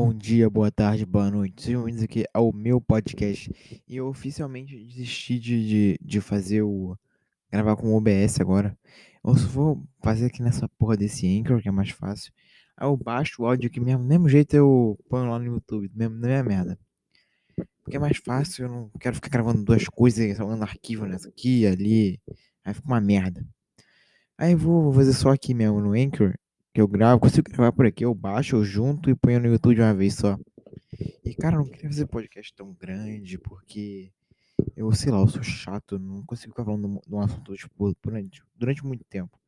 Bom 0.00 0.14
dia, 0.14 0.48
boa 0.48 0.70
tarde, 0.70 1.04
boa 1.04 1.28
noite. 1.28 1.60
Sejam 1.60 1.82
bem-vindos 1.82 2.04
aqui 2.04 2.24
ao 2.32 2.52
meu 2.52 2.80
podcast. 2.80 3.52
E 3.84 3.96
eu 3.96 4.06
oficialmente 4.06 4.78
desisti 4.84 5.40
de, 5.40 5.66
de, 5.66 5.98
de 6.00 6.20
fazer 6.20 6.62
o. 6.62 6.96
gravar 7.50 7.74
com 7.74 7.88
o 7.88 7.96
OBS 7.96 8.40
agora. 8.40 8.78
Eu 9.24 9.34
só 9.36 9.48
vou 9.48 9.88
fazer 10.00 10.26
aqui 10.26 10.40
nessa 10.40 10.68
porra 10.78 10.96
desse 10.96 11.26
Anchor, 11.26 11.60
que 11.60 11.68
é 11.68 11.72
mais 11.72 11.90
fácil. 11.90 12.32
Aí 12.76 12.86
eu 12.86 12.96
baixo 12.96 13.42
o 13.42 13.46
áudio 13.46 13.68
aqui 13.68 13.80
mesmo, 13.80 14.04
do 14.04 14.08
mesmo 14.08 14.28
jeito 14.28 14.54
eu 14.54 14.96
ponho 15.10 15.28
lá 15.28 15.36
no 15.36 15.46
YouTube, 15.46 15.90
mesmo, 15.92 16.14
na 16.14 16.28
minha 16.28 16.44
merda. 16.44 16.78
Porque 17.82 17.96
é 17.96 17.98
mais 17.98 18.18
fácil, 18.18 18.66
eu 18.66 18.68
não 18.68 18.90
quero 19.00 19.16
ficar 19.16 19.30
gravando 19.30 19.64
duas 19.64 19.84
coisas, 19.88 20.36
salvando 20.36 20.62
arquivo 20.62 21.06
nessa 21.06 21.28
aqui, 21.28 21.66
ali. 21.66 22.20
Aí 22.64 22.72
fica 22.72 22.86
uma 22.86 23.00
merda. 23.00 23.44
Aí 24.38 24.52
eu 24.52 24.58
vou 24.58 24.92
fazer 24.92 25.12
só 25.12 25.30
aqui 25.30 25.52
mesmo 25.54 25.80
no 25.80 25.92
Anchor 25.92 26.34
que 26.72 26.80
eu 26.80 26.88
gravo, 26.88 27.20
consigo 27.20 27.50
gravar 27.50 27.72
por 27.72 27.86
aqui, 27.86 28.04
eu 28.04 28.14
baixo, 28.14 28.56
eu 28.56 28.64
junto 28.64 29.10
e 29.10 29.14
ponho 29.14 29.40
no 29.40 29.48
YouTube 29.48 29.80
uma 29.80 29.94
vez 29.94 30.14
só. 30.14 30.38
E 31.24 31.34
cara, 31.34 31.56
eu 31.56 31.60
não 31.60 31.68
queria 31.68 31.88
fazer 31.90 32.06
podcast 32.06 32.54
tão 32.54 32.72
grande, 32.72 33.38
porque 33.38 34.12
eu, 34.76 34.92
sei 34.92 35.12
lá, 35.12 35.18
eu 35.18 35.28
sou 35.28 35.42
chato, 35.42 35.98
não 35.98 36.24
consigo 36.24 36.52
ficar 36.52 36.64
falando 36.64 37.00
de 37.06 37.14
um 37.14 37.20
assunto, 37.20 37.54
tipo, 37.54 37.96
durante, 38.02 38.42
durante 38.56 38.84
muito 38.84 39.04
tempo. 39.04 39.38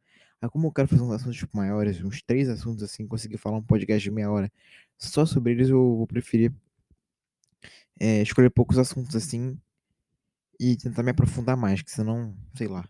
Aí 0.41 0.49
como 0.49 0.69
eu 0.69 0.73
quero 0.73 0.89
fazer 0.89 1.03
uns 1.03 1.13
assuntos 1.13 1.37
tipo, 1.37 1.57
maiores, 1.57 2.03
uns 2.03 2.23
três 2.23 2.49
assuntos 2.49 2.83
assim, 2.83 3.07
conseguir 3.07 3.37
falar 3.37 3.59
um 3.59 3.63
podcast 3.63 4.02
de 4.02 4.11
meia 4.11 4.30
hora 4.30 4.51
só 4.97 5.27
sobre 5.27 5.52
eles, 5.52 5.69
eu 5.69 5.97
vou 5.97 6.07
preferir 6.07 6.52
é, 7.99 8.23
escolher 8.23 8.51
poucos 8.51 8.79
assuntos 8.79 9.15
assim 9.15 9.61
e 10.59 10.77
tentar 10.77 11.02
me 11.02 11.11
aprofundar 11.11 11.57
mais, 11.57 11.83
que 11.83 11.91
senão, 11.91 12.35
sei 12.55 12.69
lá. 12.69 12.89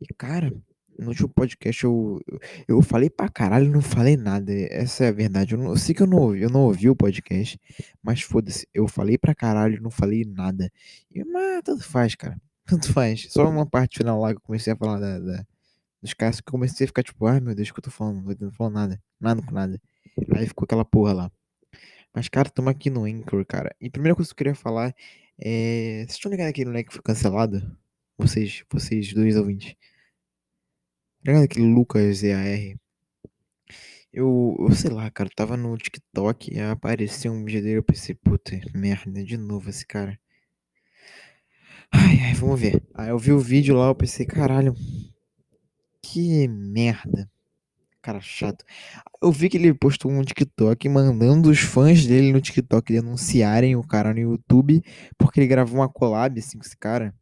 E 0.00 0.06
cara, 0.16 0.54
no 0.98 1.08
último 1.08 1.28
podcast 1.28 1.84
eu, 1.84 2.20
eu 2.68 2.82
falei 2.82 3.10
pra 3.10 3.28
caralho 3.28 3.70
não 3.70 3.80
falei 3.80 4.16
nada. 4.16 4.52
Essa 4.52 5.04
é 5.04 5.08
a 5.08 5.12
verdade. 5.12 5.54
Eu, 5.54 5.58
não, 5.58 5.70
eu 5.70 5.76
sei 5.76 5.94
que 5.94 6.02
eu 6.02 6.06
não, 6.06 6.18
ouvi, 6.18 6.42
eu 6.42 6.50
não 6.50 6.62
ouvi 6.62 6.88
o 6.88 6.96
podcast, 6.96 7.58
mas 8.02 8.22
foda-se. 8.22 8.66
Eu 8.72 8.88
falei 8.88 9.18
pra 9.18 9.34
caralho 9.34 9.82
não 9.82 9.90
falei 9.90 10.24
nada. 10.24 10.70
E, 11.10 11.24
mas 11.24 11.62
tanto 11.64 11.84
faz, 11.84 12.14
cara. 12.14 12.40
Tanto 12.64 12.92
faz. 12.92 13.26
Só 13.30 13.48
uma 13.48 13.66
parte 13.66 13.98
final 13.98 14.20
lá 14.20 14.30
que 14.30 14.36
eu 14.36 14.42
comecei 14.42 14.72
a 14.72 14.76
falar 14.76 15.00
da, 15.00 15.18
da 15.18 15.44
dos 16.00 16.14
casos 16.14 16.40
que 16.40 16.48
eu 16.48 16.52
comecei 16.52 16.84
a 16.84 16.88
ficar 16.88 17.02
tipo, 17.02 17.26
ai 17.26 17.40
meu 17.40 17.54
Deus, 17.54 17.68
o 17.68 17.74
que 17.74 17.78
eu 17.78 17.84
tô 17.84 17.90
falando? 17.90 18.24
Não 18.24 18.34
tô 18.34 18.50
falando 18.52 18.74
nada. 18.74 19.02
Nada 19.20 19.42
com 19.42 19.52
nada. 19.52 19.80
Aí 20.36 20.46
ficou 20.46 20.64
aquela 20.64 20.84
porra 20.84 21.12
lá. 21.12 21.32
Mas, 22.14 22.28
cara, 22.28 22.50
tamo 22.50 22.68
aqui 22.68 22.90
no 22.90 23.04
Anchor, 23.04 23.44
cara. 23.46 23.74
E 23.80 23.86
a 23.86 23.90
primeira 23.90 24.14
coisa 24.14 24.28
que 24.28 24.34
eu 24.34 24.36
queria 24.36 24.54
falar 24.54 24.94
é. 25.38 26.04
Vocês 26.06 26.12
estão 26.12 26.30
ligados 26.30 26.50
aquele 26.50 26.70
moleque 26.70 26.88
que 26.88 26.94
foi 26.94 27.02
cancelado? 27.02 27.76
Vocês, 28.18 28.64
vocês 28.70 29.14
dois 29.14 29.36
ouvintes. 29.36 29.74
Ligado 31.24 31.44
aquele 31.44 31.72
Lucas 31.72 32.24
EAR? 32.24 32.76
Eu, 34.12 34.56
eu 34.58 34.72
sei 34.74 34.90
lá, 34.90 35.08
cara, 35.08 35.30
tava 35.34 35.56
no 35.56 35.76
TikTok 35.78 36.52
e 36.52 36.60
apareceu 36.60 37.32
um 37.32 37.44
vídeo 37.44 37.62
dele, 37.62 37.78
eu 37.78 37.82
pensei, 37.82 38.14
puta, 38.14 38.60
merda, 38.74 39.22
de 39.24 39.36
novo 39.36 39.70
esse 39.70 39.86
cara. 39.86 40.18
Ai, 41.92 42.18
ai, 42.24 42.34
vamos 42.34 42.60
ver. 42.60 42.82
Aí 42.94 43.10
eu 43.10 43.18
vi 43.18 43.32
o 43.32 43.38
vídeo 43.38 43.76
lá, 43.76 43.86
eu 43.86 43.94
pensei, 43.94 44.26
caralho, 44.26 44.74
que 46.02 46.48
merda. 46.48 47.30
Cara 48.02 48.20
chato. 48.20 48.64
Eu 49.22 49.30
vi 49.30 49.48
que 49.48 49.56
ele 49.56 49.72
postou 49.74 50.10
um 50.10 50.22
TikTok 50.24 50.88
mandando 50.88 51.50
os 51.50 51.60
fãs 51.60 52.04
dele 52.04 52.32
no 52.32 52.40
TikTok 52.40 52.92
denunciarem 52.92 53.76
o 53.76 53.86
cara 53.86 54.12
no 54.12 54.18
YouTube 54.20 54.82
porque 55.16 55.38
ele 55.38 55.46
gravou 55.46 55.78
uma 55.80 55.88
collab 55.88 56.38
assim 56.40 56.58
com 56.58 56.64
esse 56.64 56.76
cara. 56.76 57.14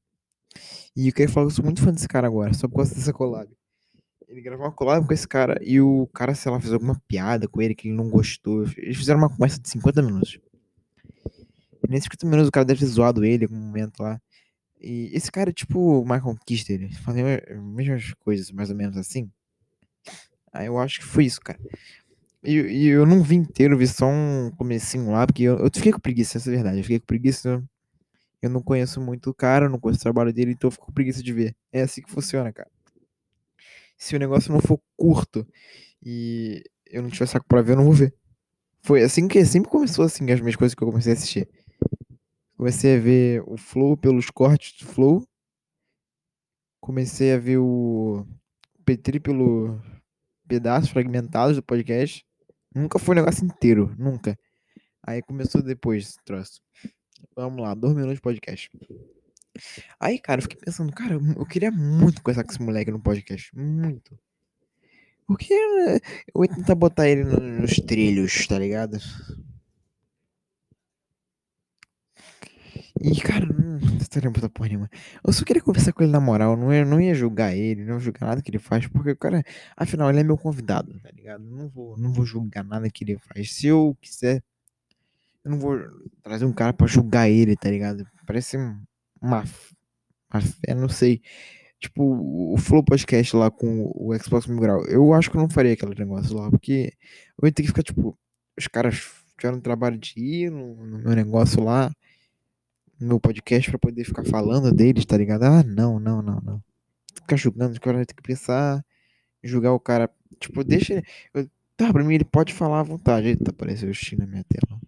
E 0.96 1.08
eu 1.08 1.12
queria 1.14 1.28
falar 1.32 1.46
que 1.46 1.52
eu 1.52 1.56
sou 1.56 1.64
muito 1.64 1.82
fã 1.82 1.92
desse 1.92 2.08
cara 2.08 2.26
agora, 2.26 2.54
só 2.54 2.66
por 2.66 2.76
causa 2.76 2.94
dessa 2.94 3.12
collab. 3.12 3.59
Ele 4.30 4.40
gravou 4.40 4.64
uma 4.64 4.70
collab 4.70 5.04
com 5.04 5.12
esse 5.12 5.26
cara 5.26 5.58
e 5.60 5.80
o 5.80 6.06
cara, 6.14 6.36
sei 6.36 6.52
lá, 6.52 6.60
fez 6.60 6.72
alguma 6.72 6.94
piada 7.08 7.48
com 7.48 7.60
ele 7.60 7.74
que 7.74 7.88
ele 7.88 7.96
não 7.96 8.08
gostou. 8.08 8.62
Eles 8.76 8.96
fizeram 8.96 9.18
uma 9.18 9.28
conversa 9.28 9.60
de 9.60 9.68
50 9.68 10.00
minutos. 10.02 10.38
E 11.82 11.90
nesses 11.90 12.04
50 12.04 12.26
minutos 12.26 12.48
o 12.48 12.52
cara 12.52 12.64
deve 12.64 12.78
ter 12.78 12.86
zoado 12.86 13.24
ele 13.24 13.44
em 13.44 13.48
algum 13.48 13.60
momento 13.60 14.00
lá. 14.00 14.20
E 14.80 15.10
esse 15.12 15.32
cara 15.32 15.50
é 15.50 15.52
tipo 15.52 15.80
o 15.80 16.02
Michael 16.04 16.36
Kister, 16.46 16.80
ele 16.80 16.94
fazia 16.94 17.44
as 17.50 17.60
mesmas 17.60 18.14
coisas, 18.20 18.52
mais 18.52 18.70
ou 18.70 18.76
menos 18.76 18.96
assim. 18.96 19.28
Aí 20.52 20.66
eu 20.66 20.78
acho 20.78 21.00
que 21.00 21.06
foi 21.06 21.24
isso, 21.24 21.40
cara. 21.40 21.58
E, 22.44 22.52
e 22.54 22.86
eu 22.86 23.04
não 23.04 23.24
vi 23.24 23.34
inteiro, 23.34 23.76
vi 23.76 23.88
só 23.88 24.06
um 24.06 24.52
comecinho 24.56 25.10
lá, 25.10 25.26
porque 25.26 25.42
eu, 25.42 25.58
eu 25.58 25.70
fiquei 25.74 25.90
com 25.90 25.98
preguiça, 25.98 26.38
essa 26.38 26.48
é 26.48 26.52
a 26.52 26.54
verdade. 26.54 26.78
Eu 26.78 26.84
fiquei 26.84 27.00
com 27.00 27.06
preguiça. 27.06 27.60
Eu 28.40 28.48
não 28.48 28.62
conheço 28.62 29.00
muito 29.00 29.30
o 29.30 29.34
cara, 29.34 29.68
não 29.68 29.78
conheço 29.78 30.00
o 30.00 30.02
trabalho 30.02 30.32
dele, 30.32 30.52
então 30.52 30.68
eu 30.68 30.72
fico 30.72 30.86
com 30.86 30.92
preguiça 30.92 31.20
de 31.20 31.32
ver. 31.32 31.56
É 31.72 31.82
assim 31.82 32.00
que 32.00 32.10
funciona, 32.10 32.52
cara 32.52 32.70
se 34.00 34.16
o 34.16 34.18
negócio 34.18 34.50
não 34.50 34.60
for 34.60 34.80
curto 34.96 35.46
e 36.02 36.64
eu 36.86 37.02
não 37.02 37.10
tiver 37.10 37.26
saco 37.26 37.46
pra 37.46 37.60
ver, 37.60 37.72
eu 37.72 37.76
não 37.76 37.84
vou 37.84 37.92
ver. 37.92 38.14
Foi 38.80 39.02
assim 39.02 39.28
que 39.28 39.44
sempre 39.44 39.70
começou 39.70 40.06
assim 40.06 40.28
as 40.30 40.40
minhas 40.40 40.56
coisas 40.56 40.74
que 40.74 40.82
eu 40.82 40.88
comecei 40.88 41.12
a 41.12 41.14
assistir. 41.14 41.46
Comecei 42.56 42.96
a 42.96 42.98
ver 42.98 43.42
o 43.46 43.58
Flow 43.58 43.98
pelos 43.98 44.30
cortes 44.30 44.78
do 44.78 44.86
Flow. 44.86 45.22
Comecei 46.80 47.34
a 47.34 47.38
ver 47.38 47.58
o 47.58 48.26
Petri 48.86 49.20
pelo 49.20 49.78
pedaços 50.48 50.88
fragmentados 50.88 51.56
do 51.56 51.62
podcast. 51.62 52.24
Nunca 52.74 52.98
foi 52.98 53.14
um 53.14 53.16
negócio 53.16 53.44
inteiro, 53.44 53.94
nunca. 53.98 54.34
Aí 55.06 55.20
começou 55.20 55.62
depois 55.62 56.08
esse 56.08 56.24
troço. 56.24 56.62
Vamos 57.36 57.60
lá, 57.60 57.74
dois 57.74 57.94
minutos 57.94 58.14
de 58.14 58.22
podcast. 58.22 58.70
Aí, 59.98 60.18
cara, 60.18 60.38
eu 60.38 60.42
fiquei 60.42 60.58
pensando, 60.58 60.92
cara, 60.92 61.14
eu 61.14 61.46
queria 61.46 61.70
muito 61.70 62.22
conversar 62.22 62.44
com 62.44 62.50
esse 62.52 62.62
moleque 62.62 62.90
no 62.90 63.00
podcast. 63.00 63.54
Muito. 63.56 64.18
Porque 65.26 65.54
eu 66.34 66.44
ia 66.44 66.54
tentar 66.54 66.74
botar 66.74 67.08
ele 67.08 67.24
nos 67.24 67.76
trilhos, 67.76 68.46
tá 68.46 68.58
ligado? 68.58 68.98
E, 73.00 73.18
cara, 73.20 73.46
não 73.46 73.96
estaria 73.96 74.30
puta 74.30 74.48
porra 74.48 74.68
nenhuma. 74.68 74.90
Eu 75.24 75.32
só 75.32 75.44
queria 75.44 75.62
conversar 75.62 75.92
com 75.92 76.02
ele 76.02 76.12
na 76.12 76.20
moral. 76.20 76.56
Não 76.56 76.72
ia, 76.72 76.84
não 76.84 77.00
ia 77.00 77.14
julgar 77.14 77.56
ele, 77.56 77.84
não 77.84 77.94
ia 77.94 78.00
julgar 78.00 78.26
nada 78.26 78.42
que 78.42 78.50
ele 78.50 78.58
faz, 78.58 78.86
porque 78.88 79.14
cara, 79.14 79.42
afinal, 79.76 80.10
ele 80.10 80.20
é 80.20 80.24
meu 80.24 80.36
convidado, 80.36 80.98
tá 81.00 81.10
ligado? 81.10 81.42
Não 81.44 81.68
vou, 81.68 81.96
não 81.96 82.12
vou 82.12 82.26
julgar 82.26 82.64
nada 82.64 82.90
que 82.90 83.04
ele 83.04 83.18
faz. 83.18 83.54
Se 83.54 83.68
eu 83.68 83.96
quiser, 84.00 84.42
eu 85.44 85.50
não 85.50 85.58
vou 85.58 85.78
trazer 86.22 86.44
um 86.44 86.52
cara 86.52 86.72
pra 86.72 86.86
julgar 86.86 87.30
ele, 87.30 87.56
tá 87.56 87.70
ligado? 87.70 88.06
Parece 88.26 88.58
uma, 89.20 89.44
uma 90.32 90.40
fé, 90.40 90.74
não 90.74 90.88
sei. 90.88 91.22
Tipo, 91.78 92.02
o 92.52 92.56
Flow 92.58 92.84
Podcast 92.84 93.34
lá 93.36 93.50
com 93.50 93.90
o 93.94 94.16
Xbox 94.18 94.46
Mil 94.46 94.60
Grau. 94.60 94.84
Eu 94.86 95.14
acho 95.14 95.30
que 95.30 95.36
eu 95.36 95.40
não 95.40 95.48
faria 95.48 95.72
aquele 95.72 95.94
negócio 95.94 96.36
lá, 96.36 96.50
porque 96.50 96.92
eu 97.40 97.48
ia 97.48 97.52
ter 97.52 97.62
que 97.62 97.68
ficar, 97.68 97.82
tipo, 97.82 98.18
os 98.58 98.66
caras 98.68 99.10
tiveram 99.38 99.60
trabalho 99.60 99.98
de 99.98 100.12
ir 100.18 100.50
no, 100.50 100.74
no 100.74 100.98
meu 100.98 101.14
negócio 101.16 101.62
lá, 101.64 101.90
no 103.00 103.08
meu 103.08 103.20
podcast, 103.20 103.70
pra 103.70 103.78
poder 103.78 104.04
ficar 104.04 104.24
falando 104.24 104.70
deles, 104.72 105.06
tá 105.06 105.16
ligado? 105.16 105.44
Ah, 105.44 105.62
não, 105.62 105.98
não, 105.98 106.20
não, 106.20 106.40
não. 106.42 106.62
Ficar 107.14 107.36
julgando, 107.36 107.72
os 107.72 107.78
caras 107.78 108.06
ter 108.06 108.14
que 108.14 108.22
pensar, 108.22 108.84
julgar 109.42 109.72
o 109.72 109.80
cara. 109.80 110.10
Tipo, 110.38 110.62
deixa 110.62 110.94
ele. 110.94 111.06
Eu, 111.32 111.48
tá, 111.76 111.90
pra 111.92 112.04
mim 112.04 112.14
ele 112.14 112.24
pode 112.24 112.52
falar 112.52 112.80
à 112.80 112.82
vontade. 112.82 113.28
Eita, 113.28 113.50
apareceu 113.50 113.88
o 113.88 113.94
X 113.94 114.18
na 114.18 114.26
minha 114.26 114.44
tela. 114.44 114.78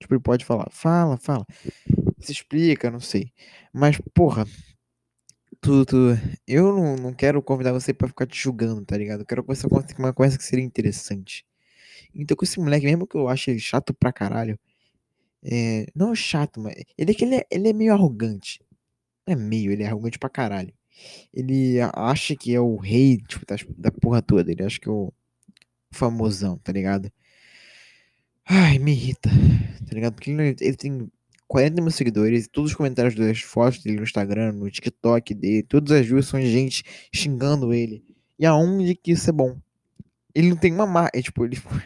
Tipo, 0.00 0.14
ele 0.14 0.22
pode 0.22 0.44
falar, 0.44 0.68
fala, 0.70 1.16
fala 1.16 1.44
se 2.20 2.32
explica, 2.32 2.90
não 2.90 3.00
sei. 3.00 3.32
Mas, 3.72 3.98
porra, 4.14 4.46
tu, 5.60 5.84
tu, 5.84 5.96
eu 6.46 6.72
não, 6.74 6.96
não 6.96 7.14
quero 7.14 7.42
convidar 7.42 7.72
você 7.72 7.92
para 7.94 8.08
ficar 8.08 8.26
te 8.26 8.38
julgando, 8.38 8.84
tá 8.84 8.96
ligado? 8.96 9.20
Eu 9.20 9.26
quero 9.26 9.42
conversar 9.44 9.68
com 9.68 9.82
uma 9.98 10.12
coisa 10.12 10.36
que 10.38 10.44
seria 10.44 10.64
interessante. 10.64 11.46
Então, 12.14 12.36
com 12.36 12.44
esse 12.44 12.58
moleque, 12.60 12.86
mesmo 12.86 13.06
que 13.06 13.16
eu 13.16 13.28
ache 13.28 13.50
ele 13.50 13.60
chato 13.60 13.94
pra 13.94 14.12
caralho, 14.12 14.58
é, 15.44 15.86
não 15.94 16.14
chato, 16.14 16.60
mas 16.60 16.74
ele 16.96 17.12
é 17.12 17.14
que 17.14 17.24
ele 17.24 17.36
é, 17.36 17.46
ele 17.50 17.68
é 17.68 17.72
meio 17.72 17.92
arrogante. 17.92 18.60
Não 19.26 19.34
é 19.34 19.36
meio, 19.36 19.72
ele 19.72 19.82
é 19.84 19.86
arrogante 19.86 20.18
pra 20.18 20.30
caralho. 20.30 20.74
Ele 21.32 21.78
acha 21.94 22.36
que 22.36 22.54
é 22.54 22.60
o 22.60 22.76
rei 22.76 23.18
tipo, 23.18 23.46
da, 23.46 23.56
da 23.76 23.92
porra 23.92 24.22
toda. 24.22 24.50
Ele 24.50 24.64
acha 24.64 24.80
que 24.80 24.88
é 24.88 24.92
o 24.92 25.12
famosão, 25.90 26.58
tá 26.58 26.72
ligado? 26.72 27.12
Ai, 28.50 28.78
me 28.78 28.92
irrita, 28.92 29.28
tá 29.28 29.94
ligado? 29.94 30.14
Porque 30.14 30.30
ele, 30.30 30.56
ele 30.58 30.76
tem 30.76 31.12
40 31.46 31.82
mil 31.82 31.90
seguidores, 31.90 32.48
todos 32.48 32.70
os 32.70 32.76
comentários 32.76 33.14
das 33.14 33.40
fotos 33.40 33.82
dele 33.82 33.98
no 33.98 34.04
Instagram, 34.04 34.52
no 34.52 34.70
TikTok 34.70 35.34
dele, 35.34 35.62
todas 35.62 35.92
as 35.92 36.06
views 36.06 36.26
são 36.26 36.40
gente 36.40 36.82
xingando 37.14 37.74
ele. 37.74 38.02
E 38.38 38.46
aonde 38.46 38.94
que 38.94 39.12
isso 39.12 39.28
é 39.28 39.32
bom? 39.34 39.60
Ele 40.34 40.48
não 40.48 40.56
tem 40.56 40.72
uma 40.72 40.86
marca, 40.86 41.18
é, 41.18 41.20
tipo, 41.20 41.44
ele 41.44 41.56
foi, 41.56 41.82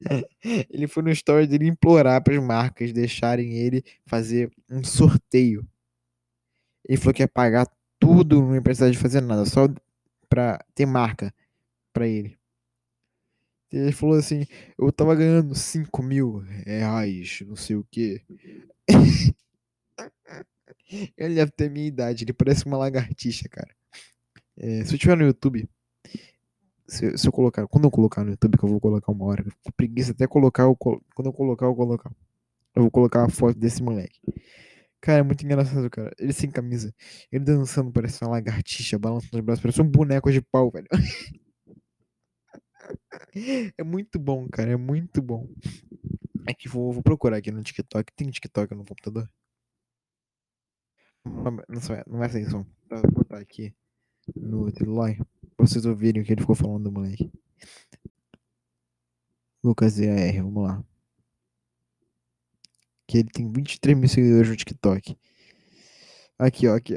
ele 0.68 0.88
foi 0.88 1.02
no 1.04 1.10
story 1.10 1.46
dele 1.46 1.68
implorar 1.68 2.20
para 2.24 2.34
as 2.36 2.42
marcas 2.42 2.92
deixarem 2.92 3.52
ele 3.52 3.84
fazer 4.04 4.50
um 4.68 4.82
sorteio. 4.82 5.64
Ele 6.88 6.98
falou 6.98 7.14
que 7.14 7.22
ia 7.22 7.28
pagar 7.28 7.68
tudo, 8.00 8.42
não 8.42 8.56
ia 8.56 8.62
precisar 8.62 8.90
de 8.90 8.98
fazer 8.98 9.20
nada, 9.20 9.44
só 9.44 9.68
pra 10.28 10.58
ter 10.74 10.86
marca 10.86 11.32
para 11.92 12.08
ele. 12.08 12.39
Ele 13.72 13.92
falou 13.92 14.16
assim: 14.16 14.46
eu 14.78 14.90
tava 14.92 15.14
ganhando 15.14 15.54
5 15.54 16.02
mil 16.02 16.38
reais, 16.38 17.42
não 17.46 17.56
sei 17.56 17.76
o 17.76 17.84
que. 17.90 18.22
ele 21.16 21.34
deve 21.34 21.52
ter 21.52 21.70
minha 21.70 21.86
idade, 21.86 22.24
ele 22.24 22.32
parece 22.32 22.66
uma 22.66 22.76
lagartixa, 22.76 23.48
cara. 23.48 23.70
É, 24.56 24.84
se 24.84 24.94
eu 24.94 24.98
tiver 24.98 25.16
no 25.16 25.24
YouTube, 25.24 25.68
Se, 26.86 27.16
se 27.16 27.26
eu 27.28 27.32
colocar, 27.32 27.66
quando 27.68 27.84
eu 27.84 27.90
colocar 27.90 28.24
no 28.24 28.30
YouTube, 28.30 28.58
que 28.58 28.64
eu 28.64 28.68
vou 28.68 28.80
colocar 28.80 29.12
uma 29.12 29.24
hora, 29.26 29.44
com 29.62 29.70
preguiça 29.72 30.12
até 30.12 30.26
colocar, 30.26 30.64
eu, 30.64 30.76
quando 30.76 31.26
eu 31.26 31.32
colocar, 31.32 31.66
eu 31.66 31.74
colocar. 31.74 32.10
Eu 32.74 32.82
vou 32.82 32.90
colocar 32.90 33.24
a 33.24 33.28
foto 33.28 33.58
desse 33.58 33.82
moleque. 33.82 34.20
Cara, 35.00 35.20
é 35.20 35.22
muito 35.22 35.44
engraçado, 35.44 35.88
cara. 35.90 36.12
Ele 36.18 36.32
sem 36.32 36.50
camisa. 36.50 36.94
Ele 37.32 37.44
dançando, 37.44 37.92
parece 37.92 38.22
uma 38.24 38.32
lagartixa, 38.32 38.98
balançando 38.98 39.38
os 39.38 39.44
braços, 39.44 39.62
parece 39.62 39.80
um 39.82 39.88
boneco 39.88 40.30
de 40.32 40.42
pau, 40.42 40.70
velho. 40.70 40.86
é 43.76 43.82
muito 43.82 44.18
bom, 44.18 44.48
cara. 44.48 44.72
É 44.72 44.76
muito 44.76 45.22
bom. 45.22 45.48
É 46.46 46.54
que 46.54 46.68
vou, 46.68 46.92
vou 46.92 47.02
procurar 47.02 47.36
aqui 47.36 47.50
no 47.50 47.62
TikTok. 47.62 48.12
Tem 48.14 48.30
TikTok 48.30 48.74
no 48.74 48.84
computador? 48.84 49.30
Não, 51.24 51.56
não 52.06 52.18
vai 52.18 52.28
ser 52.28 52.42
isso. 52.42 52.66
Vou 52.88 53.12
botar 53.12 53.38
aqui 53.38 53.74
no 54.34 54.70
celular 54.70 55.16
pra 55.56 55.66
vocês 55.66 55.84
ouvirem 55.84 56.22
o 56.22 56.24
que 56.24 56.32
ele 56.32 56.40
ficou 56.40 56.54
falando 56.54 56.84
do 56.84 56.92
moleque. 56.92 57.30
Lucas 59.62 59.98
EAR, 59.98 60.42
vamos 60.42 60.62
lá. 60.62 60.84
Que 63.06 63.18
ele 63.18 63.30
tem 63.30 63.50
23 63.52 63.98
mil 63.98 64.08
seguidores 64.08 64.48
no 64.48 64.56
TikTok. 64.56 65.18
Aqui, 66.38 66.66
ó, 66.68 66.76
aqui. 66.76 66.94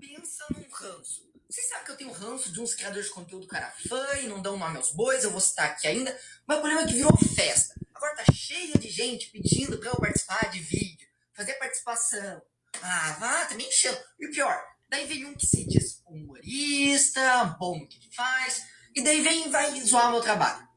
Pensa 0.00 0.46
num 0.50 0.64
ranço. 0.70 1.23
Vocês 1.54 1.68
sabem 1.68 1.84
que 1.84 1.92
eu 1.92 1.96
tenho 1.96 2.10
ranço 2.10 2.52
de 2.52 2.60
uns 2.60 2.74
criadores 2.74 3.06
de 3.06 3.12
conteúdo 3.12 3.46
cara 3.46 3.72
fã 3.88 4.16
e 4.16 4.26
não 4.26 4.42
dão 4.42 4.58
nome 4.58 4.76
aos 4.76 4.90
bois, 4.90 5.22
eu 5.22 5.30
vou 5.30 5.40
citar 5.40 5.66
aqui 5.66 5.86
ainda. 5.86 6.10
Mas 6.44 6.58
o 6.58 6.60
problema 6.60 6.82
é 6.82 6.86
que 6.88 6.94
virou 6.94 7.16
festa. 7.16 7.80
Agora 7.94 8.16
tá 8.16 8.24
cheia 8.32 8.76
de 8.76 8.90
gente 8.90 9.30
pedindo 9.30 9.78
pra 9.78 9.90
eu 9.90 9.94
participar 9.94 10.50
de 10.50 10.58
vídeo, 10.58 11.06
fazer 11.32 11.54
participação. 11.54 12.42
Ah, 12.82 13.16
vá, 13.20 13.44
também 13.44 13.70
chama. 13.70 13.96
E 14.18 14.26
o 14.26 14.32
pior, 14.32 14.60
daí 14.88 15.06
vem 15.06 15.26
um 15.26 15.34
que 15.36 15.46
se 15.46 15.64
diz 15.64 16.02
humorista, 16.04 17.44
bom 17.56 17.78
no 17.78 17.86
que 17.86 18.12
faz, 18.12 18.66
e 18.92 19.00
daí 19.04 19.22
vem 19.22 19.48
vai 19.48 19.80
zoar 19.80 20.10
meu 20.10 20.22
trabalho. 20.22 20.68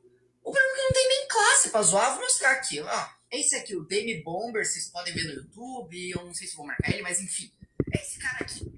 O 0.43 0.51
problema 0.51 0.73
é 0.73 0.75
que 0.75 0.83
não 0.83 0.91
tem 0.91 1.07
nem 1.09 1.27
classe 1.27 1.69
pra 1.71 1.81
zoar, 1.81 2.11
vou 2.11 2.21
mostrar 2.21 2.51
aqui, 2.51 2.81
ó. 2.81 3.09
Esse 3.31 3.55
aqui, 3.55 3.75
o 3.75 3.83
Dame 3.83 4.21
Bomber, 4.21 4.63
vocês 4.63 4.91
podem 4.91 5.11
ver 5.11 5.23
no 5.23 5.41
YouTube, 5.41 6.11
eu 6.11 6.23
não 6.23 6.35
sei 6.35 6.47
se 6.47 6.55
vou 6.55 6.67
marcar 6.67 6.91
ele, 6.91 7.01
mas 7.01 7.19
enfim. 7.19 7.51
É 7.91 7.99
esse 7.99 8.19
cara 8.19 8.41
aqui. 8.41 8.76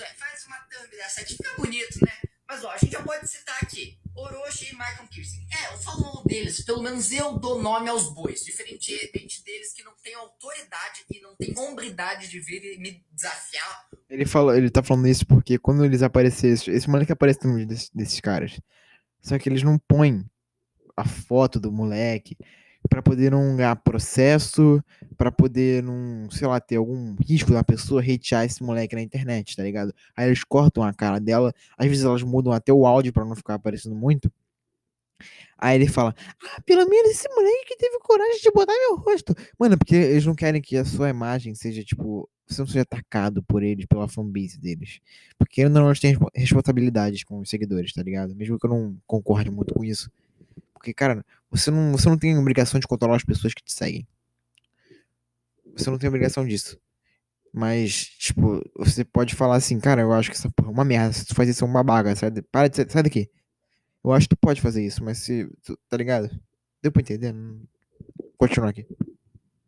É, 0.00 0.14
faz 0.14 0.46
uma 0.46 0.56
thumb 0.70 0.90
dessa 0.90 1.20
aqui, 1.20 1.36
fica 1.36 1.54
bonito, 1.56 1.98
né? 2.04 2.12
Mas 2.48 2.64
ó, 2.64 2.70
a 2.70 2.78
gente 2.78 2.92
já 2.92 3.02
pode 3.02 3.28
citar 3.28 3.58
aqui 3.62 3.98
Orochi 4.14 4.70
e 4.70 4.72
Michael 4.72 5.06
Kirsten. 5.10 5.46
É, 5.52 5.74
eu 5.74 5.78
falo 5.78 6.00
o 6.00 6.14
nome 6.14 6.26
deles, 6.28 6.64
pelo 6.64 6.82
menos 6.82 7.12
eu 7.12 7.38
dou 7.38 7.62
nome 7.62 7.88
aos 7.88 8.12
bois, 8.14 8.42
diferentemente 8.42 9.44
deles 9.44 9.72
que 9.74 9.84
não 9.84 9.92
tem 10.02 10.14
autoridade 10.14 11.04
e 11.10 11.20
não 11.20 11.36
tem 11.36 11.52
hombridade 11.58 12.28
de 12.28 12.40
vir 12.40 12.64
e 12.64 12.78
me 12.78 13.04
desafiar. 13.12 13.86
Ele 14.08 14.24
fala, 14.24 14.56
ele 14.56 14.70
tá 14.70 14.82
falando 14.82 15.06
isso 15.06 15.26
porque 15.26 15.58
quando 15.58 15.84
eles 15.84 16.02
aparecerem, 16.02 16.54
esse 16.54 16.88
moleque 16.88 17.12
aparece 17.12 17.46
no 17.46 17.54
vídeo 17.54 17.68
desses, 17.68 17.90
desses 17.90 18.20
caras. 18.20 18.58
Só 19.20 19.38
que 19.38 19.48
eles 19.48 19.62
não 19.62 19.78
põem 19.78 20.24
a 20.96 21.04
foto 21.04 21.60
do 21.60 21.70
moleque 21.70 22.36
para 22.88 23.02
poder 23.02 23.30
não 23.30 23.56
ganhar 23.56 23.76
processo, 23.76 24.82
para 25.18 25.32
poder 25.32 25.82
não, 25.82 26.30
sei 26.30 26.46
lá, 26.46 26.60
ter 26.60 26.76
algum 26.76 27.16
risco 27.16 27.52
da 27.52 27.64
pessoa 27.64 28.00
hatear 28.00 28.44
esse 28.44 28.62
moleque 28.62 28.94
na 28.94 29.02
internet, 29.02 29.56
tá 29.56 29.64
ligado? 29.64 29.92
Aí 30.16 30.28
eles 30.28 30.44
cortam 30.44 30.84
a 30.84 30.94
cara 30.94 31.18
dela, 31.18 31.52
às 31.76 31.88
vezes 31.88 32.04
elas 32.04 32.22
mudam 32.22 32.52
até 32.52 32.72
o 32.72 32.86
áudio 32.86 33.12
para 33.12 33.24
não 33.24 33.34
ficar 33.34 33.54
aparecendo 33.54 33.96
muito. 33.96 34.32
Aí 35.58 35.74
ele 35.74 35.88
fala: 35.88 36.14
Ah, 36.44 36.62
pelo 36.62 36.88
menos 36.88 37.10
esse 37.10 37.28
moleque 37.28 37.66
que 37.66 37.76
teve 37.76 37.98
coragem 37.98 38.40
de 38.40 38.50
botar 38.52 38.72
meu 38.72 38.96
rosto. 38.96 39.34
Mano, 39.58 39.76
porque 39.76 39.96
eles 39.96 40.24
não 40.24 40.36
querem 40.36 40.62
que 40.62 40.76
a 40.76 40.84
sua 40.84 41.10
imagem 41.10 41.52
seja, 41.56 41.82
tipo, 41.82 42.30
você 42.46 42.60
não 42.62 42.68
seja 42.68 42.82
atacado 42.82 43.42
por 43.42 43.64
eles, 43.64 43.86
pela 43.86 44.06
fanbase 44.06 44.56
deles. 44.58 45.00
Porque 45.36 45.62
eu 45.62 45.70
não 45.70 45.92
tem 45.94 46.16
responsabilidades 46.34 47.24
com 47.24 47.40
os 47.40 47.50
seguidores, 47.50 47.92
tá 47.92 48.02
ligado? 48.02 48.36
Mesmo 48.36 48.56
que 48.56 48.66
eu 48.66 48.70
não 48.70 48.96
concorde 49.04 49.50
muito 49.50 49.74
com 49.74 49.84
isso. 49.84 50.08
Porque, 50.72 50.94
cara, 50.94 51.24
você 51.50 51.72
não, 51.72 51.90
você 51.92 52.08
não 52.08 52.16
tem 52.16 52.38
obrigação 52.38 52.78
de 52.78 52.86
controlar 52.86 53.16
as 53.16 53.24
pessoas 53.24 53.52
que 53.52 53.64
te 53.64 53.72
seguem. 53.72 54.06
Você 55.78 55.90
não 55.90 55.98
tem 55.98 56.08
obrigação 56.08 56.46
disso. 56.46 56.78
Mas, 57.52 58.04
tipo, 58.18 58.62
você 58.76 59.04
pode 59.04 59.34
falar 59.34 59.56
assim, 59.56 59.80
cara, 59.80 60.02
eu 60.02 60.12
acho 60.12 60.30
que 60.30 60.36
essa 60.36 60.50
porra 60.50 60.68
é 60.68 60.72
uma 60.72 60.84
merda. 60.84 61.12
Se 61.12 61.24
tu 61.24 61.34
faz 61.34 61.48
isso, 61.48 61.64
é 61.64 61.66
uma 61.66 61.82
baga. 61.82 62.14
Sai, 62.14 62.30
para 62.52 62.68
de, 62.68 62.90
sai 62.90 63.02
daqui. 63.02 63.30
Eu 64.04 64.12
acho 64.12 64.28
que 64.28 64.36
tu 64.36 64.40
pode 64.40 64.60
fazer 64.60 64.84
isso, 64.84 65.02
mas 65.02 65.18
se. 65.18 65.48
Tu, 65.62 65.76
tá 65.88 65.96
ligado? 65.96 66.30
Deu 66.82 66.92
pra 66.92 67.02
entender? 67.02 67.34
Continua 68.36 68.70
aqui. 68.70 68.86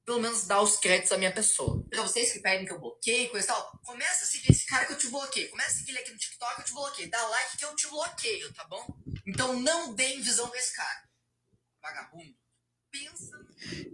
Pelo 0.05 0.21
menos 0.21 0.47
dar 0.47 0.61
os 0.61 0.77
créditos 0.77 1.12
à 1.12 1.19
minha 1.19 1.33
pessoa. 1.33 1.85
Pra 1.89 2.03
vocês 2.03 2.33
que 2.33 2.41
pedem 2.41 2.67
que 2.67 2.73
eu 2.73 2.81
bloqueie, 2.81 3.29
coisa 3.29 3.47
e 3.47 3.49
tal, 3.49 3.81
começa 3.85 4.25
a 4.25 4.27
seguir 4.27 4.51
esse 4.51 4.67
cara 4.67 4.85
que 4.87 4.93
eu 4.93 4.99
te 4.99 5.09
bloqueio. 5.09 5.51
Começa 5.51 5.71
a 5.71 5.75
seguir 5.75 5.91
ele 5.91 6.01
aqui 6.01 6.11
no 6.11 6.19
TikTok, 6.19 6.59
eu 6.59 6.65
te 6.65 6.73
bloqueio. 6.73 7.11
Dá 7.11 7.27
like 7.29 7.57
que 7.57 7.65
eu 7.65 7.77
te 7.77 7.89
bloqueio, 7.89 8.53
tá 8.53 8.65
bom? 8.65 8.87
Então 9.27 9.61
não 9.61 9.95
deem 9.95 10.21
visão 10.21 10.49
pra 10.49 10.59
esse 10.59 10.75
cara. 10.75 11.09
Vagabundo. 11.83 12.39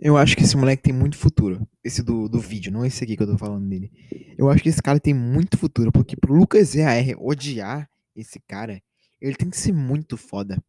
Eu 0.00 0.16
acho 0.16 0.36
que 0.36 0.42
esse 0.42 0.56
moleque 0.56 0.82
tem 0.82 0.92
muito 0.92 1.16
futuro. 1.16 1.66
Esse 1.82 2.02
do, 2.02 2.28
do 2.28 2.40
vídeo, 2.40 2.72
não 2.72 2.84
esse 2.84 3.02
aqui 3.02 3.16
que 3.16 3.22
eu 3.22 3.26
tô 3.26 3.38
falando 3.38 3.68
dele. 3.68 3.90
Eu 4.36 4.48
acho 4.50 4.62
que 4.62 4.68
esse 4.68 4.82
cara 4.82 5.00
tem 5.00 5.14
muito 5.14 5.56
futuro, 5.56 5.90
porque 5.90 6.16
pro 6.16 6.34
Lucas 6.34 6.74
EAR 6.74 7.16
odiar 7.18 7.88
esse 8.14 8.40
cara, 8.40 8.82
ele 9.20 9.36
tem 9.36 9.50
que 9.50 9.56
ser 9.56 9.72
muito 9.72 10.16
foda. 10.16 10.62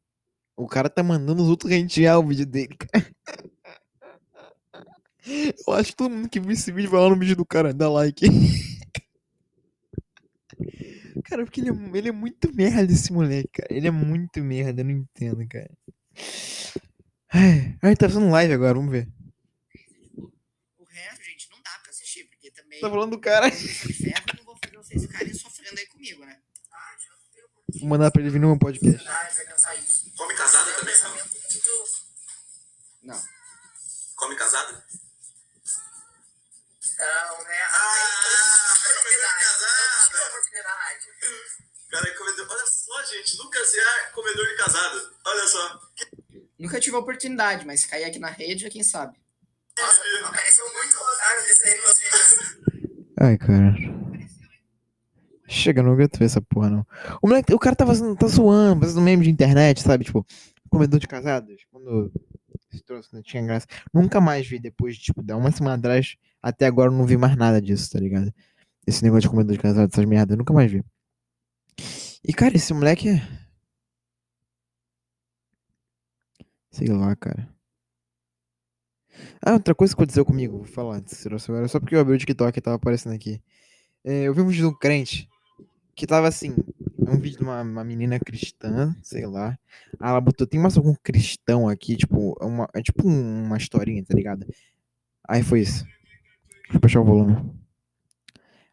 O 0.55 0.67
cara 0.67 0.89
tá 0.89 1.03
mandando 1.03 1.43
os 1.43 1.49
outros 1.49 1.71
rentear 1.71 2.19
o 2.19 2.27
vídeo 2.27 2.45
dele, 2.45 2.75
cara. 2.75 3.05
Eu 5.67 5.73
acho 5.73 5.91
que 5.91 5.97
todo 5.97 6.09
mundo 6.09 6.29
que 6.29 6.39
viu 6.39 6.51
esse 6.51 6.71
vídeo 6.71 6.89
vai 6.89 7.01
lá 7.01 7.09
no 7.09 7.19
vídeo 7.19 7.35
do 7.35 7.45
cara, 7.45 7.73
dá 7.73 7.89
like. 7.89 8.25
Cara, 11.23 11.43
porque 11.43 11.59
ele 11.59 11.69
é, 11.69 11.97
ele 11.97 12.09
é 12.09 12.11
muito 12.11 12.53
merda 12.55 12.91
esse 12.91 13.11
moleque, 13.11 13.49
cara. 13.51 13.67
Ele 13.73 13.87
é 13.87 13.91
muito 13.91 14.41
merda, 14.41 14.81
eu 14.81 14.85
não 14.85 14.91
entendo, 14.91 15.45
cara. 15.47 15.69
Ai, 17.33 17.77
ai 17.83 17.95
tá 17.95 18.07
fazendo 18.07 18.29
live 18.29 18.53
agora, 18.53 18.73
vamos 18.75 18.91
ver. 18.91 19.07
O 20.77 20.85
resto, 20.85 21.23
gente, 21.23 21.49
não 21.51 21.61
dá 21.61 21.71
pra 21.81 21.89
assistir, 21.89 22.23
porque 22.25 22.51
também. 22.51 22.79
Tá 22.79 22.89
falando 22.89 23.11
do 23.11 23.19
cara. 23.19 23.47
não 23.49 24.45
vou 24.45 24.57
fazer 24.63 24.77
vocês 24.77 25.01
ficarem 25.03 25.33
sofrendo 25.33 25.79
aí 25.79 25.85
comigo, 25.87 26.25
né? 26.25 26.39
Vou 27.79 27.89
mandar 27.89 28.11
pra 28.11 28.21
ele 28.21 28.31
vir 28.31 28.39
no 28.39 28.47
meu 28.47 28.59
podcast. 28.59 29.05
Come 30.15 30.33
casada 30.35 30.73
também, 30.73 30.95
Não. 33.03 33.23
Come 34.15 34.35
casada? 34.35 34.85
Não, 36.97 37.43
né? 37.43 37.57
Ah, 37.73 38.73
comedor 39.03 39.11
de 39.13 39.45
casada! 39.45 39.87
Cara, 41.89 42.09
é 42.09 42.11
comedor. 42.11 42.47
Olha 42.49 42.65
só, 42.65 43.03
gente. 43.05 43.37
Lucas 43.37 43.73
é 43.75 44.11
comedor 44.11 44.47
de 44.47 44.57
casada. 44.57 45.13
Olha 45.25 45.47
só. 45.47 45.79
Nunca 46.59 46.79
tive 46.79 46.95
a 46.95 46.99
oportunidade, 46.99 47.65
mas 47.65 47.81
se 47.81 47.87
cair 47.87 48.05
aqui 48.05 48.19
na 48.19 48.29
rede, 48.29 48.65
é 48.65 48.69
quem 48.69 48.83
sabe. 48.83 49.17
Nossa, 49.79 50.01
apareceu 50.27 50.65
muito 50.73 50.97
desse 51.47 51.67
aí. 51.67 52.77
Ai, 53.19 53.37
cara. 53.37 53.75
Chega, 55.47 55.81
não 55.81 55.93
aguento 55.93 56.17
ver 56.17 56.25
essa 56.25 56.41
porra, 56.41 56.69
não. 56.69 56.85
O, 57.21 57.27
moleque, 57.27 57.53
o 57.53 57.59
cara 57.59 57.75
tava 57.75 57.93
tá 58.15 58.27
zoando, 58.27 58.81
fazendo 58.81 59.01
meme 59.01 59.23
de 59.23 59.29
internet, 59.29 59.81
sabe? 59.81 60.03
Tipo, 60.03 60.25
comedor 60.69 60.99
de 60.99 61.07
casados. 61.07 61.65
Quando 61.71 62.11
se 62.69 62.83
trouxe, 62.83 63.13
não 63.13 63.21
tinha 63.21 63.43
graça. 63.43 63.65
Nunca 63.93 64.19
mais 64.19 64.47
vi 64.47 64.59
depois 64.59 64.95
de, 64.95 65.03
tipo, 65.03 65.21
dar 65.23 65.37
uma 65.37 65.51
semana 65.51 65.75
atrás. 65.75 66.17
Até 66.41 66.65
agora 66.65 66.91
eu 66.91 66.95
não 66.95 67.05
vi 67.05 67.17
mais 67.17 67.35
nada 67.35 67.61
disso, 67.61 67.89
tá 67.91 67.99
ligado? 67.99 68.33
Esse 68.85 69.03
negócio 69.03 69.21
de 69.23 69.29
comedor 69.29 69.53
de 69.53 69.61
casados, 69.61 69.93
essas 69.93 70.05
merdas, 70.05 70.31
eu 70.31 70.37
nunca 70.37 70.53
mais 70.53 70.71
vi. 70.71 70.83
E, 72.23 72.33
cara, 72.33 72.55
esse 72.55 72.73
moleque 72.73 73.09
é. 73.09 73.21
Sei 76.77 76.89
lá, 76.89 77.15
cara. 77.15 77.49
Ah, 79.43 79.53
outra 79.53 79.73
coisa 79.73 79.95
que 79.95 79.99
aconteceu 79.99 80.23
comigo, 80.23 80.57
vou 80.57 80.67
falar 80.67 81.01
agora, 81.49 81.67
só 81.67 81.79
porque 81.79 81.95
eu 81.95 81.99
abri 81.99 82.13
o 82.13 82.17
TikTok 82.19 82.55
e 82.55 82.61
tava 82.61 82.75
aparecendo 82.75 83.15
aqui. 83.15 83.41
É, 84.05 84.25
eu 84.27 84.33
vi 84.35 84.41
um 84.41 84.47
vídeo 84.47 84.69
de 84.69 84.75
um 84.75 84.77
crente 84.77 85.27
que 85.95 86.05
tava 86.05 86.27
assim, 86.27 86.55
um 86.99 87.19
vídeo 87.19 87.39
de 87.39 87.43
uma, 87.43 87.63
uma 87.63 87.83
menina 87.83 88.19
cristã, 88.19 88.95
sei 89.01 89.25
lá. 89.25 89.57
Ah, 89.99 90.11
ela 90.11 90.21
botou, 90.21 90.45
tem 90.45 90.59
mais 90.59 90.77
algum 90.77 90.93
cristão 90.93 91.67
aqui, 91.67 91.97
tipo, 91.97 92.37
é 92.39 92.45
uma, 92.45 92.69
é 92.75 92.81
tipo 92.83 93.07
uma 93.07 93.57
historinha, 93.57 94.05
tá 94.05 94.13
ligado? 94.13 94.45
Aí 95.27 95.41
foi 95.41 95.61
isso. 95.61 95.83
Deixa 95.83 96.75
eu 96.75 96.79
baixar 96.79 97.01
o 97.01 97.05
volume. 97.05 97.37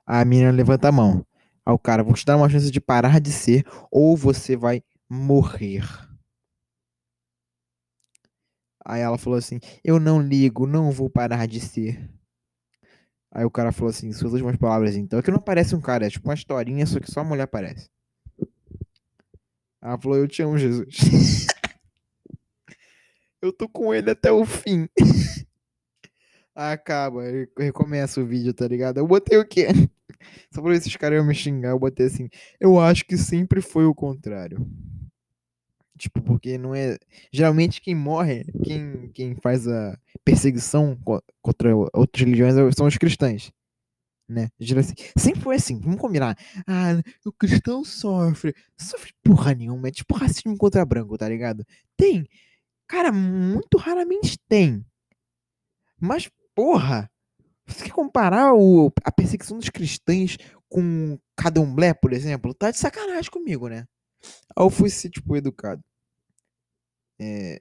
A 0.05 0.23
menina 0.27 0.51
levanta 0.51 0.89
a 0.89 0.93
mão. 0.93 1.25
Aí 1.65 1.73
o 1.73 1.79
cara, 1.79 2.05
vou 2.05 2.13
te 2.13 2.27
dar 2.27 2.37
uma 2.37 2.51
chance 2.51 2.71
de 2.71 2.83
parar 2.83 3.19
de 3.19 3.33
ser, 3.33 3.65
ou 3.91 4.15
você 4.15 4.55
vai 4.59 4.83
morrer. 5.09 6.13
Aí 8.85 9.01
ela 9.01 9.17
falou 9.17 9.39
assim: 9.39 9.59
Eu 9.83 9.99
não 9.99 10.21
ligo, 10.21 10.67
não 10.67 10.91
vou 10.91 11.09
parar 11.09 11.47
de 11.47 11.61
ser. 11.61 12.11
Aí 13.33 13.45
o 13.45 13.51
cara 13.51 13.73
falou 13.73 13.91
assim: 13.91 14.13
Suas 14.13 14.33
últimas 14.33 14.57
palavras 14.57 14.95
então. 14.97 15.19
É 15.19 15.23
que 15.23 15.31
não 15.31 15.39
aparece 15.39 15.75
um 15.75 15.81
cara, 15.81 16.07
é 16.07 16.11
tipo 16.11 16.29
uma 16.29 16.35
historinha, 16.35 16.85
só 16.87 17.01
que 17.01 17.11
só 17.11 17.21
a 17.21 17.25
mulher 17.25 17.45
aparece. 17.45 17.89
Ela 19.83 19.99
falou: 19.99 20.19
Eu 20.19 20.29
te 20.29 20.43
amo, 20.43 20.59
Jesus. 20.59 21.47
eu 23.41 23.53
tô 23.53 23.69
com 23.69 23.95
ele 23.95 24.11
até 24.11 24.31
o 24.31 24.45
fim. 24.45 24.89
Acaba, 26.55 27.23
recomeça 27.59 28.21
o 28.21 28.27
vídeo, 28.27 28.55
tá 28.55 28.69
ligado? 28.69 28.99
Eu 28.99 29.07
botei 29.07 29.37
o 29.37 29.45
quê? 29.45 29.67
Só 30.55 30.63
pra 30.63 30.71
ver 30.71 30.81
se 30.81 30.89
os 30.89 30.97
caras 30.97 31.17
iam 31.17 31.27
me 31.27 31.35
xingar, 31.35 31.71
eu 31.71 31.79
botei 31.79 32.07
assim. 32.07 32.29
Eu 32.61 32.79
acho 32.79 33.05
que 33.05 33.19
sempre 33.19 33.61
foi 33.61 33.85
o 33.85 33.95
contrário. 33.95 34.65
Tipo, 35.99 36.21
porque 36.23 36.59
não 36.59 36.75
é. 36.75 36.99
Geralmente 37.33 37.81
quem 37.81 37.95
morre, 37.95 38.45
quem, 38.65 39.09
quem 39.13 39.35
faz 39.37 39.67
a 39.69 39.97
perseguição 40.25 40.97
co- 41.05 41.23
contra 41.41 41.75
outras 41.77 42.21
religiões 42.25 42.57
é- 42.57 42.73
são 42.73 42.87
os 42.87 42.97
cristãos. 42.99 43.53
Né? 44.29 44.49
Assim, 44.79 44.95
Sempre 45.19 45.43
foi 45.43 45.57
assim, 45.57 45.79
vamos 45.81 46.01
combinar. 46.01 46.37
Ah, 46.67 47.01
o 47.27 47.33
cristão 47.33 47.85
sofre. 47.85 48.55
Sofre 48.79 49.13
porra 49.23 49.55
nenhuma. 49.55 49.89
É 49.89 49.91
tipo 49.93 50.17
racismo 50.17 50.57
contra 50.57 50.85
branco, 50.85 51.17
tá 51.19 51.29
ligado? 51.29 51.65
Tem. 51.97 52.27
Cara, 52.89 53.13
muito 53.13 53.79
raramente 53.79 54.39
tem. 54.49 54.85
Mas, 56.01 56.29
porra, 56.55 57.11
você 57.67 57.85
quer 57.85 57.93
comparar 57.93 58.55
o, 58.55 58.93
a 59.05 59.13
perseguição 59.13 59.59
dos 59.59 59.71
cristãos 59.71 60.37
com 60.69 61.19
Cadomblé, 61.37 61.95
por 61.95 62.13
exemplo? 62.13 62.55
Tá 62.55 62.71
de 62.71 62.79
sacanagem 62.79 63.31
comigo, 63.31 63.69
né? 63.69 63.87
Eu 64.57 64.71
fui 64.71 64.91
ser, 64.91 65.11
tipo, 65.11 65.37
educado. 65.37 65.83
É, 67.21 67.61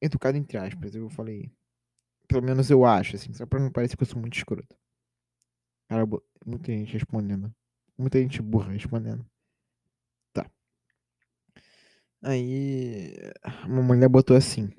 educado 0.00 0.36
entre 0.38 0.56
aspas, 0.58 0.94
eu 0.94 1.08
falei. 1.10 1.52
Pelo 2.28 2.42
menos 2.42 2.70
eu 2.70 2.84
acho, 2.84 3.16
assim, 3.16 3.32
só 3.34 3.46
pra 3.46 3.60
não 3.60 3.70
parecer 3.70 3.96
que 3.96 4.02
eu 4.02 4.06
sou 4.06 4.20
muito 4.20 4.36
escroto. 4.36 4.76
Cara, 5.88 6.04
muita 6.44 6.72
gente 6.72 6.92
respondendo. 6.92 7.54
Muita 7.98 8.20
gente 8.20 8.42
burra 8.42 8.72
respondendo. 8.72 9.24
Tá. 10.32 10.50
Aí. 12.22 13.14
Uma 13.66 13.82
mulher 13.82 14.08
botou 14.08 14.36
assim. 14.36 14.70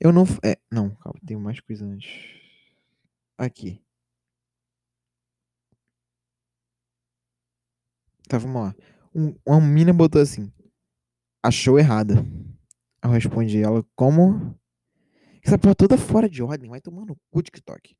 Eu 0.00 0.12
não. 0.12 0.24
É, 0.44 0.56
não, 0.70 0.90
calma, 0.96 1.18
tem 1.26 1.36
mais 1.36 1.60
coisa 1.60 1.84
antes. 1.86 2.10
Aqui. 3.38 3.82
Tá, 8.28 8.38
vamos 8.38 8.62
lá. 8.62 8.74
Um, 9.14 9.34
uma 9.46 9.60
mina 9.60 9.92
botou 9.92 10.20
assim. 10.20 10.52
Achou 11.42 11.78
errada. 11.78 12.24
Eu 13.02 13.10
respondi 13.10 13.60
ela 13.62 13.84
como. 13.96 14.56
Essa 15.44 15.58
porra 15.58 15.74
toda 15.74 15.98
fora 15.98 16.28
de 16.28 16.42
ordem. 16.42 16.70
Vai 16.70 16.80
tomar 16.80 17.04
no 17.04 17.16
cu 17.30 17.42
TikTok. 17.42 17.96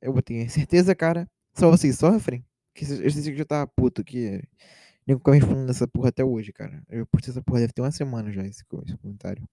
Eu 0.00 0.12
botei 0.12 0.48
certeza, 0.48 0.94
cara. 0.94 1.28
Só 1.54 1.70
vocês 1.70 1.98
sofrem? 1.98 2.44
Que 2.74 2.84
esse- 2.84 3.30
que 3.30 3.36
já 3.36 3.44
tá 3.44 3.66
puto 3.66 4.02
que. 4.04 4.42
Nem 5.06 5.16
fica 5.16 5.32
respondendo 5.32 5.70
essa 5.70 5.86
porra 5.88 6.08
até 6.10 6.24
hoje, 6.24 6.52
cara. 6.52 6.82
Eu 6.88 7.06
postei 7.06 7.32
essa 7.32 7.42
porra 7.42 7.60
deve 7.60 7.72
ter 7.72 7.80
uma 7.82 7.90
semana 7.90 8.30
já, 8.30 8.42
esse, 8.46 8.62
esse 8.86 8.96
comentário. 8.98 9.48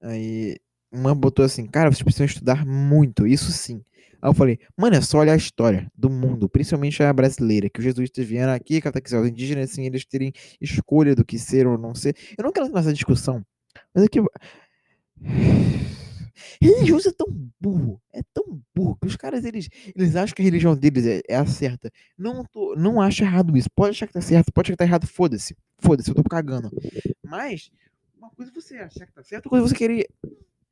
Aí, 0.00 0.58
uma 0.92 1.14
botou 1.14 1.44
assim, 1.44 1.66
cara, 1.66 1.90
vocês 1.90 2.02
precisam 2.02 2.26
estudar 2.26 2.64
muito, 2.66 3.26
isso 3.26 3.50
sim. 3.52 3.82
Aí 4.24 4.30
eu 4.30 4.34
falei, 4.34 4.58
mano, 4.74 4.96
é 4.96 5.02
só 5.02 5.18
olhar 5.18 5.34
a 5.34 5.36
história 5.36 5.86
do 5.94 6.08
mundo, 6.08 6.48
principalmente 6.48 7.02
a 7.02 7.12
brasileira, 7.12 7.68
que 7.68 7.78
os 7.78 7.84
jesuítas 7.84 8.24
vieram 8.24 8.54
aqui, 8.54 8.80
catequizar 8.80 9.20
os 9.20 9.28
indígenas, 9.28 9.70
assim, 9.70 9.84
eles 9.84 10.06
terem 10.06 10.32
escolha 10.58 11.14
do 11.14 11.22
que 11.22 11.38
ser 11.38 11.66
ou 11.66 11.76
não 11.76 11.94
ser. 11.94 12.16
Eu 12.38 12.44
não 12.44 12.50
quero 12.50 12.64
entrar 12.64 12.80
nessa 12.80 12.94
discussão, 12.94 13.44
mas 13.94 14.04
é 14.04 14.08
que. 14.08 14.20
Religioso 16.60 17.10
é 17.10 17.12
tão 17.12 17.26
burro, 17.60 18.00
é 18.14 18.22
tão 18.32 18.62
burro, 18.74 18.96
que 18.96 19.06
os 19.06 19.14
caras, 19.14 19.44
eles, 19.44 19.68
eles 19.94 20.16
acham 20.16 20.34
que 20.34 20.40
a 20.40 20.44
religião 20.44 20.74
deles 20.74 21.04
é, 21.04 21.20
é 21.28 21.36
a 21.36 21.44
certa. 21.44 21.90
Não, 22.16 22.44
tô, 22.46 22.74
não 22.76 23.02
acho 23.02 23.22
errado 23.22 23.54
isso, 23.58 23.68
pode 23.74 23.90
achar 23.90 24.06
que 24.06 24.14
tá 24.14 24.22
certo, 24.22 24.50
pode 24.52 24.68
achar 24.68 24.72
que 24.72 24.78
tá 24.78 24.84
errado, 24.84 25.06
foda-se, 25.06 25.54
foda-se, 25.78 26.08
eu 26.10 26.14
tô 26.14 26.22
cagando. 26.24 26.70
Mas, 27.22 27.70
uma 28.16 28.30
coisa 28.30 28.50
é 28.50 28.54
você 28.54 28.76
achar 28.78 29.06
que 29.06 29.12
tá 29.12 29.22
certo, 29.22 29.46
outra 29.46 29.50
coisa 29.50 29.66
é 29.66 29.68
você 29.68 29.74
querer 29.74 30.08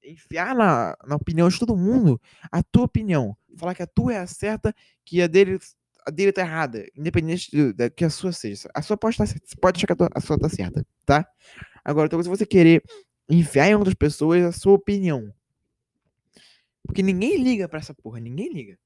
enfiar 0.05 0.55
na, 0.55 0.97
na 1.07 1.17
opinião 1.17 1.49
de 1.49 1.59
todo 1.59 1.77
mundo 1.77 2.21
a 2.51 2.63
tua 2.63 2.85
opinião. 2.85 3.37
Falar 3.57 3.75
que 3.75 3.83
a 3.83 3.87
tua 3.87 4.15
é 4.15 4.19
a 4.19 4.27
certa, 4.27 4.75
que 5.05 5.21
a 5.23 5.27
dele, 5.27 5.59
a 6.07 6.11
dele 6.11 6.33
tá 6.33 6.43
errada. 6.43 6.85
Independente 6.97 7.51
do- 7.57 7.73
da 7.75 7.89
que 7.91 8.05
a 8.05 8.11
sua 8.11 8.33
seja. 8.33 8.69
A 8.75 8.83
sua 8.83 8.97
pode 8.97 9.15
estar 9.15 9.27
certa. 9.27 9.47
Você 9.47 9.57
pode 9.57 9.79
achar 9.79 9.87
que 9.87 9.93
a, 9.93 9.97
tua- 9.97 10.11
a 10.15 10.21
sua 10.21 10.39
tá 10.39 10.49
certa, 10.49 10.87
tá? 11.05 11.27
Agora, 11.85 12.05
outra 12.07 12.17
coisa 12.17 12.31
é 12.31 12.37
você 12.37 12.47
querer 12.47 12.83
enfiar 13.29 13.69
em 13.69 13.75
outras 13.75 13.95
pessoas 13.95 14.43
a 14.45 14.53
sua 14.53 14.73
opinião. 14.75 15.33
Porque 16.85 17.03
ninguém 17.03 17.43
liga 17.43 17.69
pra 17.69 17.79
essa 17.79 17.95
porra, 17.95 18.19
ninguém 18.21 18.53
liga. 18.53 18.79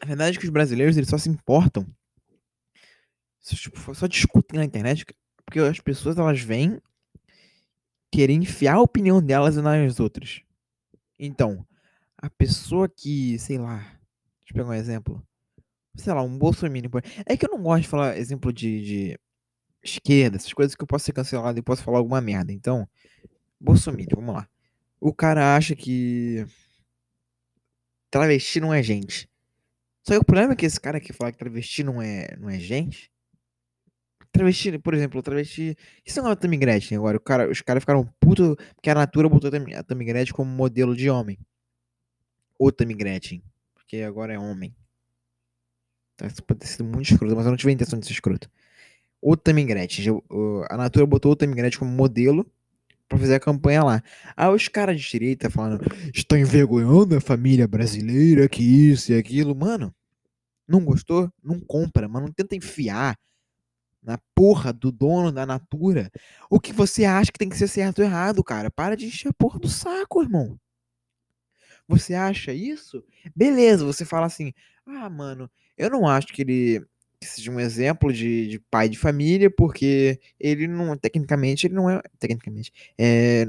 A 0.00 0.06
verdade 0.06 0.36
é 0.36 0.40
que 0.40 0.46
os 0.46 0.52
brasileiros, 0.52 0.96
eles 0.96 1.08
só 1.08 1.18
se 1.18 1.28
importam. 1.28 1.86
Só, 3.40 3.56
tipo, 3.56 3.94
só 3.94 4.06
discutem 4.06 4.58
na 4.58 4.64
internet 4.64 5.04
porque 5.44 5.58
as 5.60 5.80
pessoas, 5.80 6.16
elas 6.16 6.40
vêm 6.40 6.80
querer 8.14 8.34
enfiar 8.34 8.74
a 8.76 8.80
opinião 8.80 9.22
delas 9.22 9.56
nas 9.56 9.98
outras. 10.00 10.42
Então, 11.18 11.66
a 12.18 12.30
pessoa 12.30 12.88
que, 12.88 13.38
sei 13.38 13.58
lá, 13.58 13.78
deixa 13.78 14.50
eu 14.50 14.54
pegar 14.54 14.68
um 14.68 14.74
exemplo. 14.74 15.26
Sei 15.96 16.12
lá, 16.12 16.22
um 16.22 16.38
Bolsonaro. 16.38 16.90
por- 16.90 17.02
É 17.26 17.36
que 17.36 17.46
eu 17.46 17.50
não 17.50 17.62
gosto 17.62 17.82
de 17.82 17.88
falar 17.88 18.18
exemplo 18.18 18.52
de, 18.52 18.82
de 18.84 19.20
esquerda, 19.82 20.36
essas 20.38 20.52
coisas 20.52 20.74
que 20.76 20.82
eu 20.82 20.86
posso 20.88 21.04
ser 21.06 21.12
cancelado 21.12 21.58
e 21.58 21.62
posso 21.62 21.82
falar 21.84 21.98
alguma 21.98 22.20
merda. 22.20 22.52
Então, 22.52 22.88
Bolsonaro, 23.60 24.04
vamos 24.16 24.34
lá. 24.36 24.48
O 25.00 25.14
cara 25.14 25.56
acha 25.56 25.76
que 25.76 26.46
travesti 28.10 28.60
não 28.60 28.72
é 28.72 28.82
gente. 28.82 29.28
Só 30.06 30.14
que 30.14 30.20
o 30.20 30.24
problema 30.24 30.52
é 30.52 30.56
que 30.56 30.66
esse 30.66 30.80
cara 30.80 31.00
que 31.00 31.12
fala 31.12 31.32
que 31.32 31.38
travesti 31.38 31.82
não 31.84 32.00
é, 32.02 32.36
não 32.38 32.50
é 32.50 32.58
gente. 32.58 33.10
Travesti, 34.34 34.76
por 34.80 34.94
exemplo, 34.94 35.22
travesti. 35.22 35.76
Isso 36.04 36.20
não 36.20 36.28
é 36.28 36.32
a 36.32 36.36
Tammy 36.36 36.56
Gretchen 36.56 36.98
agora. 36.98 37.20
Cara, 37.20 37.48
os 37.48 37.62
caras 37.62 37.84
ficaram 37.84 38.04
putos 38.18 38.56
porque 38.74 38.90
a 38.90 38.94
Natura 38.94 39.28
botou 39.28 39.46
a 39.48 39.82
Tammy- 39.84 40.04
Gretchen 40.04 40.34
como 40.34 40.50
modelo 40.50 40.96
de 40.96 41.08
homem. 41.08 41.38
Ou 42.58 42.72
Tammy 42.72 42.94
Gretchen. 42.94 43.44
Porque 43.72 43.98
agora 43.98 44.32
é 44.32 44.38
homem. 44.38 44.74
Tá, 46.16 46.26
isso 46.26 46.42
pode 46.42 46.58
ter 46.58 46.66
sido 46.66 46.84
muito 46.84 47.12
escroto, 47.12 47.36
mas 47.36 47.44
eu 47.44 47.50
não 47.52 47.56
tive 47.56 47.70
a 47.70 47.74
intenção 47.74 47.96
de 47.96 48.06
ser 48.06 48.12
escroto. 48.12 48.50
O 49.22 49.36
Tammy 49.36 49.64
Gretchen. 49.64 50.20
A 50.68 50.76
Natura 50.76 51.06
botou 51.06 51.30
o 51.30 51.36
Tammy 51.36 51.54
Gretchen 51.54 51.78
como 51.78 51.92
modelo 51.92 52.44
pra 53.08 53.16
fazer 53.16 53.36
a 53.36 53.40
campanha 53.40 53.84
lá. 53.84 54.02
Aí 54.36 54.48
os 54.52 54.66
caras 54.66 55.00
de 55.00 55.08
direita 55.08 55.48
falando, 55.48 55.84
estão 56.12 56.36
envergonhando 56.36 57.16
a 57.16 57.20
família 57.20 57.68
brasileira, 57.68 58.48
que 58.48 58.64
isso 58.64 59.12
e 59.12 59.16
aquilo. 59.16 59.54
Mano, 59.54 59.94
não 60.66 60.84
gostou? 60.84 61.32
Não 61.40 61.60
compra, 61.60 62.08
mas 62.08 62.20
não 62.20 62.32
tenta 62.32 62.56
enfiar 62.56 63.16
na 64.04 64.18
porra 64.34 64.72
do 64.72 64.92
dono 64.92 65.32
da 65.32 65.46
Natura 65.46 66.10
o 66.50 66.60
que 66.60 66.72
você 66.72 67.04
acha 67.04 67.32
que 67.32 67.38
tem 67.38 67.48
que 67.48 67.56
ser 67.56 67.68
certo 67.68 68.00
ou 68.00 68.04
errado, 68.04 68.44
cara. 68.44 68.70
Para 68.70 68.96
de 68.96 69.06
encher 69.06 69.28
a 69.28 69.32
porra 69.32 69.58
do 69.58 69.68
saco, 69.68 70.22
irmão. 70.22 70.58
Você 71.88 72.14
acha 72.14 72.52
isso? 72.52 73.04
Beleza, 73.34 73.84
você 73.84 74.04
fala 74.04 74.26
assim, 74.26 74.52
ah, 74.86 75.08
mano, 75.10 75.50
eu 75.76 75.90
não 75.90 76.06
acho 76.06 76.28
que 76.28 76.42
ele 76.42 76.86
que 77.20 77.26
seja 77.26 77.50
um 77.50 77.58
exemplo 77.58 78.12
de, 78.12 78.48
de 78.48 78.58
pai 78.58 78.88
de 78.88 78.98
família, 78.98 79.50
porque 79.50 80.20
ele 80.38 80.66
não, 80.66 80.96
tecnicamente, 80.96 81.66
ele 81.66 81.74
não 81.74 81.88
é, 81.88 82.02
tecnicamente, 82.18 82.70
é, 82.98 83.46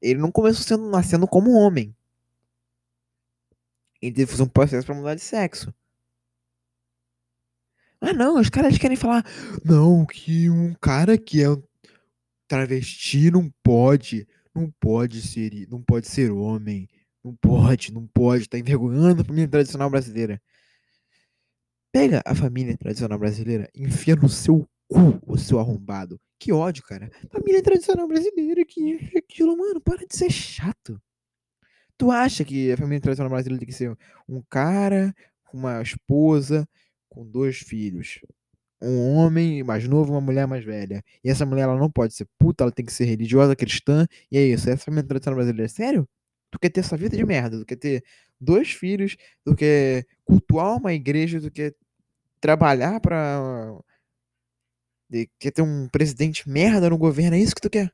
ele 0.00 0.20
não 0.20 0.30
começou 0.30 0.62
sendo, 0.64 0.88
nascendo 0.88 1.26
como 1.26 1.52
homem. 1.52 1.94
Ele 4.00 4.14
teve 4.14 4.40
um 4.42 4.46
processo 4.46 4.86
pra 4.86 4.94
mudar 4.94 5.14
de 5.14 5.20
sexo. 5.22 5.74
Ah, 8.00 8.12
não, 8.12 8.38
os 8.38 8.50
caras 8.50 8.78
querem 8.78 8.96
falar, 8.96 9.24
não, 9.64 10.04
que 10.04 10.50
um 10.50 10.74
cara 10.74 11.16
que 11.16 11.42
é 11.42 11.46
travesti 12.46 13.30
não 13.30 13.50
pode, 13.62 14.26
não 14.54 14.70
pode 14.80 15.22
ser, 15.22 15.66
não 15.68 15.82
pode 15.82 16.06
ser 16.06 16.30
homem, 16.30 16.88
não 17.24 17.34
pode, 17.34 17.92
não 17.92 18.06
pode, 18.06 18.48
tá 18.48 18.58
envergonhando 18.58 19.22
a 19.22 19.24
família 19.24 19.48
tradicional 19.48 19.90
brasileira. 19.90 20.40
Pega 21.92 22.22
a 22.24 22.34
família 22.34 22.76
tradicional 22.76 23.18
brasileira, 23.18 23.68
enfia 23.74 24.14
no 24.14 24.28
seu 24.28 24.68
cu, 24.86 25.18
o 25.26 25.38
seu 25.38 25.58
arrombado. 25.58 26.20
Que 26.38 26.52
ódio, 26.52 26.82
cara. 26.84 27.10
Família 27.32 27.62
tradicional 27.62 28.06
brasileira, 28.06 28.62
que 28.66 29.10
aquilo, 29.16 29.56
mano, 29.56 29.80
para 29.80 30.06
de 30.06 30.14
ser 30.14 30.30
chato. 30.30 31.00
Tu 31.96 32.10
acha 32.10 32.44
que 32.44 32.70
a 32.70 32.76
família 32.76 33.00
tradicional 33.00 33.30
brasileira 33.30 33.58
tem 33.60 33.68
que 33.68 33.74
ser 33.74 33.96
um 34.28 34.42
cara 34.50 35.14
uma 35.52 35.80
esposa, 35.80 36.68
com 37.08 37.24
dois 37.26 37.58
filhos? 37.58 38.20
Um 38.82 39.14
homem 39.16 39.62
mais 39.62 39.88
novo, 39.88 40.12
uma 40.12 40.20
mulher 40.20 40.46
mais 40.46 40.64
velha. 40.64 41.02
E 41.24 41.30
essa 41.30 41.46
mulher, 41.46 41.62
ela 41.64 41.78
não 41.78 41.90
pode 41.90 42.14
ser 42.14 42.28
puta, 42.38 42.64
ela 42.64 42.72
tem 42.72 42.84
que 42.84 42.92
ser 42.92 43.06
religiosa, 43.06 43.56
cristã. 43.56 44.06
E 44.30 44.36
é 44.38 44.42
isso, 44.46 44.64
essa 44.64 44.70
é 44.72 44.74
a 44.74 44.78
família 44.78 45.08
tradicional 45.08 45.36
brasileira. 45.36 45.68
Sério? 45.68 46.08
Tu 46.50 46.58
quer 46.58 46.70
ter 46.70 46.80
essa 46.80 46.96
vida 46.96 47.16
de 47.16 47.24
merda? 47.24 47.58
Tu 47.60 47.66
quer 47.66 47.76
ter 47.76 48.04
dois 48.40 48.70
filhos? 48.72 49.16
Tu 49.44 49.54
quer 49.56 50.06
cultuar 50.24 50.76
uma 50.78 50.92
igreja? 50.92 51.40
Tu 51.40 51.50
quer 51.50 51.74
trabalhar 52.40 53.00
pra. 53.00 53.78
de- 55.08 55.30
Quer 55.38 55.52
ter 55.52 55.62
um 55.62 55.88
presidente 55.88 56.48
merda 56.48 56.90
no 56.90 56.98
governo? 56.98 57.36
É 57.36 57.40
isso 57.40 57.54
que 57.54 57.60
tu 57.60 57.70
quer? 57.70 57.92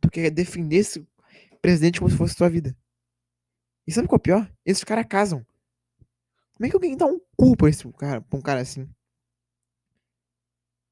Tu 0.00 0.10
quer 0.10 0.30
defender 0.30 0.76
esse 0.76 1.06
presidente 1.62 2.00
como 2.00 2.10
se 2.10 2.16
fosse 2.16 2.36
tua 2.36 2.50
vida. 2.50 2.76
E 3.86 3.92
sabe 3.92 4.08
qual 4.08 4.16
é 4.16 4.20
o 4.20 4.22
pior? 4.22 4.52
Esses 4.64 4.84
caras 4.84 5.06
casam. 5.08 5.44
Como 6.54 6.66
é 6.66 6.68
que 6.70 6.76
alguém 6.76 6.96
dá 6.96 7.06
um 7.06 7.18
cu 7.40 7.56
pra, 7.56 7.70
esse 7.70 7.90
cara, 7.92 8.20
pra 8.20 8.38
um 8.38 8.42
cara 8.42 8.60
assim? 8.60 8.86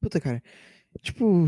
Puta, 0.00 0.18
cara. 0.18 0.42
Tipo, 1.02 1.46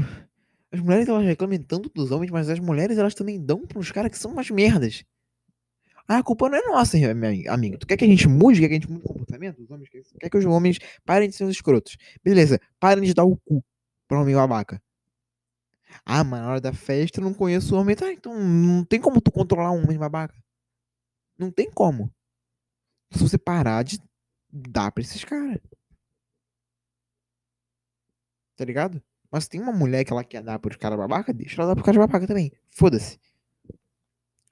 as 0.70 0.80
mulheres 0.80 1.08
elas 1.08 1.24
reclamam 1.24 1.58
tanto 1.62 1.88
dos 1.88 2.10
homens, 2.10 2.30
mas 2.30 2.50
as 2.50 2.58
mulheres 2.58 2.98
elas 2.98 3.14
também 3.14 3.42
dão 3.42 3.66
pros 3.66 3.90
caras 3.90 4.10
que 4.10 4.18
são 4.18 4.32
umas 4.32 4.50
merdas. 4.50 5.02
Ah, 6.06 6.18
a 6.18 6.22
culpa 6.22 6.50
não 6.50 6.58
é 6.58 6.62
nossa, 6.62 6.96
minha 7.14 7.52
amiga. 7.52 7.78
Tu 7.78 7.86
quer 7.86 7.96
que 7.96 8.04
a 8.04 8.08
gente 8.08 8.28
mude? 8.28 8.60
Quer 8.60 8.68
que 8.68 8.74
a 8.74 8.78
gente 8.80 8.90
mude 8.90 9.04
o 9.04 9.08
comportamento 9.08 9.56
dos 9.58 9.70
homens? 9.70 9.88
Quer 10.20 10.28
que 10.28 10.36
os 10.36 10.44
homens 10.44 10.78
parem 11.04 11.28
de 11.28 11.36
ser 11.36 11.44
uns 11.44 11.50
escrotos? 11.50 11.96
Beleza, 12.22 12.60
parem 12.78 13.04
de 13.04 13.14
dar 13.14 13.24
o 13.24 13.36
cu. 13.36 13.64
pra 14.08 14.20
homem 14.20 14.34
babaca. 14.34 14.82
Ah, 16.04 16.24
mas 16.24 16.40
na 16.40 16.50
hora 16.50 16.60
da 16.60 16.72
festa 16.72 17.20
eu 17.20 17.24
não 17.24 17.32
conheço 17.32 17.74
o 17.74 17.78
homem. 17.78 17.96
Tá, 17.96 18.12
então 18.12 18.34
não 18.38 18.84
tem 18.84 19.00
como 19.00 19.20
tu 19.20 19.30
controlar 19.32 19.70
um 19.72 19.84
homem 19.84 19.98
babaca. 19.98 20.34
Não 21.38 21.50
tem 21.50 21.70
como. 21.70 22.12
Se 23.12 23.22
você 23.22 23.38
parar 23.38 23.82
de 23.84 23.98
dar 24.52 24.90
pra 24.92 25.02
esses 25.02 25.24
caras. 25.24 25.58
Tá 28.56 28.64
ligado? 28.64 29.02
Mas 29.30 29.48
tem 29.48 29.60
uma 29.60 29.72
mulher 29.72 30.04
que 30.04 30.12
ela 30.12 30.24
quer 30.24 30.42
dar 30.42 30.58
pros 30.58 30.76
caras 30.76 30.98
babaca, 30.98 31.32
deixa 31.32 31.60
ela 31.60 31.68
dar 31.68 31.74
pros 31.74 31.86
caras 31.86 31.98
babaca 31.98 32.26
também. 32.26 32.52
Foda-se. 32.68 33.18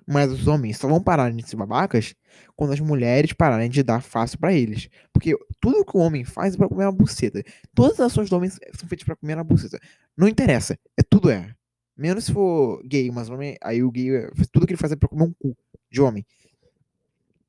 Mas 0.07 0.33
os 0.33 0.47
homens 0.47 0.79
só 0.79 0.89
vão 0.89 1.03
parar 1.03 1.31
de 1.31 1.47
ser 1.47 1.57
babacas 1.57 2.15
quando 2.57 2.73
as 2.73 2.81
mulheres 2.81 3.35
pararem 3.35 3.69
de 3.69 3.83
dar 3.83 4.01
fácil 4.01 4.39
pra 4.39 4.55
eles. 4.55 4.89
Porque 5.13 5.37
tudo 5.61 5.85
que 5.85 5.95
o 5.95 6.01
homem 6.01 6.25
faz 6.25 6.55
é 6.55 6.57
pra 6.57 6.69
comer 6.69 6.85
uma 6.85 6.93
buceta. 6.93 7.43
Todas 7.75 8.01
as 8.01 8.13
ações 8.13 8.31
do 8.31 8.37
homem 8.37 8.49
são 8.49 8.89
feitas 8.89 9.05
pra 9.05 9.17
comer 9.17 9.35
uma 9.35 9.45
buceta. 9.45 9.79
Não 10.17 10.27
interessa. 10.27 10.79
É 10.97 11.03
tudo 11.03 11.29
é. 11.29 11.55
Menos 11.95 12.25
se 12.25 12.33
for 12.33 12.83
gay, 12.87 13.11
mas 13.11 13.29
homem, 13.29 13.59
aí 13.61 13.83
o 13.83 13.91
gay, 13.91 14.31
tudo 14.51 14.67
que 14.67 14.73
ele 14.73 14.81
faz 14.81 14.93
é 14.93 14.97
pra 14.97 15.09
comer 15.09 15.25
um 15.25 15.33
cu 15.33 15.55
de 15.91 16.01
homem. 16.01 16.25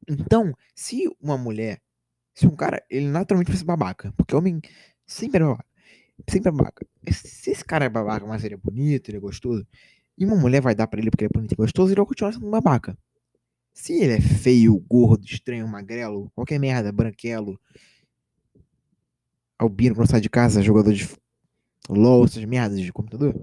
Então, 0.10 0.53
se 0.75 1.08
uma 1.22 1.38
mulher, 1.38 1.79
se 2.39 2.48
um 2.48 2.55
cara, 2.55 2.81
ele 2.89 3.10
naturalmente 3.10 3.50
vai 3.50 3.58
ser 3.58 3.65
babaca, 3.65 4.13
porque 4.15 4.34
homem 4.34 4.62
sempre 5.05 5.43
é 5.43 5.46
babaca. 5.46 5.65
Sempre 6.29 6.50
é 6.50 6.51
babaca. 6.53 6.88
Se 7.12 7.51
esse 7.51 7.65
cara 7.65 7.84
é 7.84 7.89
babaca, 7.89 8.25
mas 8.25 8.46
ele 8.46 8.53
é 8.53 8.58
bonito, 8.58 9.10
ele 9.10 9.17
é 9.17 9.19
gostoso, 9.19 9.67
e 10.17 10.25
uma 10.25 10.38
mulher 10.38 10.62
vai 10.62 10.74
dar 10.74 10.88
pra 10.88 11.01
ele 11.01 11.12
porque 11.12 11.25
ele 11.25 11.31
é 11.34 11.38
bonito 11.38 11.51
e 11.51 11.55
gostoso, 11.55 11.89
ele 11.91 12.00
vai 12.00 12.05
continuar 12.05 12.31
sendo 12.31 12.50
babaca. 12.50 12.98
Se 13.74 13.91
ele 13.91 14.13
é 14.13 14.22
feio, 14.22 14.79
gordo, 14.89 15.25
estranho, 15.25 15.67
magrelo, 15.67 16.31
qualquer 16.34 16.60
merda, 16.60 16.93
branquelo, 16.93 17.60
albino 19.58 19.96
quando 19.96 20.10
sai 20.10 20.22
de 20.22 20.29
casa, 20.29 20.62
jogador 20.62 20.93
de 20.93 21.10
LOL, 21.89 22.24
essas 22.24 22.46
merdas 22.46 22.79
de 22.79 22.93
computador, 22.93 23.36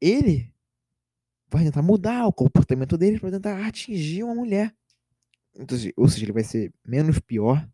ele 0.00 0.52
vai 1.48 1.64
tentar 1.64 1.82
mudar 1.82 2.24
o 2.28 2.32
comportamento 2.32 2.96
dele 2.96 3.18
para 3.18 3.32
tentar 3.32 3.66
atingir 3.66 4.22
uma 4.22 4.34
mulher. 4.36 4.72
Então, 5.58 5.76
ou 5.96 6.08
seja, 6.08 6.24
ele 6.24 6.32
vai 6.32 6.44
ser 6.44 6.72
menos 6.86 7.18
pior 7.18 7.68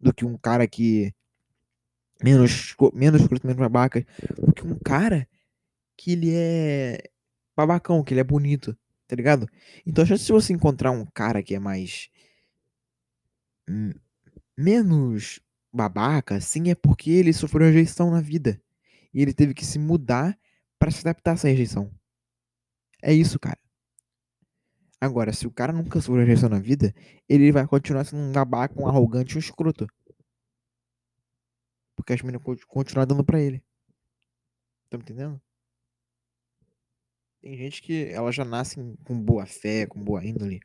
do 0.00 0.12
que 0.14 0.24
um 0.24 0.36
cara 0.36 0.66
que 0.66 1.12
menos 2.22 2.74
menos 2.92 3.22
menos 3.28 3.56
babaca 3.56 4.06
do 4.38 4.52
que 4.52 4.66
um 4.66 4.78
cara 4.78 5.28
que 5.96 6.12
ele 6.12 6.34
é 6.34 7.10
babacão, 7.54 8.02
que 8.02 8.14
ele 8.14 8.20
é 8.20 8.24
bonito, 8.24 8.76
tá 9.06 9.14
ligado? 9.14 9.46
Então, 9.84 10.02
a 10.02 10.06
chance 10.06 10.24
de 10.24 10.32
você 10.32 10.52
encontrar 10.52 10.90
um 10.92 11.04
cara 11.04 11.42
que 11.42 11.54
é 11.54 11.58
mais. 11.58 12.08
menos 14.56 15.40
babaca, 15.72 16.36
assim, 16.36 16.70
é 16.70 16.74
porque 16.74 17.10
ele 17.10 17.32
sofreu 17.32 17.66
rejeição 17.66 18.10
na 18.10 18.20
vida. 18.20 18.60
E 19.12 19.20
ele 19.20 19.34
teve 19.34 19.54
que 19.54 19.64
se 19.64 19.78
mudar 19.78 20.38
para 20.78 20.90
se 20.90 21.00
adaptar 21.00 21.32
a 21.32 21.34
essa 21.34 21.48
rejeição. 21.48 21.92
É 23.02 23.12
isso, 23.12 23.38
cara. 23.38 23.58
Agora, 25.00 25.32
se 25.32 25.46
o 25.46 25.50
cara 25.50 25.72
nunca 25.72 26.00
sofreu 26.00 26.26
rejeição 26.26 26.48
na 26.48 26.58
vida, 26.58 26.94
ele 27.28 27.50
vai 27.50 27.66
continuar 27.66 28.04
sendo 28.04 28.20
um 28.20 28.32
babaca, 28.32 28.78
um 28.78 28.86
arrogante, 28.86 29.36
um 29.36 29.38
escroto. 29.38 29.86
Porque 31.96 32.12
as 32.12 32.20
meninas 32.20 32.42
continuam 32.66 33.06
dando 33.06 33.24
pra 33.24 33.40
ele. 33.40 33.62
Tá 34.90 34.98
me 34.98 35.02
entendendo? 35.02 35.40
Tem 37.40 37.56
gente 37.56 37.80
que 37.80 38.06
ela 38.10 38.30
já 38.30 38.44
nasce 38.44 38.76
com 39.04 39.18
boa 39.18 39.46
fé, 39.46 39.86
com 39.86 40.02
boa 40.02 40.24
índole. 40.24 40.60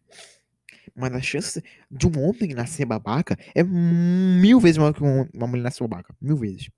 Mas 0.93 1.13
a 1.13 1.21
chance 1.21 1.63
de 1.89 2.07
um 2.07 2.21
homem 2.21 2.53
nascer 2.53 2.85
babaca 2.85 3.37
é 3.53 3.63
mil 3.63 4.59
vezes 4.59 4.77
maior 4.77 4.93
que 4.93 5.01
uma 5.01 5.47
mulher 5.47 5.63
nascer 5.63 5.87
babaca. 5.87 6.13
Mil 6.19 6.35
vezes. 6.35 6.69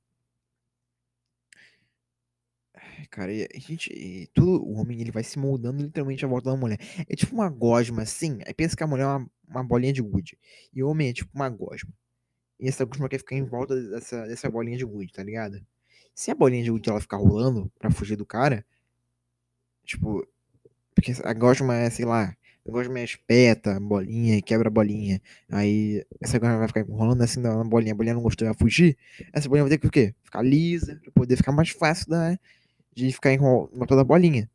Cara, 3.10 3.32
e 3.34 3.44
a 3.44 3.60
gente. 3.60 3.92
E 3.94 4.28
tudo, 4.34 4.64
o 4.64 4.74
homem 4.74 5.00
ele 5.02 5.12
vai 5.12 5.24
se 5.24 5.38
moldando 5.40 5.84
literalmente 5.84 6.26
à 6.26 6.28
volta 6.28 6.50
da 6.52 6.58
mulher. 6.58 6.80
É 7.08 7.16
tipo 7.16 7.34
uma 7.36 7.50
gosma, 7.50 8.04
assim. 8.04 8.40
Aí 8.46 8.54
pensa 8.54 8.76
que 8.76 8.84
a 8.84 8.88
mulher 8.88 9.04
é 9.04 9.08
uma, 9.08 9.30
uma 9.48 9.64
bolinha 9.64 9.94
de 9.94 10.02
gude. 10.02 10.38
E 10.74 10.84
o 10.84 10.90
homem 10.90 11.10
é 11.10 11.14
tipo 11.14 11.32
uma 11.36 11.50
gosma. 11.50 11.94
E 12.60 12.68
essa 12.68 12.86
gosma 12.86 13.10
quer 13.10 13.20
ficar 13.20 13.36
em 13.36 13.44
volta 13.44 13.76
dessa, 13.90 14.26
dessa 14.28 14.50
bolinha 14.50 14.78
de 14.78 14.86
gude, 14.86 15.14
tá 15.14 15.24
ligado? 15.24 15.62
Se 16.16 16.32
a 16.32 16.36
bolinha 16.36 16.64
de 16.64 16.72
gude 16.72 16.90
ela 16.90 17.02
ficar 17.02 17.18
rolando 17.18 17.72
pra 17.80 17.92
fugir 17.92 18.16
do 18.16 18.26
cara, 18.26 18.66
Tipo, 19.88 20.28
porque 20.94 21.14
a 21.24 21.34
gosma 21.34 21.76
é, 21.76 21.90
sei 21.90 22.04
lá, 22.06 22.36
a 22.68 22.72
gosma 22.72 23.00
é 23.00 23.06
espeta, 23.06 23.80
bolinha, 23.80 24.42
quebra 24.42 24.68
a 24.68 24.72
bolinha. 24.72 25.22
Aí 25.50 26.06
essa 26.20 26.38
gosma 26.38 26.58
vai 26.58 26.68
ficar 26.68 26.82
enrolando 26.82 27.22
assim 27.22 27.40
na 27.40 27.64
bolinha, 27.64 27.94
a 27.94 27.96
bolinha 27.96 28.14
não 28.14 28.22
gostou, 28.22 28.46
vai 28.48 28.58
fugir. 28.58 28.98
Essa 29.32 29.48
bolinha 29.48 29.64
vai 29.64 29.70
ter 29.72 29.78
que 29.80 29.88
o 29.88 29.92
quê? 29.92 30.14
Ficar 30.26 30.42
lisa, 30.42 31.00
pra 31.02 31.12
poder 31.14 31.38
ficar 31.38 31.54
mais 31.54 31.70
fácil 31.70 32.10
da, 32.10 32.38
de 32.98 33.12
ficar 33.12 33.32
enrolando 33.32 33.86
toda 33.86 34.02
a 34.02 34.04
bolinha. 34.04 34.50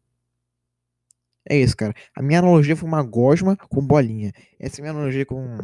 É 1.49 1.57
isso, 1.57 1.77
cara. 1.77 1.95
A 2.13 2.21
minha 2.21 2.41
analogia 2.41 2.75
foi 2.75 2.89
uma 2.89 3.03
gosma 3.03 3.57
com 3.57 3.87
bolinha. 3.87 4.33
Essa 4.59 4.81
é 4.81 4.81
a 4.81 4.83
minha 4.83 4.93
analogia 4.93 5.25
com 5.25 5.59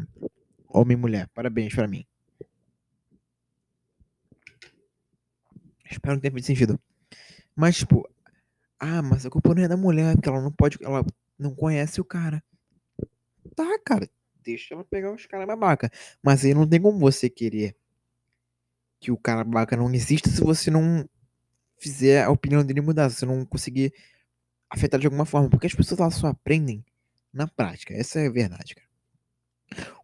homem 0.68 0.96
e 0.96 1.00
mulher. 1.00 1.28
Parabéns 1.34 1.74
pra 1.74 1.88
mim. 1.88 2.06
Espero 5.90 6.16
que 6.16 6.22
tenha 6.22 6.32
feito 6.32 6.46
sentido. 6.46 6.80
Mas, 7.56 7.78
tipo, 7.78 8.08
ah, 8.78 9.02
mas 9.02 9.26
a 9.26 9.30
culpa 9.30 9.54
não 9.54 9.62
é 9.64 9.68
da 9.68 9.76
mulher, 9.76 10.14
porque 10.14 10.28
ela 10.28 10.40
não 10.40 10.52
pode. 10.52 10.78
Ela 10.80 11.04
não 11.36 11.54
conhece 11.56 12.00
o 12.00 12.04
cara. 12.04 12.42
Tá, 13.56 13.78
cara. 13.84 14.08
Deixa 14.44 14.74
ela 14.74 14.84
pegar 14.84 15.12
os 15.12 15.26
caras 15.26 15.48
babaca. 15.48 15.90
Mas 16.22 16.44
aí 16.44 16.54
não 16.54 16.68
tem 16.68 16.80
como 16.80 16.98
você 16.98 17.28
querer 17.28 17.76
que 19.00 19.10
o 19.10 19.16
cara 19.16 19.42
babaca 19.42 19.76
não 19.76 19.92
exista 19.92 20.30
se 20.30 20.40
você 20.40 20.70
não 20.70 21.08
fizer 21.78 22.24
a 22.24 22.30
opinião 22.30 22.64
dele 22.64 22.80
mudar. 22.80 23.10
Se 23.10 23.16
você 23.16 23.26
não 23.26 23.44
conseguir 23.44 23.92
afetar 24.70 25.00
de 25.00 25.06
alguma 25.06 25.24
forma. 25.24 25.48
Porque 25.48 25.66
as 25.66 25.74
pessoas 25.74 26.00
elas 26.00 26.14
só 26.14 26.28
aprendem 26.28 26.84
na 27.32 27.46
prática. 27.46 27.94
Essa 27.94 28.20
é 28.20 28.26
a 28.26 28.30
verdade, 28.30 28.74
cara. 28.74 28.88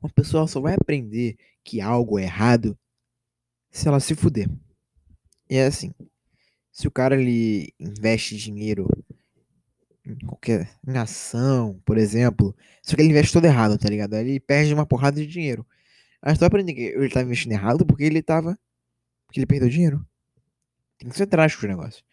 Uma 0.02 0.10
pessoa 0.10 0.46
só 0.46 0.60
vai 0.60 0.74
aprender 0.74 1.36
que 1.62 1.80
algo 1.80 2.18
é 2.18 2.24
errado 2.24 2.78
se 3.70 3.88
ela 3.88 4.00
se 4.00 4.14
fuder. 4.14 4.48
E 5.48 5.56
é 5.56 5.66
assim 5.66 5.92
se 6.74 6.88
o 6.88 6.90
cara 6.90 7.14
ele 7.14 7.72
investe 7.78 8.36
dinheiro 8.36 8.88
em 10.04 10.18
qualquer 10.26 10.68
em 10.86 10.98
ação, 10.98 11.80
por 11.84 11.96
exemplo, 11.96 12.54
só 12.82 12.96
que 12.96 13.02
ele 13.02 13.10
investe 13.10 13.32
todo 13.32 13.44
errado, 13.44 13.78
tá 13.78 13.88
ligado? 13.88 14.14
Aí 14.14 14.28
ele 14.28 14.40
perde 14.40 14.74
uma 14.74 14.84
porrada 14.84 15.20
de 15.20 15.26
dinheiro. 15.26 15.64
Aí 16.20 16.34
tu 16.34 16.40
vai 16.40 16.48
aprender 16.48 16.74
que 16.74 16.80
ele 16.80 17.08
tá 17.08 17.22
investindo 17.22 17.52
errado 17.52 17.86
porque 17.86 18.02
ele 18.02 18.20
tava. 18.20 18.58
Porque 19.26 19.38
ele 19.38 19.46
perdeu 19.46 19.68
dinheiro. 19.68 20.04
Tem 20.98 21.08
que 21.08 21.16
ser 21.16 21.26
trágico 21.26 21.64
o 21.64 21.68
negócio. 21.68 22.04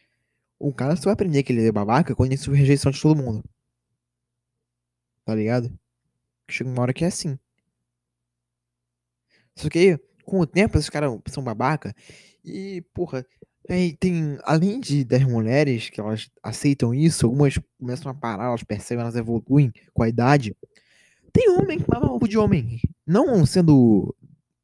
O 0.60 0.74
cara 0.74 0.96
só 0.96 1.06
vai 1.06 1.14
aprender 1.14 1.44
que 1.44 1.52
ele 1.52 1.66
é 1.66 1.72
babaca 1.72 2.16
quando 2.16 2.32
ele 2.32 2.58
rejeição 2.58 2.92
de 2.92 3.02
todo 3.02 3.22
mundo. 3.22 3.44
Tá 5.26 5.36
ligado? 5.36 5.72
Chega 6.50 6.70
uma 6.70 6.82
hora 6.82 6.94
que 6.94 7.04
é 7.04 7.08
assim. 7.08 7.38
Só 9.56 9.70
que 9.70 9.80
aí, 9.80 10.00
com 10.24 10.40
o 10.40 10.48
tempo, 10.48 10.78
esses 10.78 10.90
caras 10.90 11.20
são 11.28 11.44
babaca. 11.44 11.96
E, 12.44 12.84
porra, 12.94 13.26
é, 13.70 13.94
tem, 14.00 14.38
além 14.44 14.80
de 14.80 15.04
das 15.04 15.24
mulheres 15.24 15.90
que 15.90 16.00
elas 16.00 16.30
aceitam 16.42 16.94
isso, 16.94 17.26
algumas 17.26 17.60
começam 17.80 18.12
a 18.12 18.16
parar, 18.16 18.46
elas 18.46 18.64
percebem, 18.64 19.02
elas 19.04 19.16
evoluem 19.16 19.72
com 19.94 20.04
a 20.04 20.10
idade. 20.10 20.56
Tem 21.32 21.50
homem 21.50 21.80
que 21.80 21.90
mama 21.90 22.12
ovo 22.12 22.28
de 22.28 22.38
homem. 22.38 22.82
Não 23.06 23.46
sendo. 23.46 24.16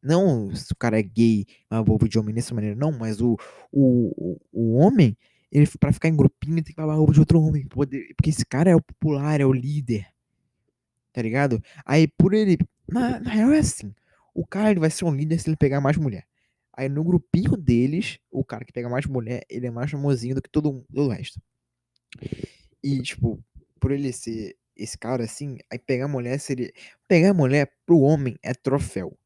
Não 0.08 0.56
se 0.56 0.72
o 0.72 0.76
cara 0.76 0.98
é 0.98 1.04
gay, 1.04 1.46
mama 1.70 1.92
ovo 1.92 2.08
de 2.08 2.18
homem 2.18 2.34
dessa 2.34 2.56
maneira, 2.56 2.76
não, 2.76 2.92
mas 2.92 3.20
o, 3.20 3.38
o, 3.72 4.40
o, 4.52 4.76
homem, 4.76 5.18
ele 5.52 5.68
pra 5.80 5.92
ficar 5.92 6.08
em 6.08 6.16
grupinho 6.16 6.64
tem 6.64 6.74
que 6.74 6.80
mamar 6.80 6.98
ovo 6.98 7.12
de 7.12 7.20
outro 7.20 7.42
homem. 7.42 7.68
Porque 7.68 8.30
esse 8.30 8.46
cara 8.46 8.70
é 8.70 8.76
o 8.76 8.82
popular, 8.82 9.42
é 9.42 9.46
o 9.46 9.52
líder. 9.52 10.08
Tá 11.12 11.22
ligado? 11.22 11.62
Aí 11.86 12.08
por 12.08 12.34
ele. 12.34 12.58
Na, 12.88 13.20
na 13.20 13.30
real 13.30 13.52
é 13.52 13.60
assim. 13.60 13.94
O 14.34 14.46
cara 14.46 14.72
ele 14.72 14.80
vai 14.80 14.90
ser 14.90 15.04
um 15.04 15.14
líder 15.14 15.40
se 15.40 15.50
ele 15.50 15.58
pegar 15.58 15.82
mais 15.82 15.98
mulher. 15.98 16.26
Aí 16.72 16.88
no 16.88 17.04
grupinho 17.04 17.58
deles, 17.58 18.20
o 18.32 18.46
cara 18.46 18.64
que 18.64 18.72
pega 18.72 18.88
mais 18.88 19.06
mulher, 19.08 19.44
ele 19.50 19.68
é 19.68 19.72
mais 19.72 19.92
famosinho 19.92 20.36
do 20.36 20.42
que 20.42 20.50
todo, 20.50 20.86
todo 20.94 21.08
o 21.08 21.10
resto. 21.10 21.42
E, 22.84 23.02
tipo, 23.02 23.44
por 23.80 23.92
ele 23.92 24.14
ser 24.14 24.56
esse 24.76 24.98
cara 24.98 25.24
assim, 25.24 25.58
aí 25.72 25.80
pegar 25.80 26.08
mulher 26.08 26.40
seria. 26.40 26.72
Pegar 27.08 27.34
mulher 27.34 27.74
pro 27.86 28.00
homem 28.00 28.38
é 28.44 28.54
troféu. 28.54 29.18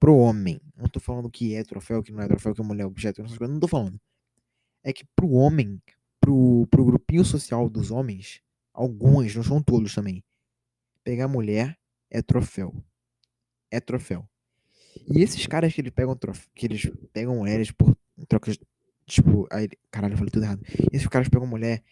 Pro 0.00 0.16
homem. 0.16 0.60
Não 0.76 0.88
tô 0.88 0.98
falando 0.98 1.30
que 1.30 1.54
é 1.54 1.62
troféu, 1.62 2.02
que 2.02 2.10
não 2.10 2.22
é 2.22 2.26
troféu, 2.26 2.54
que 2.54 2.60
a 2.60 2.64
mulher 2.64 2.82
é 2.82 2.86
objeto, 2.86 3.20
essas 3.20 3.38
coisas. 3.38 3.52
Não 3.52 3.60
tô 3.60 3.68
falando. 3.68 4.00
É 4.82 4.92
que 4.92 5.04
pro 5.14 5.30
homem, 5.30 5.80
pro, 6.20 6.66
pro 6.70 6.84
grupinho 6.84 7.24
social 7.24 7.68
dos 7.68 7.90
homens, 7.90 8.40
alguns, 8.72 9.36
não 9.36 9.44
são 9.44 9.62
todos 9.62 9.94
também. 9.94 10.24
Pegar 11.04 11.28
mulher 11.28 11.78
é 12.10 12.22
troféu. 12.22 12.74
É 13.70 13.78
troféu. 13.78 14.26
E 15.08 15.22
esses 15.22 15.46
caras 15.46 15.72
que 15.72 15.80
eles 15.80 15.92
pegam 15.92 16.18
que 16.54 16.66
eles 16.66 16.90
pegam 17.12 17.36
mulheres 17.36 17.70
por 17.70 17.96
trocas. 18.26 18.58
Tipo, 19.06 19.46
aí, 19.50 19.68
caralho, 19.90 20.14
eu 20.14 20.18
falei 20.18 20.30
tudo 20.30 20.44
errado. 20.44 20.62
Esses 20.92 21.06
caras 21.08 21.28
pegam 21.28 21.46
mulher 21.46 21.82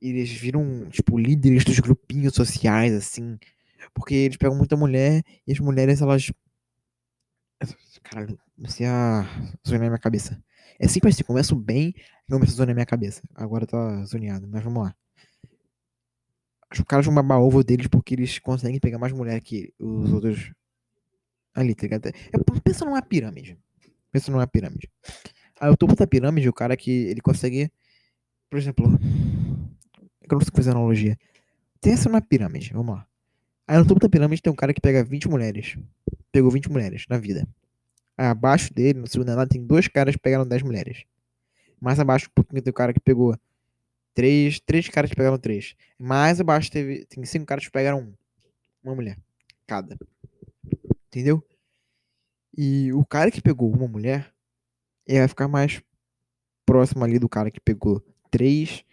e 0.00 0.08
eles 0.08 0.30
viram, 0.30 0.88
tipo, 0.90 1.18
líderes 1.18 1.64
dos 1.64 1.78
grupinhos 1.80 2.34
sociais, 2.34 2.94
assim. 2.94 3.38
Porque 3.94 4.14
eles 4.14 4.36
pegam 4.36 4.56
muita 4.56 4.76
mulher 4.76 5.22
e 5.46 5.52
as 5.52 5.58
mulheres, 5.60 6.00
elas. 6.00 6.32
Caralho, 8.02 8.38
sei 8.66 8.86
a. 8.86 9.24
Sonhar 9.64 9.80
na 9.80 9.88
minha 9.88 9.98
cabeça. 9.98 10.42
É 10.78 10.86
sempre 10.86 11.10
assim, 11.10 11.24
começo 11.24 11.56
bem, 11.56 11.94
começa 12.30 12.52
a 12.52 12.54
zoar 12.54 12.68
na 12.68 12.74
minha 12.74 12.86
cabeça. 12.86 13.22
Agora 13.34 13.66
tá 13.66 14.04
zoneado, 14.04 14.46
mas 14.46 14.62
vamos 14.62 14.84
lá. 14.84 14.94
Os 16.72 16.80
caras 16.82 17.06
vão 17.06 17.14
babar 17.14 17.40
ovo 17.40 17.64
deles 17.64 17.88
porque 17.88 18.14
eles 18.14 18.38
conseguem 18.38 18.78
pegar 18.78 18.98
mais 18.98 19.12
mulher 19.12 19.40
que 19.40 19.72
os 19.78 20.12
outros 20.12 20.52
ali, 21.54 21.74
tá 21.74 21.82
ligado? 21.82 22.06
É, 22.08 22.12
pensa 22.62 22.84
numa 22.84 23.02
pirâmide. 23.02 23.58
Pensa 24.12 24.30
numa 24.30 24.46
pirâmide. 24.46 24.88
Aí 25.60 25.70
o 25.70 25.76
topo 25.76 25.96
da 25.96 26.06
pirâmide, 26.06 26.48
o 26.48 26.52
cara 26.52 26.76
que 26.76 26.90
ele 26.90 27.20
consegue, 27.20 27.70
por 28.48 28.58
exemplo, 28.58 28.86
eu 28.86 30.28
não 30.30 30.40
sei 30.40 30.52
fazer 30.54 30.70
analogia. 30.70 31.18
Essa 31.82 32.08
numa 32.08 32.20
pirâmide, 32.20 32.72
vamos 32.72 32.94
lá. 32.94 33.06
Aí 33.66 33.78
no 33.78 33.86
topo 33.86 34.00
da 34.00 34.08
pirâmide 34.08 34.42
tem 34.42 34.52
um 34.52 34.56
cara 34.56 34.72
que 34.72 34.80
pega 34.80 35.02
20 35.02 35.28
mulheres. 35.28 35.76
Pegou 36.30 36.50
20 36.50 36.70
mulheres 36.70 37.04
na 37.08 37.18
vida. 37.18 37.48
Abaixo 38.18 38.74
dele, 38.74 38.98
no 38.98 39.06
segundo 39.06 39.28
andar, 39.28 39.46
tem 39.46 39.64
dois 39.64 39.86
caras 39.86 40.16
que 40.16 40.20
pegaram 40.20 40.44
10 40.46 40.62
mulheres. 40.64 41.04
Mais 41.80 42.00
abaixo 42.00 42.26
um 42.28 42.34
pouquinho 42.34 42.60
tem 42.60 42.70
o 42.72 42.74
cara 42.74 42.92
que 42.92 42.98
pegou 42.98 43.38
três, 44.12 44.58
três 44.58 44.88
caras 44.88 45.08
que 45.08 45.16
pegaram 45.16 45.38
três. 45.38 45.76
Mais 45.96 46.40
abaixo 46.40 46.68
teve, 46.72 47.06
tem 47.06 47.24
cinco 47.24 47.46
caras 47.46 47.64
que 47.64 47.70
pegaram 47.70 48.00
um. 48.00 48.14
Uma 48.82 48.96
mulher. 48.96 49.16
Cada. 49.68 49.96
Entendeu? 51.06 51.40
E 52.56 52.92
o 52.92 53.04
cara 53.06 53.30
que 53.30 53.40
pegou 53.40 53.72
uma 53.72 53.86
mulher, 53.86 54.34
ele 55.06 55.20
vai 55.20 55.28
ficar 55.28 55.46
mais 55.46 55.80
próximo 56.66 57.04
ali 57.04 57.20
do 57.20 57.28
cara 57.28 57.52
que 57.52 57.60
pegou 57.60 58.04
três, 58.28 58.84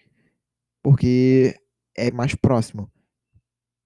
porque 0.84 1.60
é 1.98 2.12
mais 2.12 2.36
próximo. 2.36 2.92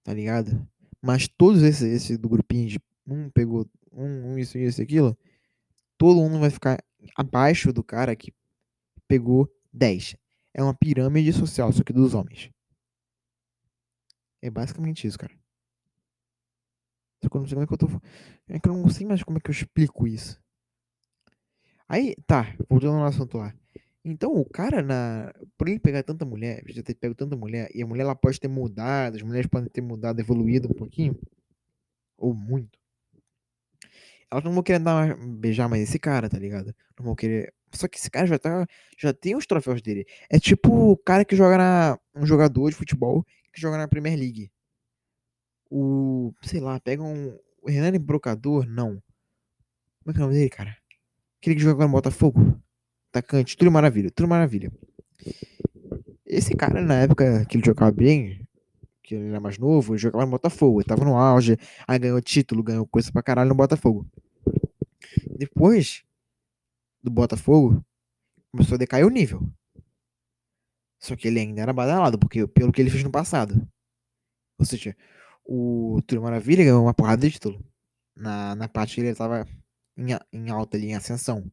Tá 0.04 0.12
ligado? 0.12 0.68
Mas 1.00 1.26
todos 1.26 1.62
esses, 1.62 1.82
esse 1.82 2.18
do 2.18 2.28
grupinho 2.28 2.68
de 2.68 2.80
um 3.06 3.30
pegou 3.30 3.66
um, 3.90 4.32
um 4.32 4.38
isso, 4.38 4.58
isso, 4.58 4.82
aquilo, 4.82 5.16
todo 6.00 6.16
mundo 6.16 6.40
vai 6.40 6.48
ficar 6.48 6.82
abaixo 7.14 7.74
do 7.74 7.84
cara 7.84 8.16
que 8.16 8.32
pegou 9.06 9.46
10. 9.70 10.16
É 10.54 10.62
uma 10.62 10.72
pirâmide 10.72 11.30
social, 11.30 11.70
só 11.70 11.84
que 11.84 11.92
dos 11.92 12.14
homens. 12.14 12.50
É 14.40 14.48
basicamente 14.48 15.06
isso, 15.06 15.18
cara. 15.18 15.34
Só 17.22 17.28
que 17.28 17.36
eu 17.36 17.40
não 17.42 17.46
sei 17.46 17.54
como 17.54 17.64
é 17.64 17.66
que 17.66 17.74
eu 17.74 17.78
tô. 17.78 17.86
É 18.48 18.58
que 18.58 18.66
eu 18.66 18.72
não 18.72 18.88
sei 18.88 19.06
mais 19.06 19.22
como 19.22 19.36
é 19.36 19.40
que 19.42 19.50
eu 19.50 19.52
explico 19.52 20.06
isso. 20.06 20.40
Aí, 21.86 22.16
tá, 22.26 22.56
voltando 22.66 22.94
no 22.94 23.04
assunto 23.04 23.36
lá. 23.36 23.54
Então, 24.02 24.32
o 24.32 24.48
cara, 24.48 24.80
na... 24.80 25.34
por 25.58 25.68
ele 25.68 25.78
pegar 25.78 26.02
tanta 26.02 26.24
mulher, 26.24 26.62
já 26.68 26.82
ter 26.82 26.94
pego 26.94 27.14
tanta 27.14 27.36
mulher, 27.36 27.68
e 27.74 27.82
a 27.82 27.86
mulher 27.86 28.04
ela 28.04 28.16
pode 28.16 28.40
ter 28.40 28.48
mudado, 28.48 29.16
as 29.16 29.22
mulheres 29.22 29.50
podem 29.50 29.68
ter 29.68 29.82
mudado, 29.82 30.18
evoluído 30.18 30.66
um 30.66 30.74
pouquinho, 30.74 31.20
ou 32.16 32.32
muito. 32.32 32.79
Elas 34.30 34.44
não 34.44 34.52
vão 34.52 34.62
querer 34.62 34.78
dar, 34.78 35.16
beijar 35.16 35.68
mais 35.68 35.82
esse 35.82 35.98
cara, 35.98 36.28
tá 36.28 36.38
ligado? 36.38 36.74
Não 36.98 37.06
vão 37.06 37.14
querer. 37.14 37.52
Só 37.72 37.88
que 37.88 37.98
esse 37.98 38.10
cara 38.10 38.26
já 38.26 38.38
tá. 38.38 38.66
Já 38.98 39.12
tem 39.12 39.36
os 39.36 39.46
troféus 39.46 39.82
dele. 39.82 40.06
É 40.28 40.38
tipo 40.38 40.92
o 40.92 40.96
cara 40.96 41.24
que 41.24 41.36
joga 41.36 41.58
na. 41.58 41.98
Um 42.14 42.26
jogador 42.26 42.70
de 42.70 42.76
futebol 42.76 43.24
que 43.52 43.60
joga 43.60 43.76
na 43.76 43.88
Premier 43.88 44.18
League. 44.18 44.50
O. 45.70 46.32
Sei 46.42 46.60
lá, 46.60 46.78
pega 46.80 47.02
um. 47.02 47.36
O 47.62 47.70
Renan 47.70 47.98
Brocador? 48.00 48.66
Não. 48.66 49.02
Como 50.02 50.10
é 50.10 50.12
que 50.12 50.18
é 50.18 50.22
o 50.22 50.26
nome 50.26 50.34
dele, 50.34 50.50
cara? 50.50 50.76
Aquele 51.38 51.56
que 51.56 51.62
joga 51.62 51.84
no 51.84 51.92
Botafogo? 51.92 52.60
atacante, 53.10 53.56
tudo 53.56 53.70
maravilha, 53.70 54.10
tudo 54.10 54.28
maravilha. 54.28 54.72
Esse 56.24 56.54
cara, 56.54 56.80
na 56.80 57.02
época 57.02 57.44
que 57.46 57.56
ele 57.56 57.64
jogava 57.64 57.90
bem, 57.90 58.39
que 59.10 59.16
ele 59.16 59.30
era 59.30 59.40
mais 59.40 59.58
novo, 59.58 59.98
jogava 59.98 60.24
no 60.24 60.30
Botafogo, 60.30 60.80
ele 60.80 60.86
tava 60.86 61.04
no 61.04 61.16
auge, 61.16 61.58
aí 61.86 61.98
ganhou 61.98 62.20
título, 62.20 62.62
ganhou 62.62 62.86
coisa 62.86 63.10
pra 63.10 63.22
caralho 63.22 63.48
no 63.48 63.56
Botafogo. 63.56 64.08
Depois 65.36 66.04
do 67.02 67.10
Botafogo, 67.10 67.84
começou 68.52 68.76
a 68.76 68.78
decair 68.78 69.04
o 69.04 69.10
nível. 69.10 69.42
Só 71.00 71.16
que 71.16 71.26
ele 71.26 71.40
ainda 71.40 71.60
era 71.60 71.72
badalado, 71.72 72.20
porque 72.20 72.46
pelo 72.46 72.70
que 72.70 72.80
ele 72.80 72.90
fez 72.90 73.02
no 73.02 73.10
passado. 73.10 73.66
Ou 74.56 74.64
seja, 74.64 74.96
o 75.44 76.00
Túlio 76.06 76.22
Maravilha 76.22 76.62
ganhou 76.62 76.84
uma 76.84 76.94
porrada 76.94 77.26
de 77.26 77.32
título. 77.32 77.64
Na, 78.14 78.54
na 78.54 78.68
parte 78.68 78.94
que 78.94 79.00
ele 79.00 79.14
tava 79.14 79.48
em, 79.96 80.10
em 80.32 80.50
alta 80.50 80.76
ali, 80.76 80.88
em 80.88 80.94
ascensão. 80.94 81.50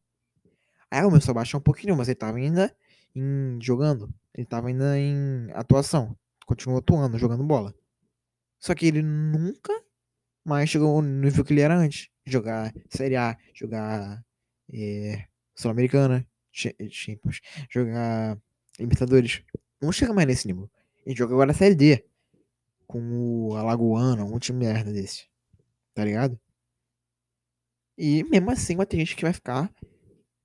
Aí 0.88 1.02
começou 1.02 1.32
a 1.32 1.34
baixar 1.34 1.58
um 1.58 1.62
pouquinho, 1.62 1.96
mas 1.96 2.06
ele 2.06 2.14
tava 2.14 2.38
ainda 2.38 2.72
em, 3.16 3.58
jogando. 3.60 4.14
Ele 4.32 4.46
tava 4.46 4.68
ainda 4.68 4.96
em 4.96 5.50
atuação. 5.54 6.16
Continuou 6.48 6.78
atuando, 6.78 7.18
jogando 7.18 7.44
bola. 7.44 7.74
Só 8.58 8.74
que 8.74 8.86
ele 8.86 9.02
nunca 9.02 9.70
mais 10.42 10.70
chegou 10.70 11.02
no 11.02 11.20
nível 11.20 11.44
que 11.44 11.52
ele 11.52 11.60
era 11.60 11.76
antes. 11.76 12.08
Jogar 12.24 12.72
Série 12.88 13.16
A, 13.16 13.36
jogar 13.52 14.24
é, 14.72 15.26
Sul-Americana, 15.54 16.26
Champions, 16.50 17.42
jogar 17.70 18.40
Libertadores. 18.78 19.42
Não 19.78 19.92
chega 19.92 20.14
mais 20.14 20.26
nesse 20.26 20.46
nível. 20.46 20.70
Ele 21.04 21.14
joga 21.14 21.34
agora 21.34 21.52
Série 21.52 21.74
D. 21.74 22.02
Com 22.86 23.50
o 23.50 23.54
Alagoano, 23.54 24.24
um 24.24 24.38
time 24.38 24.64
merda 24.64 24.90
desse. 24.90 25.26
Tá 25.92 26.02
ligado? 26.02 26.40
E 27.98 28.24
mesmo 28.24 28.50
assim 28.50 28.74
vai 28.74 28.86
ter 28.86 28.96
gente 28.96 29.14
que 29.14 29.22
vai 29.22 29.34
ficar 29.34 29.70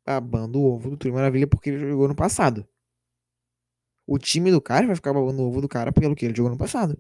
babando 0.06 0.60
o 0.60 0.66
ovo 0.66 0.90
do 0.90 0.98
Túlio 0.98 1.16
Maravilha 1.16 1.48
porque 1.48 1.70
ele 1.70 1.80
jogou 1.80 2.10
no 2.10 2.16
passado. 2.16 2.68
O 4.06 4.18
time 4.18 4.52
do 4.52 4.62
cara 4.62 4.86
vai 4.86 4.96
ficar 4.96 5.14
babando 5.14 5.42
o 5.42 5.48
ovo 5.48 5.62
do 5.62 5.68
cara 5.70 5.92
pelo 5.92 6.16
que 6.16 6.26
ele 6.26 6.36
jogou 6.36 6.52
no 6.52 6.58
passado. 6.58 6.98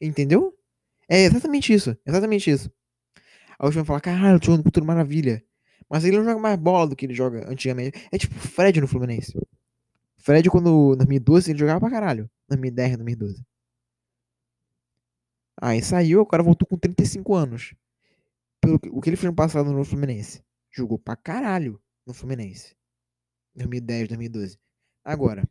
Entendeu? 0.00 0.56
É 1.08 1.24
exatamente 1.24 1.72
isso. 1.72 1.96
Exatamente 2.06 2.50
isso. 2.50 2.70
Aí 3.58 3.68
o 3.68 3.70
vai 3.70 3.84
falar, 3.84 4.00
caralho, 4.00 4.40
tô 4.40 4.46
jogando 4.46 4.70
Túlio 4.70 4.86
Maravilha. 4.86 5.44
Mas 5.88 6.04
ele 6.04 6.16
não 6.16 6.24
joga 6.24 6.38
mais 6.38 6.56
bola 6.56 6.86
do 6.86 6.96
que 6.96 7.04
ele 7.04 7.14
joga 7.14 7.50
antigamente. 7.50 8.08
É 8.12 8.16
tipo 8.16 8.34
o 8.36 8.38
Fred 8.38 8.80
no 8.80 8.86
Fluminense. 8.86 9.36
Fred, 10.16 10.48
quando, 10.48 10.94
em 10.94 10.98
2012, 10.98 11.50
ele 11.50 11.58
jogava 11.58 11.80
pra 11.80 11.90
caralho. 11.90 12.30
2010, 12.48 12.96
2012. 12.96 13.44
Aí 15.60 15.82
saiu, 15.82 16.22
agora 16.22 16.42
voltou 16.42 16.66
com 16.66 16.78
35 16.78 17.34
anos. 17.34 17.74
Pelo 18.60 18.78
que, 18.78 18.88
o 18.88 19.00
que 19.00 19.10
ele 19.10 19.16
fez 19.16 19.30
no 19.30 19.34
passado 19.34 19.72
no 19.72 19.84
Fluminense. 19.84 20.42
Jogou 20.70 20.98
pra 20.98 21.16
caralho 21.16 21.80
no 22.06 22.14
Fluminense. 22.14 22.76
2010, 23.56 24.08
2012. 24.08 24.58
Agora, 25.04 25.46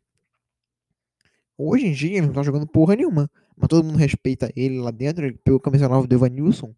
hoje 1.68 1.86
em 1.86 1.92
dia 1.92 2.18
ele 2.18 2.26
não 2.26 2.34
tá 2.34 2.42
jogando 2.42 2.66
porra 2.66 2.96
nenhuma. 2.96 3.30
Mas 3.56 3.68
todo 3.68 3.84
mundo 3.84 3.98
respeita 3.98 4.50
ele 4.56 4.78
lá 4.78 4.90
dentro. 4.90 5.24
Ele 5.24 5.38
pegou 5.44 5.58
a 5.58 5.62
camisa 5.62 5.88
nova 5.88 6.06
do 6.06 6.14
Evanilson, 6.14 6.74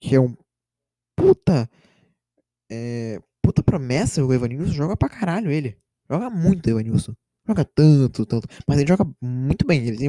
que 0.00 0.14
é 0.14 0.20
um 0.20 0.34
puta. 1.16 1.68
É, 2.70 3.20
puta 3.42 3.62
promessa. 3.62 4.24
O 4.24 4.32
Evanilson 4.32 4.72
joga 4.72 4.96
pra 4.96 5.08
caralho 5.08 5.50
ele. 5.50 5.76
Joga 6.10 6.30
muito 6.30 6.66
o 6.66 6.70
Evanilson. 6.70 7.14
Joga 7.46 7.64
tanto, 7.64 8.26
tanto. 8.26 8.48
Mas 8.66 8.78
ele 8.78 8.88
joga 8.88 9.10
muito 9.22 9.66
bem. 9.66 9.86
Ele 9.86 9.96
tem, 9.96 10.08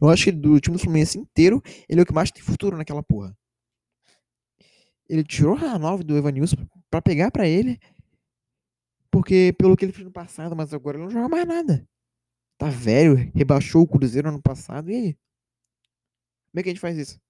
eu 0.00 0.08
acho 0.08 0.24
que 0.24 0.32
do 0.32 0.60
time 0.60 0.76
do 0.76 0.82
Fluminense 0.82 1.18
inteiro, 1.18 1.62
ele 1.88 2.00
é 2.00 2.02
o 2.02 2.06
que 2.06 2.12
mais 2.12 2.30
tem 2.30 2.42
futuro 2.42 2.76
naquela 2.76 3.02
porra. 3.02 3.36
Ele 5.08 5.22
tirou 5.22 5.56
a 5.56 5.78
nova 5.78 6.02
do 6.02 6.16
Evanilson 6.16 6.56
pra 6.90 7.00
pegar 7.00 7.30
pra 7.30 7.46
ele 7.46 7.78
porque 9.16 9.54
pelo 9.58 9.74
que 9.76 9.84
ele 9.86 9.92
fez 9.92 10.04
no 10.04 10.12
passado, 10.12 10.54
mas 10.54 10.74
agora 10.74 10.98
ele 10.98 11.04
não 11.04 11.10
joga 11.10 11.26
mais 11.26 11.46
nada. 11.46 11.88
Tá 12.58 12.68
velho, 12.70 13.16
rebaixou 13.34 13.82
o 13.82 13.88
Cruzeiro 13.88 14.28
ano 14.28 14.40
passado, 14.40 14.90
e 14.90 14.94
aí? 14.94 15.18
Como 16.50 16.60
é 16.60 16.62
que 16.62 16.68
a 16.70 16.72
gente 16.72 16.80
faz 16.80 16.96
isso? 16.96 17.20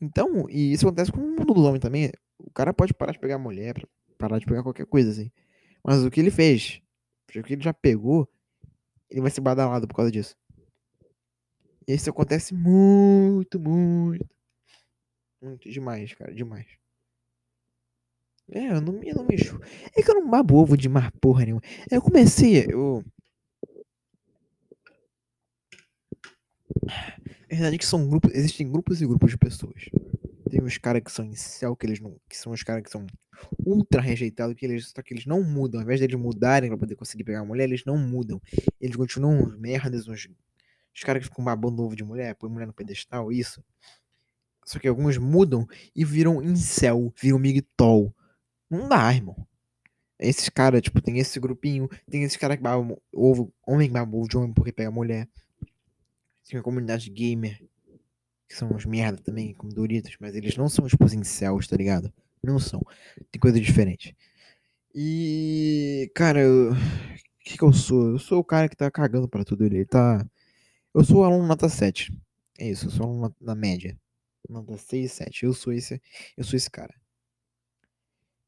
Então, 0.00 0.48
e 0.48 0.72
isso 0.72 0.86
acontece 0.86 1.12
com 1.12 1.20
o 1.20 1.36
mundo 1.36 1.54
do 1.54 1.62
homem 1.62 1.80
também. 1.80 2.12
O 2.38 2.50
cara 2.50 2.72
pode 2.72 2.94
parar 2.94 3.12
de 3.12 3.18
pegar 3.18 3.38
mulher, 3.38 3.74
parar 4.18 4.38
de 4.38 4.46
pegar 4.46 4.62
qualquer 4.62 4.86
coisa 4.86 5.10
assim. 5.10 5.30
Mas 5.84 6.04
o 6.04 6.10
que 6.10 6.20
ele 6.20 6.30
fez, 6.30 6.80
o 7.28 7.42
que 7.42 7.52
ele 7.52 7.62
já 7.62 7.74
pegou, 7.74 8.28
ele 9.10 9.20
vai 9.20 9.30
ser 9.30 9.40
badalado 9.40 9.86
por 9.86 9.94
causa 9.94 10.10
disso. 10.10 10.36
E 11.86 11.94
isso 11.94 12.08
acontece 12.08 12.54
muito, 12.54 13.58
muito. 13.58 14.26
Muito 15.40 15.68
demais, 15.68 16.14
cara, 16.14 16.32
demais. 16.32 16.81
É, 18.54 18.68
eu 18.68 18.80
não, 18.82 19.02
eu 19.02 19.14
não 19.14 19.24
mexo. 19.24 19.58
É 19.96 20.02
que 20.02 20.10
eu 20.10 20.14
não 20.14 20.28
babo 20.28 20.56
ovo 20.56 20.76
de 20.76 20.88
mar 20.88 21.10
porra 21.12 21.44
nenhuma. 21.44 21.62
Eu 21.90 22.02
comecei, 22.02 22.66
eu. 22.70 23.02
É 27.48 27.54
verdade 27.54 27.78
que 27.78 27.86
são 27.86 28.06
grupos. 28.06 28.30
Existem 28.34 28.70
grupos 28.70 29.00
e 29.00 29.06
grupos 29.06 29.30
de 29.30 29.38
pessoas. 29.38 29.84
Tem 30.50 30.62
os 30.62 30.76
caras 30.76 31.02
que 31.02 31.10
são 31.10 31.24
em 31.24 31.34
céu, 31.34 31.74
que 31.74 31.86
eles 31.86 31.98
não. 31.98 32.14
Que 32.28 32.36
são 32.36 32.52
os 32.52 32.62
caras 32.62 32.82
que 32.82 32.90
são 32.90 33.06
ultra 33.64 34.02
rejeitados, 34.02 34.54
que 34.54 34.66
eles. 34.66 34.92
Só 34.94 35.00
que 35.00 35.14
eles 35.14 35.24
não 35.24 35.42
mudam. 35.42 35.80
Ao 35.80 35.84
invés 35.84 35.98
de 35.98 36.04
eles 36.04 36.16
mudarem 36.16 36.68
pra 36.68 36.76
poder 36.76 36.94
conseguir 36.94 37.24
pegar 37.24 37.40
a 37.40 37.44
mulher, 37.46 37.64
eles 37.64 37.86
não 37.86 37.96
mudam. 37.96 38.38
Eles 38.78 38.96
continuam 38.96 39.44
uns 39.44 39.58
merdas, 39.58 40.06
uns. 40.08 40.28
Os 40.94 41.00
caras 41.02 41.22
que 41.22 41.28
ficam 41.30 41.42
babando 41.42 41.82
ovo 41.82 41.96
de 41.96 42.04
mulher, 42.04 42.34
põe 42.34 42.50
mulher 42.50 42.66
no 42.66 42.74
pedestal, 42.74 43.32
isso. 43.32 43.64
Só 44.66 44.78
que 44.78 44.86
alguns 44.86 45.16
mudam 45.16 45.66
e 45.96 46.04
viram 46.04 46.42
incel, 46.42 47.10
viram 47.18 47.38
migtol 47.38 48.14
não 48.72 48.88
dá, 48.88 49.12
irmão. 49.12 49.36
Esses 50.18 50.48
caras, 50.48 50.82
tipo, 50.82 51.00
tem 51.00 51.18
esse 51.18 51.38
grupinho, 51.40 51.88
tem 52.08 52.22
esses 52.22 52.36
caras 52.36 52.56
que 52.56 52.62
babam 52.62 52.96
ovo, 53.12 53.52
homem 53.66 53.90
babam 53.90 54.20
ovo 54.20 54.28
de 54.28 54.36
homem 54.36 54.52
porque 54.52 54.72
pega 54.72 54.90
mulher. 54.90 55.28
Tem 56.48 56.58
a 56.58 56.62
comunidade 56.62 57.10
gamer, 57.10 57.62
que 58.48 58.54
são 58.54 58.70
uns 58.70 58.84
merda 58.84 59.18
também, 59.22 59.54
como 59.54 59.72
Doritos, 59.72 60.16
mas 60.20 60.34
eles 60.34 60.56
não 60.56 60.68
são, 60.68 60.86
tipo, 60.86 61.04
incels, 61.06 61.66
tá 61.66 61.76
ligado? 61.76 62.12
Não 62.42 62.58
são. 62.58 62.80
Tem 63.30 63.40
coisa 63.40 63.60
diferente. 63.60 64.16
E, 64.94 66.10
cara, 66.14 66.40
eu... 66.40 66.72
o 66.72 66.76
que 67.40 67.56
que 67.58 67.62
eu 67.64 67.72
sou? 67.72 68.10
Eu 68.10 68.18
sou 68.18 68.40
o 68.40 68.44
cara 68.44 68.68
que 68.68 68.76
tá 68.76 68.90
cagando 68.90 69.28
pra 69.28 69.44
tudo 69.44 69.64
ele. 69.64 69.84
Tá. 69.84 70.24
Eu 70.94 71.04
sou 71.04 71.24
aluno 71.24 71.46
nota 71.46 71.68
7. 71.68 72.12
É 72.58 72.68
isso, 72.68 72.86
eu 72.86 72.90
sou 72.90 73.06
aluno 73.06 73.34
na 73.40 73.54
média. 73.54 73.98
Nota 74.48 74.76
6 74.76 75.04
e 75.06 75.08
7. 75.08 75.44
Eu 75.46 75.54
sou 75.54 75.72
esse, 75.72 76.00
eu 76.36 76.44
sou 76.44 76.56
esse 76.56 76.70
cara. 76.70 76.94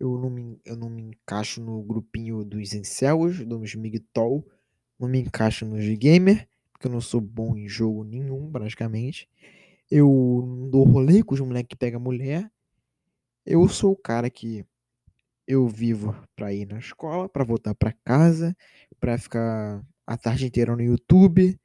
Eu 0.04 0.18
não 0.18 0.28
me, 0.28 0.60
eu 0.64 0.76
não 0.76 0.90
me 0.90 1.02
encaixo 1.02 1.62
no 1.62 1.82
grupinho 1.82 2.44
dos 2.44 2.74
incels, 2.74 3.44
dos 3.46 3.74
migtol. 3.74 4.46
Não 4.98 5.08
me 5.08 5.20
encaixo 5.20 5.64
nos 5.64 5.84
gamer, 5.96 6.46
porque 6.72 6.86
eu 6.86 6.90
não 6.90 7.00
sou 7.00 7.20
bom 7.20 7.56
em 7.56 7.66
jogo 7.66 8.04
nenhum, 8.04 8.50
praticamente. 8.52 9.28
Eu 9.90 10.06
não 10.46 10.68
dou 10.68 10.84
rolê 10.84 11.22
com 11.22 11.34
os 11.34 11.40
moleques 11.40 11.68
que 11.70 11.76
pegam 11.76 12.00
mulher. 12.00 12.50
Eu 13.46 13.66
sou 13.68 13.92
o 13.92 13.96
cara 13.96 14.28
que 14.28 14.64
eu 15.46 15.66
vivo 15.68 16.14
pra 16.36 16.52
ir 16.52 16.66
na 16.66 16.78
escola, 16.78 17.28
pra 17.28 17.44
voltar 17.44 17.74
pra 17.74 17.92
casa, 18.04 18.56
pra 19.00 19.18
ficar 19.18 19.82
a 20.06 20.16
tarde 20.16 20.46
inteira 20.46 20.76
no 20.76 20.82
YouTube, 20.82 21.58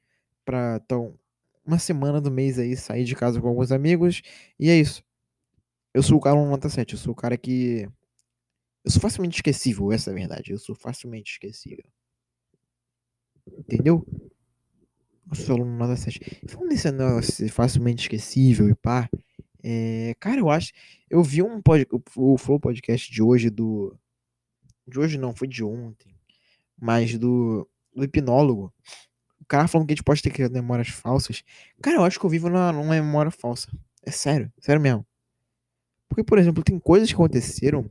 pra 0.45 0.79
então 0.83 1.17
uma 1.65 1.79
semana 1.79 2.19
do 2.19 2.31
mês 2.31 2.57
aí 2.57 2.75
sair 2.75 3.03
de 3.03 3.15
casa 3.15 3.39
com 3.41 3.47
alguns 3.47 3.71
amigos, 3.71 4.21
e 4.59 4.69
é 4.69 4.75
isso. 4.75 5.03
Eu 5.93 6.03
sou 6.03 6.17
o 6.17 6.21
cara 6.21 6.35
no 6.35 6.49
nota 6.49 6.69
7, 6.69 6.93
eu 6.93 6.99
sou 6.99 7.13
o 7.13 7.15
cara 7.15 7.37
que 7.37 7.87
eu 8.89 8.93
sou 8.93 9.01
facilmente 9.01 9.35
esquecível, 9.35 9.91
essa 9.91 10.09
é 10.09 10.13
a 10.13 10.15
verdade. 10.15 10.51
Eu 10.51 10.57
sou 10.57 10.73
facilmente 10.73 11.33
esquecível. 11.33 11.85
Entendeu? 13.59 14.03
Eu 15.29 15.35
sou 15.35 15.55
aluno 15.55 15.77
nota 15.77 15.95
7. 15.95 16.41
Falando 16.47 16.69
nesse 16.69 16.91
negócio 16.91 17.49
facilmente 17.51 18.01
esquecível 18.01 18.67
e 18.67 18.73
pá, 18.73 19.07
é, 19.63 20.15
cara, 20.19 20.39
eu 20.39 20.49
acho. 20.49 20.71
Eu 21.07 21.21
vi 21.21 21.43
um 21.43 21.61
pod, 21.61 21.85
o 22.15 22.35
Flow 22.35 22.59
Podcast 22.59 23.11
de 23.11 23.21
hoje 23.21 23.51
do. 23.51 23.95
De 24.87 24.99
hoje 24.99 25.19
não, 25.19 25.35
foi 25.35 25.47
de 25.47 25.63
ontem. 25.63 26.15
Mas 26.75 27.15
do, 27.15 27.69
do 27.93 28.03
hipnólogo. 28.03 28.73
O 29.39 29.45
cara 29.45 29.67
falando 29.67 29.85
que 29.85 29.93
a 29.93 29.95
gente 29.97 30.03
pode 30.03 30.23
ter 30.23 30.31
criado 30.31 30.51
memórias 30.51 30.87
falsas. 30.87 31.43
Cara, 31.79 31.97
eu 31.97 32.03
acho 32.03 32.19
que 32.19 32.25
eu 32.25 32.29
vivo 32.29 32.49
numa, 32.49 32.71
numa 32.71 32.95
memória 32.95 33.29
falsa. 33.29 33.69
É 34.03 34.09
sério, 34.09 34.51
sério 34.59 34.81
mesmo. 34.81 35.05
Porque, 36.07 36.23
por 36.23 36.39
exemplo, 36.39 36.63
tem 36.63 36.79
coisas 36.79 37.07
que 37.07 37.13
aconteceram 37.13 37.87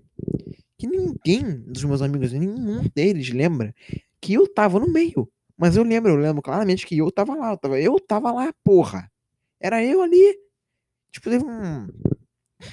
que 0.79 0.87
ninguém 0.87 1.61
dos 1.63 1.85
meus 1.85 2.01
amigos, 2.01 2.33
nenhum 2.33 2.85
deles 2.95 3.31
lembra 3.31 3.75
que 4.21 4.35
eu 4.35 4.47
tava 4.53 4.79
no 4.79 4.91
meio. 4.91 5.31
Mas 5.57 5.77
eu 5.77 5.83
lembro, 5.83 6.13
eu 6.13 6.17
lembro 6.17 6.41
claramente 6.41 6.87
que 6.87 6.97
eu 6.97 7.11
tava 7.11 7.35
lá, 7.35 7.53
eu 7.53 7.59
tava, 7.59 7.81
eu 7.81 8.01
tava 8.01 8.31
lá, 8.33 8.53
porra. 8.63 9.11
Era 9.61 9.85
eu 9.85 10.01
ali. 10.01 10.39
Tipo, 11.11 11.31
teve 11.31 11.45
um, 11.45 11.89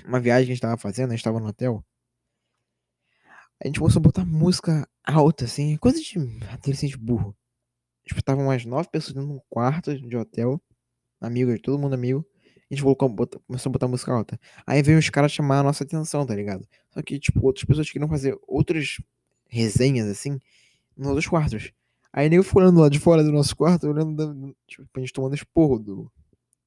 uma 0.05 0.19
viagem 0.19 0.45
que 0.45 0.51
a 0.51 0.55
gente 0.55 0.61
tava 0.61 0.77
fazendo, 0.77 1.11
a 1.11 1.15
gente 1.15 1.23
tava 1.23 1.39
no 1.39 1.47
hotel. 1.47 1.83
A 3.63 3.67
gente 3.67 3.79
começou 3.79 3.99
a 3.99 4.03
botar 4.03 4.25
música 4.25 4.87
alta, 5.03 5.45
assim, 5.45 5.77
coisa 5.77 5.99
de 5.99 6.19
adolescente 6.51 6.97
burro. 6.97 7.35
Tipo, 8.05 8.23
tava 8.23 8.41
umas 8.41 8.65
nove 8.65 8.87
pessoas 8.89 9.15
dentro 9.15 9.29
de 9.29 9.35
um 9.35 9.41
quarto 9.49 9.97
de 9.97 10.17
hotel, 10.17 10.61
amigos, 11.19 11.59
todo 11.61 11.79
mundo 11.79 11.93
amigo. 11.93 12.23
A 12.75 12.77
gente 12.77 12.83
colocou, 12.83 13.09
bota- 13.09 13.39
começou 13.47 13.69
a 13.69 13.73
botar 13.73 13.87
música 13.87 14.11
alta. 14.13 14.39
Aí 14.65 14.81
veio 14.81 14.99
os 14.99 15.09
caras 15.09 15.31
chamar 15.31 15.59
a 15.59 15.63
nossa 15.63 15.83
atenção, 15.83 16.25
tá 16.25 16.35
ligado? 16.35 16.67
Só 16.91 17.01
que, 17.01 17.19
tipo, 17.19 17.45
outras 17.45 17.65
pessoas 17.65 17.89
queriam 17.89 18.09
fazer 18.09 18.37
outras 18.47 18.97
resenhas, 19.47 20.07
assim, 20.07 20.39
nos 20.97 21.07
outros 21.09 21.27
quartos. 21.27 21.71
Aí 22.11 22.33
eu 22.33 22.43
fui 22.43 22.63
olhando 22.63 22.79
lá 22.81 22.89
de 22.89 22.99
fora 22.99 23.23
do 23.23 23.31
nosso 23.31 23.55
quarto, 23.55 23.87
olhando, 23.87 24.55
tipo, 24.67 24.87
a 24.95 24.99
gente 24.99 25.13
tomando 25.13 25.35
esporro 25.35 25.79
do 25.79 26.11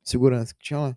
segurança 0.02 0.54
que 0.54 0.62
tinha 0.64 0.78
lá. 0.80 0.96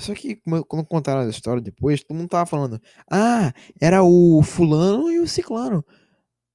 Só 0.00 0.12
que 0.14 0.36
quando 0.66 0.84
contaram 0.86 1.20
a 1.20 1.28
história 1.30 1.62
depois, 1.62 2.02
todo 2.02 2.16
mundo 2.16 2.28
tava 2.28 2.46
falando, 2.46 2.80
ah, 3.08 3.52
era 3.80 4.02
o 4.02 4.42
fulano 4.42 5.10
e 5.10 5.20
o 5.20 5.28
ciclano. 5.28 5.84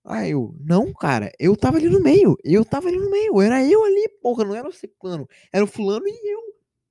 Aí 0.04 0.32
eu, 0.32 0.56
não, 0.62 0.94
cara, 0.94 1.32
eu 1.40 1.56
tava 1.56 1.78
ali 1.78 1.90
no 1.90 2.02
meio, 2.02 2.38
eu 2.44 2.66
tava 2.66 2.88
ali 2.90 2.98
no 2.98 3.12
meio, 3.12 3.42
era 3.42 3.64
eu 3.66 3.84
ali, 3.86 4.10
porra, 4.22 4.44
não 4.46 4.56
era 4.56 4.68
o 4.68 4.74
ciclano, 4.74 5.28
era 5.54 5.64
o 5.64 5.68
fulano 5.68 6.06
e 6.08 6.34
eu, 6.34 6.40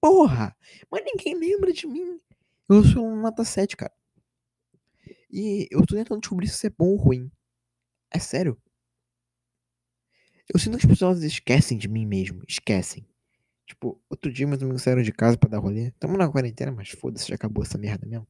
porra. 0.00 0.56
Mas 0.90 1.04
ninguém 1.04 1.34
lembra 1.34 1.72
de 1.72 1.86
mim. 1.86 2.18
Eu 2.68 2.84
sou 2.84 3.06
um 3.06 3.20
nota 3.20 3.44
7, 3.44 3.76
cara. 3.76 3.92
E 5.30 5.68
eu 5.70 5.84
tô 5.86 5.94
tentando 5.94 6.20
descobrir 6.20 6.48
se 6.48 6.66
é 6.66 6.70
bom 6.70 6.88
ou 6.88 6.96
ruim. 6.96 7.30
É 8.10 8.18
sério. 8.18 8.60
Eu 10.52 10.58
sinto 10.58 10.78
que 10.78 10.86
as 10.86 10.90
pessoas 10.90 11.22
esquecem 11.22 11.76
de 11.76 11.88
mim 11.88 12.06
mesmo, 12.06 12.42
esquecem. 12.48 13.06
Tipo, 13.66 14.00
outro 14.08 14.32
dia 14.32 14.46
meus 14.46 14.62
amigos 14.62 14.82
saíram 14.82 15.02
de 15.02 15.12
casa 15.12 15.36
pra 15.36 15.50
dar 15.50 15.58
rolê. 15.58 15.90
Tamo 16.00 16.16
na 16.16 16.30
quarentena, 16.30 16.72
mas 16.72 16.88
foda-se, 16.88 17.28
já 17.28 17.34
acabou 17.34 17.62
essa 17.62 17.76
merda 17.76 18.06
mesmo. 18.06 18.26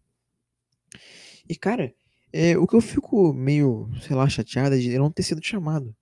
E, 1.49 1.55
cara, 1.55 1.95
é, 2.33 2.59
o 2.59 2.67
que 2.67 2.75
eu 2.75 2.81
fico 2.81 3.33
meio, 3.33 3.89
sei 4.03 4.17
lá, 4.17 4.29
chateado 4.29 4.75
é 4.75 4.79
de 4.79 4.91
eu 4.91 5.01
não 5.01 5.13
ter 5.13 5.23
sido 5.23 5.45
chamado. 5.45 5.95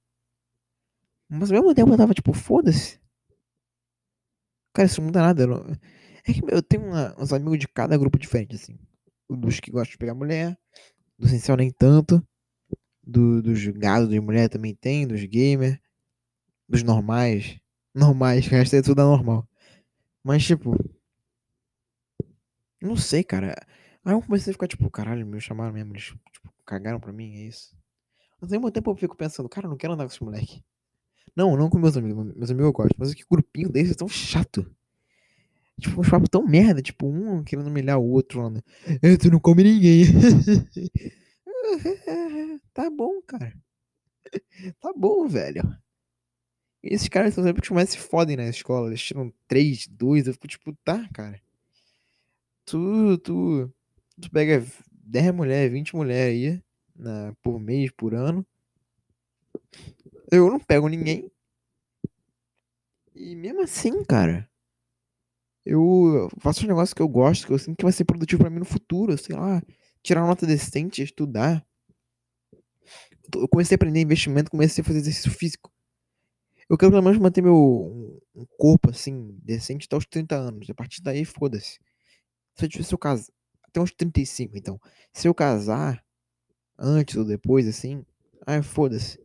Mas 1.29 1.51
ao 1.51 1.59
mesmo 1.59 1.75
tempo 1.75 1.93
eu 1.93 1.97
tava 1.97 2.15
tipo, 2.15 2.33
foda-se. 2.33 2.99
Cara, 4.77 4.87
isso 4.87 5.01
não 5.01 5.07
muda 5.07 5.23
nada. 5.23 5.47
não- 5.47 5.65
É 6.29 6.33
que 6.33 6.43
eu 6.49 6.63
tenho 6.63 6.85
uma- 6.87 7.15
uns 7.19 7.33
amigos 7.33 7.59
de 7.59 7.67
cada 7.69 7.97
grupo 7.97 8.19
diferente, 8.19 8.57
assim. 8.57 8.79
Dos 9.31 9.59
que 9.61 9.71
gostam 9.71 9.93
de 9.93 9.99
pegar 9.99 10.15
mulher, 10.15 10.59
do 11.19 11.29
Sincel 11.29 11.57
nem 11.57 11.71
tanto. 11.73 12.23
Do, 13.03 13.43
dos 13.43 13.67
gados 13.69 14.09
de 14.11 14.21
mulher 14.21 14.49
também 14.51 14.75
tem, 14.75 15.07
dos 15.07 15.25
gamer. 15.25 15.81
Dos 16.69 16.83
normais. 16.83 17.59
Normais, 17.95 18.47
o 18.47 18.51
resto 18.51 18.77
é 18.77 18.83
tudo 18.83 19.01
anormal. 19.03 19.49
Mas, 20.25 20.45
tipo. 20.47 20.75
Não 22.81 22.97
sei, 22.97 23.23
cara. 23.25 23.55
Aí 24.05 24.13
eu 24.15 24.23
comecei 24.23 24.51
a 24.51 24.55
ficar 24.55 24.69
tipo, 24.69 24.91
caralho, 24.91 25.27
me 25.27 25.41
chamaram 25.41 25.73
mesmo. 25.73 25.93
Eles 25.93 26.05
tipo, 26.33 26.53
cagaram 26.65 27.01
pra 27.01 27.13
mim, 27.13 27.35
é 27.35 27.47
isso. 27.49 27.77
Mas 28.41 28.53
ao 28.53 28.61
mesmo 28.61 28.73
tempo 28.73 28.91
eu 28.91 28.97
fico 28.97 29.17
pensando, 29.17 29.49
cara, 29.49 29.67
eu 29.67 29.71
não 29.71 29.79
quero 29.79 29.95
andar 29.95 30.05
com 30.07 30.13
esse 30.13 30.23
moleque. 30.25 30.63
Não, 31.37 31.57
não 31.57 31.71
com 31.71 31.79
meus 31.79 31.97
amigos. 31.97 32.35
Meus 32.35 32.51
amigos 32.51 32.67
eu 32.67 32.73
gosto. 32.73 32.95
Mas 32.99 33.15
que 33.15 33.25
grupinho 33.31 33.71
desses 33.71 33.93
é 33.93 33.95
tão 33.95 34.09
chato. 34.09 34.67
Tipo, 35.79 36.01
uns 36.01 36.09
papos 36.09 36.29
tão 36.31 36.47
merda. 36.47 36.81
Tipo, 36.83 37.07
um 37.07 37.45
querendo 37.45 37.67
humilhar 37.69 37.99
o 37.99 38.11
outro. 38.11 38.39
Falando, 38.39 38.63
"Eh, 39.03 39.17
tu 39.17 39.31
não 39.31 39.39
come 39.39 39.63
ninguém. 39.63 40.05
tá 42.73 42.91
bom, 42.91 43.21
cara. 43.23 43.53
Tá 44.81 44.93
bom, 44.97 45.27
velho. 45.29 45.63
E 46.83 46.95
esses 46.95 47.09
caras 47.09 47.35
são 47.35 47.45
sempre 47.45 47.61
que 47.63 47.73
mais 47.73 47.91
se 47.91 47.99
fodem 47.99 48.37
na 48.37 48.49
escola. 48.49 48.89
Eles 48.89 49.03
tiram 49.03 49.33
3, 49.49 49.87
2. 49.89 50.27
Eu 50.27 50.33
fico 50.35 50.49
tipo, 50.49 50.73
tá, 50.85 51.09
cara. 51.13 51.41
Tu, 52.65 53.19
tu, 53.19 53.73
tu 54.21 54.31
pega 54.31 54.65
10 54.91 55.33
mulheres, 55.35 55.73
20 55.73 55.95
mulheres 55.95 56.55
aí 56.55 56.63
na, 56.97 57.33
por 57.43 57.61
mês, 57.61 57.91
por 57.93 58.15
ano. 58.15 58.45
Eu 60.31 60.51
não 60.51 60.59
pego 60.61 60.89
ninguém. 60.89 61.31
E 63.15 63.35
mesmo 63.35 63.63
assim, 63.63 64.05
cara, 64.05 64.49
eu 65.65 66.29
faço 66.39 66.65
um 66.65 66.69
negócio 66.69 66.95
que 66.95 67.03
eu 67.03 67.09
gosto, 67.09 67.47
que 67.47 67.53
eu 67.53 67.59
sinto 67.59 67.77
que 67.77 67.85
vai 67.85 67.93
ser 67.93 68.05
produtivo 68.05 68.43
pra 68.43 68.51
mim 68.51 68.61
no 68.61 68.65
futuro, 68.65 69.17
sei 69.19 69.35
lá, 69.35 69.61
tirar 70.03 70.21
uma 70.23 70.29
nota 70.29 70.47
decente, 70.47 71.03
estudar. 71.03 71.67
Eu 73.35 73.49
comecei 73.49 73.75
a 73.75 73.77
aprender 73.77 74.01
investimento, 74.01 74.51
comecei 74.51 74.83
a 74.83 74.85
fazer 74.85 74.99
exercício 74.99 75.31
físico. 75.33 75.73
Eu 76.69 76.77
quero 76.77 76.93
pelo 76.93 77.03
menos 77.03 77.19
manter 77.19 77.43
meu 77.43 78.21
um 78.35 78.47
corpo 78.59 78.91
assim, 78.91 79.37
decente 79.43 79.87
até 79.87 79.97
os 79.97 80.07
30 80.07 80.37
anos. 80.37 80.69
A 80.71 80.75
partir 80.75 81.03
daí, 81.03 81.25
foda-se. 81.25 81.79
Se 82.55 82.67
eu, 82.67 82.85
se 82.85 82.95
eu 82.95 82.99
casar, 82.99 83.33
até 83.65 83.81
uns 83.81 83.93
35, 83.93 84.57
então. 84.57 84.81
Se 85.13 85.29
eu 85.29 85.35
casar 85.35 86.05
antes 86.79 87.17
ou 87.17 87.25
depois, 87.25 87.67
assim, 87.67 88.05
ai, 88.47 88.63
foda-se. 88.63 89.19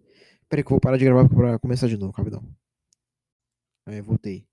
Peraí 0.52 0.66
que 0.66 0.68
eu 0.68 0.76
vou 0.76 0.82
parar 0.82 0.98
de 0.98 1.06
gravar 1.06 1.30
pra 1.30 1.58
começar 1.60 1.88
de 1.88 1.96
novo, 1.96 2.12
rapidão. 2.12 2.46
Aí, 3.86 4.02
voltei. 4.02 4.46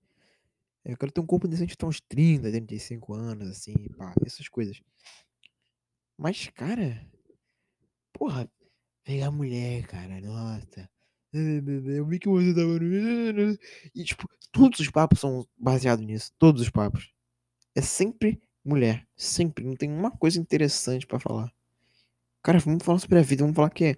Eu 0.85 0.95
quero 0.95 1.11
ter 1.11 1.19
um 1.19 1.25
corpo 1.25 1.45
decente 1.45 1.73
até 1.73 1.85
uns 1.85 1.99
30, 1.99 2.49
35 2.49 3.13
anos, 3.13 3.49
assim, 3.49 3.75
pá, 3.97 4.13
essas 4.25 4.47
coisas. 4.47 4.81
Mas, 6.17 6.47
cara, 6.55 7.05
porra, 8.13 8.49
pegar 9.03 9.29
mulher, 9.29 9.85
cara, 9.87 10.21
nossa. 10.21 10.89
Eu 11.33 12.05
vi 12.05 12.17
que 12.17 12.29
você 12.29 12.53
tava. 12.53 12.79
E, 13.93 14.03
tipo, 14.05 14.25
todos 14.53 14.79
os 14.79 14.89
papos 14.89 15.19
são 15.19 15.45
baseados 15.57 16.05
nisso. 16.05 16.31
Todos 16.39 16.61
os 16.61 16.69
papos. 16.69 17.13
É 17.75 17.81
sempre 17.81 18.41
mulher. 18.63 19.05
Sempre. 19.17 19.65
Não 19.65 19.75
tem 19.75 19.91
uma 19.91 20.11
coisa 20.11 20.39
interessante 20.39 21.05
pra 21.05 21.19
falar. 21.19 21.53
Cara, 22.41 22.57
vamos 22.59 22.85
falar 22.85 22.99
sobre 22.99 23.19
a 23.19 23.21
vida. 23.21 23.43
Vamos 23.43 23.57
falar 23.57 23.69
que 23.69 23.83
é. 23.83 23.97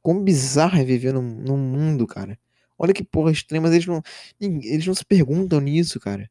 Quão 0.00 0.22
bizarro 0.22 0.78
é 0.78 0.84
viver 0.84 1.12
num, 1.12 1.22
num 1.22 1.56
mundo, 1.56 2.06
cara. 2.06 2.38
Olha 2.78 2.92
que 2.94 3.04
porra 3.04 3.30
estranha, 3.30 3.60
mas 3.60 3.72
eles 3.72 3.86
não. 3.86 4.02
Eles 4.40 4.86
não 4.86 4.94
se 4.94 5.04
perguntam 5.04 5.60
nisso, 5.60 6.00
cara. 6.00 6.30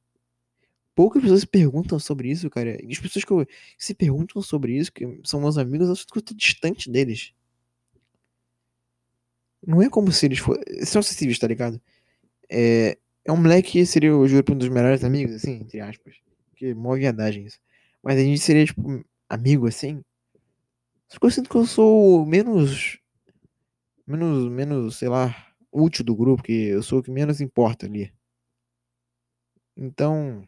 Poucas 0.95 1.21
pessoas 1.21 1.41
se 1.41 1.47
perguntam 1.47 1.99
sobre 1.99 2.29
isso, 2.31 2.49
cara. 2.49 2.77
E 2.83 2.91
as 2.91 2.99
pessoas 2.99 3.25
que, 3.25 3.31
eu- 3.31 3.45
que 3.45 3.55
se 3.79 3.93
perguntam 3.95 4.41
sobre 4.41 4.77
isso, 4.77 4.91
que 4.93 5.05
são 5.25 5.41
meus 5.41 5.57
amigos, 5.57 5.87
eu 6.15 6.21
tô 6.23 6.33
distante 6.35 6.89
deles. 6.91 7.33
Não 9.65 9.81
é 9.81 9.89
como 9.89 10.11
se 10.11 10.25
eles 10.25 10.39
fossem. 10.39 10.63
São 10.85 10.99
acessíveis, 10.99 11.37
tá 11.39 11.47
ligado? 11.47 11.79
É, 12.49 12.97
é 13.25 13.33
um 13.33 13.37
moleque 13.37 13.73
que 13.73 13.87
seria, 13.87 14.09
eu 14.11 14.27
juro, 14.27 14.53
um 14.53 14.57
dos 14.57 14.69
melhores 14.69 15.03
amigos, 15.05 15.35
assim, 15.35 15.53
entre 15.61 15.81
aspas. 15.81 16.15
Que 16.57 16.73
mó 16.75 16.95
viadagem 16.95 17.45
isso. 17.45 17.59
Mas 18.03 18.17
a 18.19 18.23
gente 18.23 18.39
seria, 18.41 18.65
tipo, 18.65 19.03
amigo, 19.29 19.67
assim. 19.67 20.03
Só 21.09 21.19
que 21.19 21.25
eu 21.27 21.31
sinto 21.31 21.49
que 21.49 21.55
eu 21.57 21.65
sou 21.67 22.25
menos. 22.25 22.99
Menos, 24.11 24.51
menos, 24.51 24.97
sei 24.97 25.07
lá, 25.07 25.33
útil 25.71 26.03
do 26.03 26.13
grupo, 26.13 26.43
que 26.43 26.51
eu 26.51 26.83
sou 26.83 26.99
o 26.99 27.03
que 27.03 27.09
menos 27.09 27.39
importa 27.39 27.85
ali. 27.85 28.13
Então. 29.75 30.45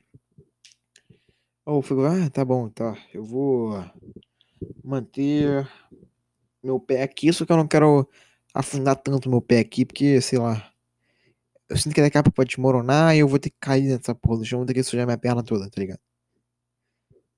Eu 1.65 1.81
fico, 1.81 2.01
ah, 2.01 2.29
tá 2.29 2.43
bom, 2.43 2.67
tá. 2.69 2.97
Eu 3.13 3.23
vou 3.23 3.81
manter 4.83 5.65
meu 6.61 6.77
pé 6.77 7.03
aqui, 7.03 7.31
só 7.31 7.45
que 7.45 7.53
eu 7.53 7.57
não 7.57 7.67
quero 7.67 8.05
afundar 8.53 8.97
tanto 8.97 9.29
meu 9.29 9.41
pé 9.41 9.59
aqui, 9.59 9.85
porque, 9.85 10.19
sei 10.19 10.39
lá. 10.39 10.69
Eu 11.69 11.77
sinto 11.77 11.95
que 11.95 12.01
daqui 12.01 12.17
a 12.17 12.23
pouco 12.23 12.35
pode 12.35 12.49
desmoronar 12.49 13.15
e 13.15 13.19
eu 13.19 13.27
vou 13.29 13.39
ter 13.39 13.49
que 13.49 13.57
cair 13.61 13.87
nessa 13.87 14.13
porra 14.13 14.39
do 14.39 14.45
chão, 14.45 14.59
vou 14.59 14.65
ter 14.65 14.73
que 14.73 14.83
sujar 14.83 15.05
minha 15.05 15.17
perna 15.17 15.41
toda, 15.41 15.69
tá 15.69 15.79
ligado? 15.79 16.01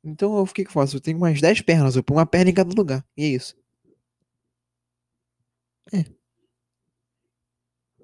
Então 0.04 0.42
o 0.42 0.48
que 0.48 0.64
que 0.64 0.70
eu 0.70 0.74
faço? 0.74 0.98
Eu 0.98 1.02
tenho 1.02 1.18
umas 1.18 1.40
10 1.40 1.62
pernas, 1.62 1.96
eu 1.96 2.04
ponho 2.04 2.20
uma 2.20 2.26
perna 2.26 2.50
em 2.50 2.54
cada 2.54 2.74
lugar. 2.76 3.06
E 3.16 3.26
é 3.26 3.28
isso. 3.28 3.56
É. 5.94 6.04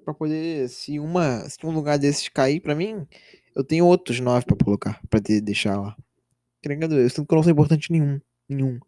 Pra 0.03 0.13
poder, 0.13 0.67
se 0.69 0.99
uma, 0.99 1.47
se 1.49 1.63
um 1.65 1.71
lugar 1.71 1.97
desses 1.99 2.27
cair 2.29 2.59
pra 2.59 2.75
mim, 2.75 3.07
eu 3.55 3.63
tenho 3.63 3.85
outros 3.85 4.19
9 4.19 4.45
pra 4.45 4.57
colocar, 4.57 4.99
pra 5.09 5.21
ter, 5.21 5.41
deixar 5.41 5.79
lá. 5.79 5.95
Ligado? 6.65 6.99
Eu 6.99 7.09
sinto 7.09 7.27
que 7.27 7.33
eu 7.33 7.37
não 7.37 7.43
sou 7.43 7.51
importante 7.51 7.91
nenhum. 7.91 8.19
Nenhum. 8.49 8.79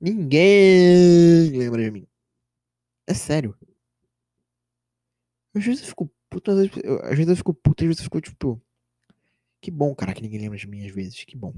Ninguém 0.00 1.50
lembra 1.50 1.82
de 1.82 1.90
mim. 1.90 2.06
É 3.06 3.14
sério. 3.14 3.56
Às 5.54 5.64
vezes 5.64 5.82
eu 5.82 5.88
fico 5.88 6.10
puto, 6.28 6.50
às 6.50 6.58
vezes 6.58 6.72
eu, 6.84 7.00
às 7.02 7.10
vezes 7.10 7.28
eu 7.28 7.36
fico 7.36 7.54
puto, 7.54 7.82
às 7.84 7.88
vezes 7.88 8.00
eu 8.00 8.04
fico 8.04 8.20
tipo. 8.20 8.62
Que 9.60 9.70
bom, 9.70 9.94
cara, 9.94 10.14
que 10.14 10.22
ninguém 10.22 10.40
lembra 10.40 10.58
de 10.58 10.66
mim 10.66 10.86
às 10.86 10.92
vezes. 10.92 11.24
Que 11.24 11.36
bom. 11.36 11.52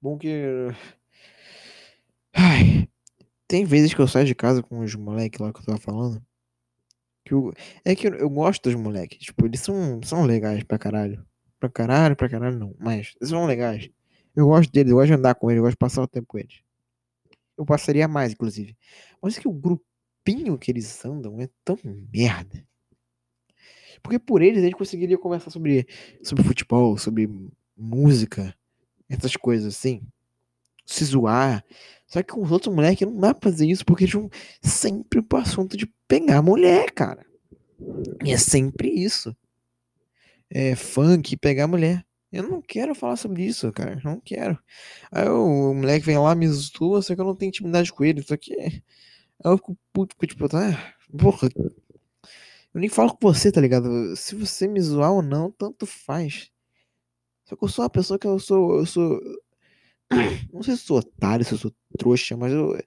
Bom 0.00 0.18
que. 0.18 0.28
Ai. 2.32 2.88
Tem 3.48 3.64
vezes 3.64 3.94
que 3.94 4.00
eu 4.00 4.08
saio 4.08 4.26
de 4.26 4.34
casa 4.34 4.62
com 4.62 4.80
os 4.80 4.94
moleques 4.94 5.40
lá 5.40 5.52
que 5.52 5.60
eu 5.60 5.64
tava 5.64 5.78
falando. 5.78 6.22
Que 7.24 7.34
eu... 7.34 7.52
É 7.84 7.94
que 7.94 8.08
eu, 8.08 8.14
eu 8.14 8.30
gosto 8.30 8.62
dos 8.64 8.74
moleques. 8.74 9.18
Tipo, 9.18 9.46
eles 9.46 9.60
são, 9.60 10.00
são 10.02 10.24
legais 10.24 10.62
pra 10.64 10.78
caralho. 10.78 11.24
Pra 11.60 11.68
caralho, 11.68 12.16
pra 12.16 12.28
caralho 12.28 12.58
não. 12.58 12.74
Mas 12.78 13.14
eles 13.20 13.30
são 13.30 13.46
legais. 13.46 13.88
Eu 14.36 14.46
gosto 14.46 14.70
deles, 14.72 14.90
eu 14.90 14.96
gosto 14.96 15.08
de 15.08 15.14
andar 15.14 15.34
com 15.34 15.50
eles, 15.50 15.58
eu 15.58 15.62
gosto 15.62 15.74
de 15.74 15.78
passar 15.78 16.02
o 16.02 16.08
tempo 16.08 16.26
com 16.26 16.38
eles. 16.38 16.60
Eu 17.56 17.64
passaria 17.64 18.08
mais, 18.08 18.32
inclusive. 18.32 18.76
Mas 19.22 19.38
é 19.38 19.40
que 19.40 19.48
o 19.48 19.52
grupinho 19.52 20.58
que 20.58 20.70
eles 20.70 21.04
andam 21.04 21.40
é 21.40 21.48
tão 21.64 21.78
merda. 22.12 22.66
Porque 24.02 24.18
por 24.18 24.42
eles 24.42 24.60
a 24.60 24.64
gente 24.64 24.76
conseguiria 24.76 25.16
conversar 25.16 25.50
sobre, 25.50 25.86
sobre 26.22 26.42
futebol, 26.42 26.98
sobre 26.98 27.28
música, 27.76 28.54
essas 29.08 29.36
coisas 29.36 29.74
assim. 29.74 30.06
Se 30.84 31.04
zoar. 31.04 31.64
Só 32.06 32.22
que 32.22 32.32
com 32.32 32.42
os 32.42 32.50
outros 32.50 32.74
moleques 32.74 33.06
não 33.06 33.18
dá 33.18 33.34
pra 33.34 33.50
fazer 33.50 33.66
isso 33.66 33.84
porque 33.84 34.04
eles 34.04 34.14
vão 34.14 34.30
sempre 34.62 35.22
pro 35.22 35.38
assunto 35.38 35.76
de 35.76 35.86
pegar 36.06 36.42
mulher, 36.42 36.90
cara. 36.92 37.24
E 38.24 38.32
é 38.32 38.36
sempre 38.38 38.88
isso. 38.88 39.36
É 40.50 40.76
funk, 40.76 41.36
pegar 41.36 41.66
mulher. 41.66 42.04
Eu 42.30 42.42
não 42.42 42.60
quero 42.60 42.94
falar 42.94 43.16
sobre 43.16 43.44
isso, 43.44 43.70
cara. 43.72 44.00
Não 44.04 44.20
quero. 44.20 44.58
Aí 45.10 45.28
o, 45.28 45.70
o 45.70 45.74
moleque 45.74 46.04
vem 46.04 46.18
lá, 46.18 46.34
me 46.34 46.48
zoa, 46.48 47.00
só 47.00 47.14
que 47.14 47.20
eu 47.20 47.24
não 47.24 47.36
tenho 47.36 47.48
intimidade 47.50 47.92
com 47.92 48.04
ele. 48.04 48.22
Só 48.22 48.36
que. 48.36 48.52
Aí 48.54 48.82
eu 49.44 49.56
fico 49.56 49.78
puto, 49.92 50.16
porque, 50.16 50.34
tipo, 50.34 50.48
tá. 50.48 50.94
Porra. 51.16 51.48
Eu 52.74 52.80
nem 52.80 52.88
falo 52.88 53.16
com 53.16 53.32
você, 53.32 53.52
tá 53.52 53.60
ligado? 53.60 54.16
Se 54.16 54.34
você 54.34 54.66
me 54.66 54.80
zoar 54.80 55.12
ou 55.12 55.22
não, 55.22 55.50
tanto 55.50 55.86
faz. 55.86 56.50
Só 57.44 57.56
que 57.56 57.64
eu 57.64 57.68
sou 57.68 57.84
uma 57.84 57.90
pessoa 57.90 58.18
que 58.18 58.26
eu 58.26 58.38
sou. 58.38 58.78
Eu 58.78 58.86
sou. 58.86 59.20
Não 60.52 60.62
sei 60.62 60.76
se 60.76 60.82
sou 60.82 60.98
otário, 60.98 61.44
se 61.44 61.52
eu 61.52 61.58
sou 61.58 61.72
trouxa, 61.98 62.36
mas 62.36 62.52
eu. 62.52 62.78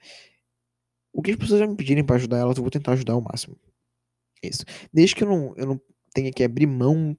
O 1.11 1.21
que 1.21 1.31
as 1.31 1.37
pessoas 1.37 1.59
já 1.59 1.67
me 1.67 1.75
pedirem 1.75 2.03
pra 2.03 2.15
ajudar 2.15 2.37
elas, 2.37 2.57
eu 2.57 2.63
vou 2.63 2.71
tentar 2.71 2.93
ajudar 2.93 3.13
ao 3.13 3.21
máximo. 3.21 3.57
É 4.43 4.49
isso. 4.49 4.63
Desde 4.93 5.15
que 5.15 5.23
eu 5.23 5.27
não, 5.27 5.53
eu 5.57 5.65
não 5.65 5.81
tenha 6.13 6.31
que 6.31 6.43
abrir 6.43 6.67
mão. 6.67 7.17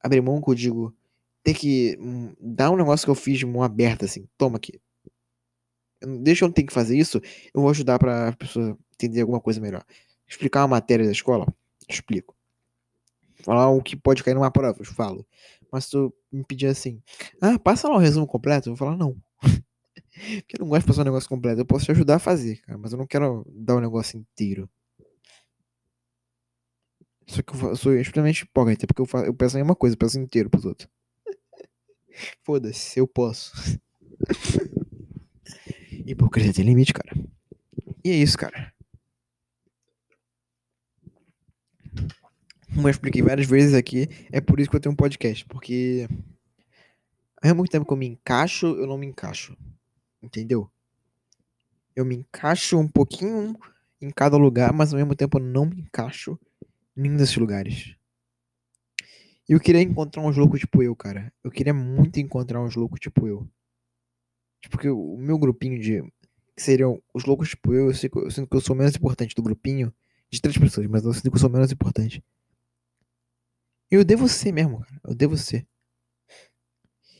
Abrir 0.00 0.20
mão 0.20 0.42
que 0.42 0.50
eu 0.50 0.54
digo 0.54 0.94
ter 1.44 1.54
que 1.54 1.96
hum, 2.00 2.34
dar 2.40 2.70
um 2.70 2.76
negócio 2.76 3.06
que 3.06 3.10
eu 3.10 3.14
fiz 3.14 3.38
de 3.38 3.46
mão 3.46 3.62
aberta, 3.62 4.06
assim, 4.06 4.26
toma 4.38 4.56
aqui. 4.56 4.80
Deixa 6.22 6.44
eu 6.44 6.48
não 6.48 6.52
ter 6.54 6.64
que 6.64 6.72
fazer 6.72 6.96
isso, 6.96 7.20
eu 7.54 7.60
vou 7.60 7.70
ajudar 7.70 7.98
pra 7.98 8.32
pessoa 8.32 8.76
entender 8.94 9.20
alguma 9.20 9.40
coisa 9.40 9.60
melhor. 9.60 9.84
Explicar 10.26 10.62
uma 10.62 10.68
matéria 10.68 11.04
da 11.04 11.12
escola, 11.12 11.46
explico. 11.88 12.34
Falar 13.42 13.68
o 13.68 13.82
que 13.82 13.94
pode 13.94 14.24
cair 14.24 14.34
numa 14.34 14.50
prova, 14.50 14.78
eu 14.80 14.84
falo. 14.86 15.26
Mas 15.74 15.86
se 15.86 15.90
tu 15.90 16.14
me 16.30 16.44
pedir 16.44 16.68
assim, 16.68 17.02
ah, 17.40 17.58
passa 17.58 17.88
lá 17.88 17.96
o 17.96 17.98
resumo 17.98 18.28
completo, 18.28 18.68
eu 18.68 18.76
vou 18.76 18.86
falar 18.86 18.96
não. 18.96 19.20
Porque 20.38 20.54
eu 20.54 20.60
não 20.60 20.68
gosto 20.68 20.82
de 20.82 20.86
passar 20.86 21.00
um 21.00 21.06
negócio 21.06 21.28
completo. 21.28 21.60
Eu 21.60 21.66
posso 21.66 21.84
te 21.84 21.90
ajudar 21.90 22.14
a 22.14 22.18
fazer, 22.20 22.60
cara, 22.60 22.78
mas 22.78 22.92
eu 22.92 22.98
não 22.98 23.08
quero 23.08 23.44
dar 23.52 23.74
o 23.74 23.80
negócio 23.80 24.16
inteiro. 24.16 24.70
Só 27.26 27.42
que 27.42 27.52
eu 27.56 27.74
sou 27.74 27.92
extremamente 27.92 28.42
hipócrita, 28.42 28.86
porque 28.86 29.02
eu, 29.02 29.06
faço, 29.06 29.24
eu 29.24 29.34
peço 29.34 29.56
a 29.56 29.58
mesma 29.58 29.74
coisa, 29.74 29.94
eu 29.94 29.98
peço 29.98 30.16
inteiro 30.16 30.48
pros 30.48 30.64
outros. 30.64 30.88
Foda-se, 32.44 33.00
eu 33.00 33.08
posso. 33.08 33.52
Hipocrisia 36.06 36.54
tem 36.54 36.64
limite, 36.64 36.92
cara. 36.92 37.16
E 38.04 38.10
é 38.10 38.14
isso, 38.14 38.38
cara. 38.38 38.72
Como 42.74 42.88
eu 42.88 42.90
expliquei 42.90 43.22
várias 43.22 43.46
vezes 43.46 43.74
aqui, 43.74 44.08
é 44.32 44.40
por 44.40 44.58
isso 44.58 44.68
que 44.68 44.76
eu 44.76 44.80
tenho 44.80 44.92
um 44.92 44.96
podcast. 44.96 45.44
Porque 45.46 46.08
ao 47.40 47.48
mesmo 47.50 47.68
tempo 47.68 47.86
que 47.86 47.92
eu 47.92 47.96
me 47.96 48.06
encaixo, 48.06 48.66
eu 48.66 48.86
não 48.86 48.98
me 48.98 49.06
encaixo. 49.06 49.56
Entendeu? 50.22 50.70
Eu 51.94 52.04
me 52.04 52.16
encaixo 52.16 52.78
um 52.78 52.88
pouquinho 52.88 53.56
em 54.00 54.10
cada 54.10 54.36
lugar, 54.36 54.72
mas 54.72 54.92
ao 54.92 54.98
mesmo 54.98 55.14
tempo 55.14 55.38
eu 55.38 55.42
não 55.42 55.66
me 55.66 55.80
encaixo 55.80 56.38
em 56.96 57.02
nenhum 57.02 57.16
desses 57.16 57.36
lugares. 57.36 57.94
E 59.48 59.52
eu 59.52 59.60
queria 59.60 59.82
encontrar 59.82 60.22
uns 60.22 60.36
loucos 60.36 60.60
tipo 60.60 60.82
eu, 60.82 60.96
cara. 60.96 61.32
Eu 61.42 61.50
queria 61.50 61.74
muito 61.74 62.18
encontrar 62.18 62.62
uns 62.62 62.74
loucos 62.74 62.98
tipo 62.98 63.28
eu. 63.28 63.46
Tipo, 64.62 64.78
que 64.78 64.88
o 64.88 65.16
meu 65.18 65.38
grupinho 65.38 65.78
de. 65.78 66.02
Que 66.56 66.62
seriam 66.62 67.02
os 67.12 67.24
loucos 67.24 67.50
tipo 67.50 67.74
eu, 67.74 67.88
eu 67.88 67.94
sinto 67.94 68.48
que 68.48 68.56
eu 68.56 68.60
sou 68.60 68.74
menos 68.74 68.96
importante 68.96 69.34
do 69.34 69.42
grupinho. 69.42 69.92
De 70.30 70.40
três 70.40 70.56
pessoas, 70.56 70.86
mas 70.86 71.04
eu 71.04 71.12
sinto 71.12 71.30
que 71.30 71.36
eu 71.36 71.40
sou 71.40 71.50
menos 71.50 71.70
importante. 71.70 72.24
Eu 73.90 74.04
devo 74.04 74.28
ser 74.28 74.52
mesmo, 74.52 74.80
cara. 74.80 75.00
Eu 75.04 75.14
devo 75.14 75.36
ser. 75.36 75.66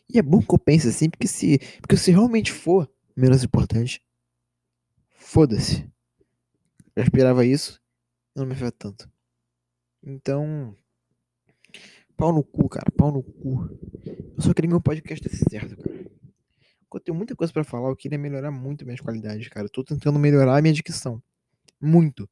E 0.09 0.19
é 0.19 0.23
bom 0.23 0.41
que 0.41 0.55
eu 0.55 0.59
pense 0.59 0.89
assim, 0.89 1.09
porque 1.09 1.27
se, 1.27 1.59
porque 1.81 1.97
se 1.97 2.11
realmente 2.11 2.53
for 2.53 2.91
menos 3.17 3.43
importante, 3.43 4.05
foda-se. 5.17 5.91
Eu 6.95 7.03
esperava 7.03 7.45
isso, 7.45 7.81
não 8.35 8.47
me 8.47 8.53
afeta 8.53 8.77
tanto. 8.79 9.11
Então, 10.03 10.77
Pau 12.17 12.33
no 12.33 12.43
cu, 12.45 12.69
cara. 12.69 12.91
Pau 12.97 13.11
no 13.11 13.23
cu. 13.23 13.69
Eu 14.37 14.43
só 14.43 14.55
queria 14.55 14.69
que 14.69 14.75
meu 14.75 14.81
podcast 14.81 15.23
desse 15.23 15.45
certo, 15.51 15.77
cara. 15.77 16.05
Eu 16.93 17.01
tenho 17.01 17.17
muita 17.17 17.35
coisa 17.35 17.53
para 17.53 17.65
falar, 17.65 17.89
eu 17.89 17.97
queria 17.97 18.17
melhorar 18.17 18.53
muito 18.53 18.85
minhas 18.85 19.01
qualidades, 19.01 19.49
cara. 19.49 19.67
Eu 19.67 19.71
tô 19.71 19.83
tentando 19.83 20.17
melhorar 20.17 20.59
a 20.59 20.63
minha 20.63 20.73
dicção. 20.73 21.21
Muito. 21.81 22.31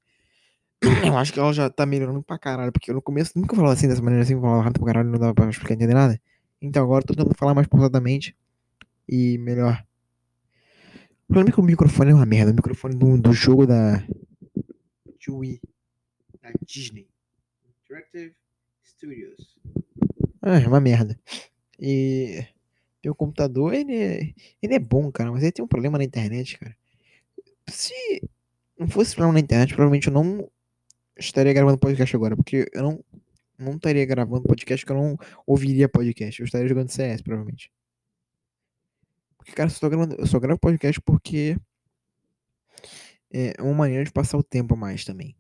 Eu 1.07 1.16
acho 1.16 1.33
que 1.33 1.38
ela 1.38 1.53
já 1.53 1.71
tá 1.71 1.87
melhorando 1.87 2.23
pra 2.23 2.38
caralho, 2.38 2.73
porque 2.73 2.90
eu 2.90 2.95
no 2.95 3.03
começo 3.03 3.38
nunca 3.38 3.55
falava 3.55 3.75
assim, 3.75 3.87
dessa 3.87 4.03
maneira 4.03 4.25
assim, 4.25 4.40
falava 4.40 4.62
rápido 4.62 4.81
pra 4.81 4.92
caralho, 4.92 5.11
não 5.11 5.18
dava 5.18 5.35
pra 5.35 5.49
explicar 5.49 5.75
entender 5.75 5.95
nada. 5.95 6.21
Então 6.61 6.83
agora 6.83 7.03
eu 7.03 7.07
tô 7.07 7.14
tentando 7.14 7.37
falar 7.37 7.55
mais 7.55 7.66
pausadamente 7.68 8.37
e 9.09 9.38
melhor. 9.38 9.85
O 11.25 11.33
problema 11.33 11.51
é 11.51 11.53
que 11.53 11.61
o 11.61 11.64
microfone 11.64 12.11
é 12.11 12.14
uma 12.14 12.27
merda. 12.27 12.53
O 12.53 12.55
microfone 12.55 12.95
do, 12.95 13.16
do 13.16 13.33
jogo 13.33 13.66
da. 13.66 14.05
De 15.18 15.31
Wii. 15.31 15.61
Da 16.42 16.51
Disney. 16.66 17.09
Interactive 17.85 18.35
Studios. 18.85 19.57
Ah, 20.40 20.59
é 20.59 20.66
uma 20.66 20.81
merda. 20.81 21.18
E 21.79 22.45
meu 23.05 23.14
computador, 23.14 23.73
ele 23.75 23.97
é, 23.97 24.35
ele 24.61 24.75
é 24.75 24.79
bom, 24.79 25.11
cara, 25.11 25.31
mas 25.31 25.42
ele 25.42 25.53
tem 25.53 25.64
um 25.64 25.68
problema 25.68 25.99
na 25.99 26.05
internet, 26.05 26.59
cara. 26.59 26.77
Se 27.68 27.95
não 28.78 28.89
fosse 28.89 29.14
problema 29.14 29.35
na 29.35 29.41
internet, 29.41 29.74
provavelmente 29.74 30.09
eu 30.09 30.12
não 30.12 30.49
estaria 31.17 31.53
gravando 31.53 31.79
podcast 31.79 32.15
agora, 32.17 32.37
porque 32.37 32.69
eu 32.73 32.83
não, 32.83 33.05
não 33.59 33.77
estaria 33.77 34.05
gravando 34.05 34.43
podcast 34.43 34.85
porque 34.85 34.99
eu 34.99 35.03
não 35.03 35.19
ouviria 35.47 35.89
podcast. 35.89 36.41
Eu 36.41 36.47
estaria 36.47 36.69
jogando 36.69 36.91
CS, 36.91 37.23
provavelmente. 37.23 37.73
Porque, 39.37 39.53
cara, 39.53 39.69
eu 39.69 39.75
só, 39.75 39.89
gravando, 39.89 40.15
eu 40.17 40.27
só 40.27 40.39
gravo 40.39 40.61
podcast 40.61 41.01
porque 41.01 41.57
é 43.31 43.61
uma 43.61 43.75
maneira 43.75 44.05
de 44.05 44.13
passar 44.13 44.39
o 44.39 44.43
tempo 44.43 44.75
a 44.75 44.77
mais 44.77 45.05
também. 45.05 45.35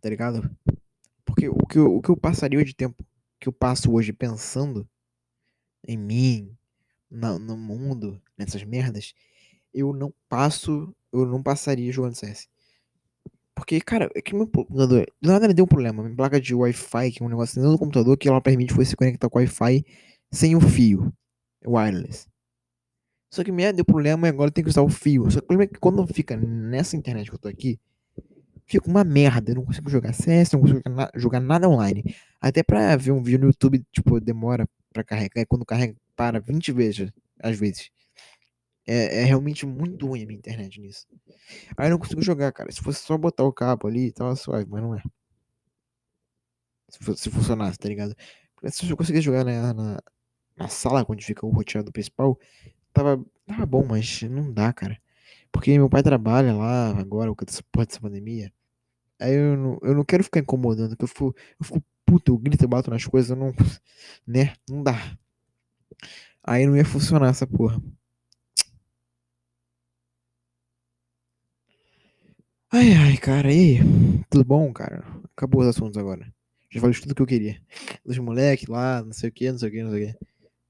Tá 0.00 0.08
ligado? 0.08 0.50
Porque 1.24 1.48
o 1.48 1.66
que, 1.66 1.78
eu, 1.78 1.96
o 1.96 2.02
que 2.02 2.10
eu 2.10 2.16
passaria 2.16 2.64
de 2.64 2.74
tempo 2.74 3.04
que 3.40 3.48
eu 3.48 3.52
passo 3.52 3.92
hoje 3.92 4.12
pensando 4.12 4.88
em 5.86 5.96
mim, 5.96 6.56
no, 7.10 7.38
no 7.38 7.56
mundo, 7.56 8.20
nessas 8.36 8.64
merdas, 8.64 9.14
eu 9.72 9.92
não 9.92 10.12
passo, 10.28 10.94
eu 11.12 11.26
não 11.26 11.42
passaria 11.42 11.92
jogando 11.92 12.14
CS. 12.14 12.48
Porque, 13.64 13.80
cara, 13.80 14.10
é 14.14 14.20
que 14.20 14.34
meu 14.34 14.46
computador. 14.46 15.06
Do 15.22 15.30
nada 15.32 15.46
ele 15.46 15.54
deu 15.54 15.64
um 15.64 15.68
problema. 15.68 16.02
Minha 16.02 16.14
placa 16.14 16.38
de 16.38 16.54
Wi-Fi, 16.54 17.12
que 17.12 17.22
é 17.22 17.26
um 17.26 17.30
negócio 17.30 17.54
dentro 17.56 17.72
do 17.72 17.78
computador, 17.78 18.14
que 18.18 18.28
ela 18.28 18.38
permite 18.38 18.74
você 18.74 18.94
conectar 18.94 19.26
com 19.30 19.38
Wi-Fi 19.38 19.82
sem 20.30 20.54
o 20.54 20.60
fio. 20.60 21.10
Wireless. 21.66 22.26
Só 23.32 23.42
que 23.42 23.50
me 23.50 23.72
deu 23.72 23.82
problema 23.84 24.26
e 24.26 24.30
agora 24.30 24.50
tem 24.50 24.62
que 24.62 24.68
usar 24.68 24.82
o 24.82 24.88
fio. 24.90 25.30
Só 25.30 25.38
que 25.40 25.44
o 25.44 25.48
problema 25.48 25.64
é 25.64 25.72
que 25.72 25.80
quando 25.80 26.06
fica 26.06 26.36
nessa 26.36 26.94
internet 26.94 27.30
que 27.30 27.34
eu 27.36 27.38
tô 27.38 27.48
aqui, 27.48 27.80
fica 28.66 28.86
uma 28.86 29.02
merda. 29.02 29.52
Eu 29.52 29.56
não 29.56 29.64
consigo 29.64 29.88
jogar 29.88 30.12
CS, 30.12 30.52
não 30.52 30.60
consigo 30.60 30.80
jogar, 30.84 30.94
na- 30.94 31.10
jogar 31.18 31.40
nada 31.40 31.66
online. 31.66 32.04
Até 32.42 32.62
pra 32.62 32.94
ver 32.96 33.12
um 33.12 33.22
vídeo 33.22 33.40
no 33.40 33.46
YouTube, 33.46 33.82
tipo, 33.90 34.20
demora 34.20 34.68
pra 34.92 35.02
carregar. 35.02 35.40
E 35.40 35.46
quando 35.46 35.64
carrega, 35.64 35.96
para 36.14 36.38
20 36.38 36.70
vezes, 36.70 37.10
às 37.42 37.58
vezes. 37.58 37.88
É, 38.86 39.22
é 39.22 39.24
realmente 39.24 39.66
muito 39.66 40.06
ruim 40.06 40.22
a 40.24 40.26
minha 40.26 40.38
internet 40.38 40.80
nisso. 40.80 41.06
Aí 41.76 41.88
eu 41.88 41.92
não 41.92 41.98
consigo 41.98 42.22
jogar, 42.22 42.52
cara. 42.52 42.72
Se 42.72 42.82
fosse 42.82 43.00
só 43.04 43.18
botar 43.18 43.44
o 43.44 43.52
cabo 43.52 43.88
ali, 43.88 44.12
tava 44.12 44.36
suave, 44.36 44.66
mas 44.70 44.82
não 44.82 44.94
é. 44.96 45.02
Se, 46.88 46.98
fo- 47.04 47.16
se 47.16 47.30
funcionasse, 47.30 47.78
tá 47.78 47.88
ligado? 47.88 48.14
Porque 48.54 48.70
se 48.70 48.88
eu 48.88 48.96
conseguisse 48.96 49.24
jogar 49.24 49.44
na, 49.44 49.72
na, 49.74 49.98
na 50.56 50.68
sala 50.68 51.04
onde 51.08 51.24
fica 51.24 51.46
o 51.46 51.50
roteado 51.50 51.92
principal, 51.92 52.38
tava, 52.92 53.24
tava 53.46 53.66
bom, 53.66 53.84
mas 53.86 54.22
não 54.24 54.52
dá, 54.52 54.72
cara. 54.72 54.98
Porque 55.52 55.76
meu 55.78 55.90
pai 55.90 56.02
trabalha 56.02 56.54
lá 56.54 56.90
agora, 56.98 57.34
com 57.34 57.44
essa 57.48 57.62
porra 57.72 57.86
dessa 57.86 58.00
pandemia. 58.00 58.52
Aí 59.20 59.34
eu 59.34 59.56
não, 59.56 59.78
eu 59.82 59.94
não 59.96 60.04
quero 60.04 60.24
ficar 60.24 60.40
incomodando, 60.40 60.96
que 60.96 61.04
eu 61.04 61.08
fico, 61.08 61.34
eu 61.60 61.66
fico 61.66 61.84
puto, 62.06 62.32
eu 62.32 62.38
grito, 62.38 62.64
eu 62.64 62.68
bato 62.68 62.90
nas 62.90 63.06
coisas, 63.06 63.30
eu 63.30 63.36
não. 63.36 63.52
Né? 64.26 64.54
Não 64.70 64.82
dá. 64.84 65.18
Aí 66.42 66.66
não 66.66 66.76
ia 66.76 66.84
funcionar 66.84 67.28
essa 67.30 67.46
porra. 67.46 67.80
Ai, 72.76 72.92
ai, 72.92 73.16
cara, 73.18 73.52
e 73.52 73.76
aí? 73.76 74.24
Tudo 74.28 74.44
bom, 74.44 74.72
cara? 74.72 75.04
Acabou 75.36 75.60
os 75.60 75.68
assuntos 75.68 75.96
agora. 75.96 76.26
Já 76.68 76.80
falei 76.80 76.98
tudo 77.00 77.14
que 77.14 77.22
eu 77.22 77.26
queria. 77.26 77.62
Dos 78.04 78.18
moleques 78.18 78.66
lá, 78.66 79.00
não 79.00 79.12
sei 79.12 79.28
o 79.28 79.32
que, 79.32 79.48
não 79.48 79.56
sei 79.56 79.68
o 79.68 79.72
que, 79.72 79.82
não 79.84 79.90
sei 79.92 80.02
o 80.02 80.06
que. 80.08 80.18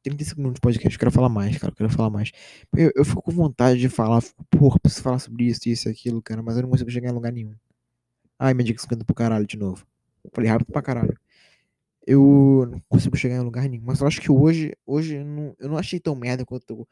35 0.03 0.39
minutos 0.39 0.57
de 0.57 0.61
podcast, 0.61 0.95
eu 0.95 0.99
quero 0.99 1.11
falar 1.11 1.31
mais, 1.31 1.57
cara, 1.57 1.73
eu 1.73 1.77
quero 1.77 1.89
falar 1.89 2.11
mais. 2.11 2.31
Eu, 2.77 2.93
eu 2.95 3.07
fico 3.07 3.23
com 3.23 3.33
vontade 3.33 3.81
de 3.81 3.89
falar, 3.89 4.21
fico, 4.21 4.45
porra, 4.51 4.79
preciso 4.81 5.03
falar 5.03 5.19
sobre 5.19 5.45
isso, 5.45 5.67
isso 5.67 5.89
e 5.89 5.93
aquilo, 5.93 6.21
cara, 6.21 6.43
mas 6.43 6.57
eu 6.57 6.65
não 6.65 6.69
consigo 6.69 6.91
chegar 6.91 7.09
em 7.09 7.15
lugar 7.15 7.33
nenhum. 7.33 7.55
Ai, 8.39 8.53
minha 8.53 8.67
dica 8.67 8.83
50 8.83 9.03
pro 9.03 9.15
caralho 9.15 9.47
de 9.47 9.57
novo. 9.57 9.87
Falei 10.35 10.51
rápido 10.51 10.71
pra 10.73 10.83
caralho. 10.83 11.19
Eu 12.07 12.69
não 12.71 12.81
consigo 12.87 13.17
chegar 13.17 13.37
em 13.37 13.41
lugar 13.41 13.67
nenhum, 13.67 13.85
mas 13.87 14.03
eu 14.03 14.07
acho 14.07 14.21
que 14.21 14.31
hoje, 14.31 14.75
hoje 14.85 15.15
eu 15.15 15.25
não, 15.25 15.57
eu 15.59 15.69
não 15.71 15.79
achei 15.79 15.99
tão 15.99 16.15
merda 16.15 16.45
quanto 16.45 16.87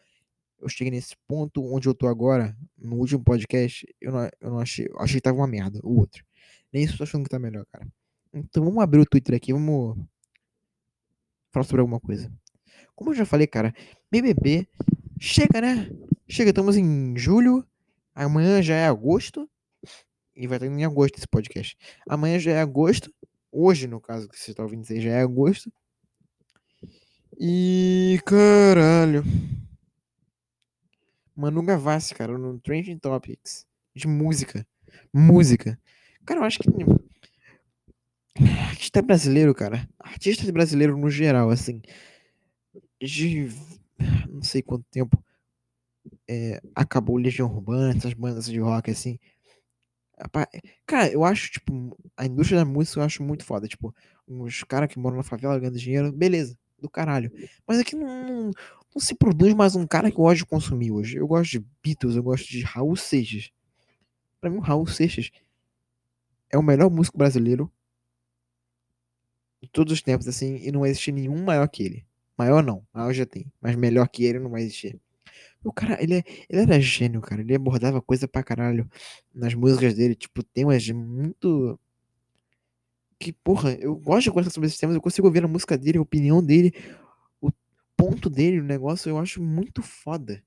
eu, 0.62 0.68
cheguei 0.68 0.90
nesse 0.90 1.14
ponto 1.26 1.62
onde 1.62 1.88
eu 1.88 1.94
tô 1.94 2.06
agora, 2.06 2.56
no 2.78 2.96
último 2.96 3.22
podcast, 3.22 3.86
eu 4.00 4.12
não, 4.12 4.30
eu 4.40 4.50
não 4.50 4.58
achei, 4.60 4.86
eu 4.88 4.98
achei 5.00 5.16
que 5.16 5.22
tava 5.22 5.36
uma 5.36 5.46
merda, 5.46 5.80
o 5.82 5.98
outro. 5.98 6.24
Nem 6.72 6.84
isso 6.84 6.94
eu 6.94 6.98
tô 6.98 7.04
achando 7.04 7.24
que 7.24 7.30
tá 7.30 7.38
melhor, 7.38 7.66
cara. 7.66 7.86
Então 8.32 8.64
vamos 8.64 8.82
abrir 8.82 9.00
o 9.00 9.06
Twitter 9.06 9.34
aqui, 9.34 9.52
vamos 9.52 9.98
falar 11.50 11.64
sobre 11.64 11.80
alguma 11.80 12.00
coisa. 12.00 12.32
Como 12.94 13.10
eu 13.10 13.14
já 13.14 13.26
falei, 13.26 13.46
cara, 13.46 13.74
BBB 14.10 14.66
chega, 15.20 15.60
né? 15.60 15.90
Chega, 16.28 16.50
estamos 16.50 16.76
em 16.76 17.16
julho, 17.16 17.66
amanhã 18.14 18.62
já 18.62 18.74
é 18.74 18.86
agosto, 18.86 19.48
e 20.34 20.46
vai 20.46 20.56
estar 20.56 20.66
em 20.66 20.84
agosto 20.84 21.18
esse 21.18 21.28
podcast. 21.28 21.76
Amanhã 22.08 22.38
já 22.38 22.52
é 22.52 22.60
agosto, 22.60 23.12
hoje, 23.50 23.86
no 23.86 24.00
caso 24.00 24.28
que 24.28 24.38
você 24.38 24.54
tá 24.54 24.62
ouvindo 24.62 24.84
já 24.84 25.10
é 25.10 25.20
agosto. 25.20 25.70
E 27.38 28.20
caralho. 28.24 29.24
Manu 31.42 31.60
Gavassi, 31.60 32.14
cara, 32.14 32.38
no 32.38 32.56
Trending 32.60 32.98
Topics 32.98 33.66
de 33.92 34.06
música. 34.06 34.64
Música. 35.12 35.76
Cara, 36.24 36.38
eu 36.38 36.44
acho 36.44 36.60
que 36.60 36.68
artista 38.70 39.02
brasileiro, 39.02 39.52
cara. 39.52 39.88
Artista 39.98 40.50
brasileiro 40.52 40.96
no 40.96 41.10
geral, 41.10 41.50
assim. 41.50 41.82
De 43.02 43.48
não 44.30 44.40
sei 44.40 44.62
quanto 44.62 44.84
tempo 44.88 45.20
é, 46.30 46.60
acabou 46.76 47.16
Legião 47.16 47.52
Urbana, 47.52 47.96
essas 47.96 48.14
bandas 48.14 48.46
de 48.46 48.60
rock, 48.60 48.92
assim. 48.92 49.18
Cara, 50.86 51.10
eu 51.10 51.24
acho, 51.24 51.50
tipo, 51.50 51.98
a 52.16 52.24
indústria 52.24 52.60
da 52.60 52.64
música 52.64 53.00
eu 53.00 53.04
acho 53.04 53.20
muito 53.24 53.44
foda. 53.44 53.66
Tipo, 53.66 53.92
os 54.28 54.62
caras 54.62 54.88
que 54.88 55.00
moram 55.00 55.16
na 55.16 55.24
favela 55.24 55.58
ganhando 55.58 55.76
dinheiro, 55.76 56.12
beleza, 56.12 56.56
do 56.78 56.88
caralho. 56.88 57.32
Mas 57.66 57.80
aqui 57.80 57.96
não, 57.96 58.28
não, 58.28 58.50
não 58.94 59.00
se 59.00 59.14
produz 59.14 59.54
mais 59.54 59.74
um 59.74 59.86
cara 59.86 60.10
que 60.10 60.16
eu 60.16 60.24
gosto 60.24 60.38
de 60.38 60.46
consumir 60.46 60.90
hoje. 60.90 61.16
Eu 61.16 61.26
gosto 61.26 61.52
de 61.52 61.66
Beatles, 61.82 62.16
eu 62.16 62.22
gosto 62.22 62.48
de 62.48 62.62
Raul 62.62 62.96
Seixas. 62.96 63.50
Pra 64.40 64.50
mim, 64.50 64.58
o 64.58 64.60
Raul 64.60 64.86
Seixas 64.86 65.30
é 66.50 66.58
o 66.58 66.62
melhor 66.62 66.90
músico 66.90 67.16
brasileiro 67.16 67.72
de 69.62 69.68
todos 69.68 69.92
os 69.92 70.02
tempos, 70.02 70.26
assim, 70.28 70.56
e 70.56 70.72
não 70.72 70.80
vai 70.80 70.90
existir 70.90 71.12
nenhum 71.12 71.42
maior 71.42 71.66
que 71.68 71.82
ele. 71.82 72.06
Maior 72.36 72.62
não, 72.62 72.84
maior 72.92 73.12
já 73.12 73.24
tem, 73.24 73.50
mas 73.60 73.76
melhor 73.76 74.08
que 74.08 74.24
ele 74.24 74.38
não 74.38 74.50
vai 74.50 74.62
existir. 74.62 75.00
O 75.64 75.72
cara, 75.72 76.02
ele, 76.02 76.16
é, 76.16 76.24
ele 76.48 76.62
era 76.62 76.80
gênio, 76.80 77.20
cara. 77.20 77.40
Ele 77.40 77.54
abordava 77.54 78.02
coisa 78.02 78.26
pra 78.26 78.42
caralho 78.42 78.88
nas 79.32 79.54
músicas 79.54 79.94
dele. 79.94 80.14
Tipo, 80.14 80.42
temas 80.42 80.88
muito. 80.90 81.78
Que, 83.18 83.32
porra, 83.32 83.72
eu 83.74 83.94
gosto 83.94 84.24
de 84.24 84.30
conversar 84.30 84.50
sobre 84.50 84.66
esses 84.66 84.78
temas. 84.78 84.96
Eu 84.96 85.00
consigo 85.00 85.26
ouvir 85.28 85.44
a 85.44 85.48
música 85.48 85.78
dele, 85.78 85.98
a 85.98 86.02
opinião 86.02 86.44
dele, 86.44 86.74
ponto 88.02 88.28
dele, 88.28 88.60
o 88.60 88.64
negócio. 88.64 89.08
Eu 89.08 89.18
acho 89.18 89.40
muito 89.40 89.80
foda. 89.80 90.42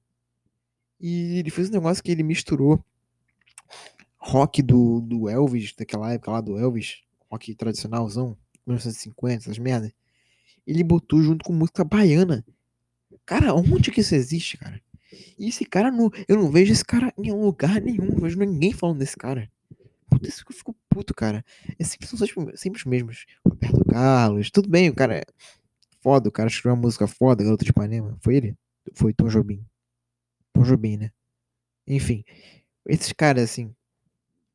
E 0.99 1.38
ele 1.39 1.49
fez 1.49 1.70
um 1.70 1.74
negócio 1.74 2.03
que 2.03 2.12
ele 2.12 2.22
misturou 2.22 2.84
rock 4.18 4.62
do, 4.62 4.99
do 4.99 5.30
Elvis, 5.30 5.74
daquela 5.74 6.12
época 6.12 6.32
lá 6.32 6.41
do 6.41 6.58
Elvis, 6.58 7.03
rock 7.30 7.56
tradicionalzão, 7.56 8.38
1950, 8.66 9.43
essas 9.43 9.58
merdas. 9.58 9.91
Ele 10.68 10.84
botou 10.84 11.22
junto 11.22 11.45
com 11.45 11.53
música 11.53 11.86
baiana. 11.86 12.43
Cara, 13.26 13.53
onde 13.53 13.89
que 13.91 14.01
isso 14.01 14.16
existe, 14.16 14.58
cara? 14.58 14.82
E 15.38 15.47
esse 15.47 15.64
cara, 15.64 15.89
não, 15.89 16.12
eu 16.28 16.36
não 16.36 16.51
vejo 16.51 16.74
esse 16.74 16.84
cara 16.84 17.14
em 17.18 17.32
lugar 17.32 17.80
nenhum. 17.80 18.08
Não 18.08 18.20
vejo 18.20 18.38
ninguém 18.38 18.74
falando 18.74 18.97
desse 18.97 19.16
cara. 19.16 19.49
Puta, 20.10 20.28
isso 20.28 20.43
que 20.43 20.51
eu 20.51 20.58
fico 20.58 20.76
puto, 20.89 21.14
cara. 21.14 21.45
É 21.80 21.84
sempre, 21.84 22.08
são 22.08 22.18
sempre 22.56 22.80
os 22.80 22.86
mesmos. 22.86 23.26
Roberto 23.45 23.86
Carlos, 23.86 24.51
tudo 24.51 24.68
bem, 24.68 24.89
o 24.89 24.95
cara 24.95 25.20
é 25.20 25.24
foda, 26.06 26.30
o 26.30 26.32
cara 26.32 26.47
escreveu 26.47 26.76
uma 26.76 26.84
música 26.84 27.08
foda, 27.08 27.43
Garota 27.43 27.66
de 27.66 27.72
Ipanema. 27.72 28.16
Foi 28.22 28.36
ele? 28.36 28.56
Foi 28.93 29.12
Tom 29.12 29.28
Jobim. 29.28 29.66
Tom 30.53 30.62
Jobim, 30.62 30.97
né? 30.97 31.12
Enfim, 31.88 32.24
esses 32.86 33.12
caras, 33.12 33.45
assim, 33.45 33.74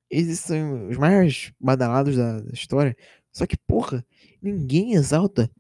eles 0.08 0.38
são 0.38 0.88
os 0.88 0.96
mais 0.96 1.52
badalados 1.58 2.16
da, 2.16 2.40
da 2.40 2.52
história. 2.52 2.96
Só 3.32 3.48
que, 3.48 3.56
porra, 3.56 4.06
ninguém 4.40 4.94
exalta 4.94 5.50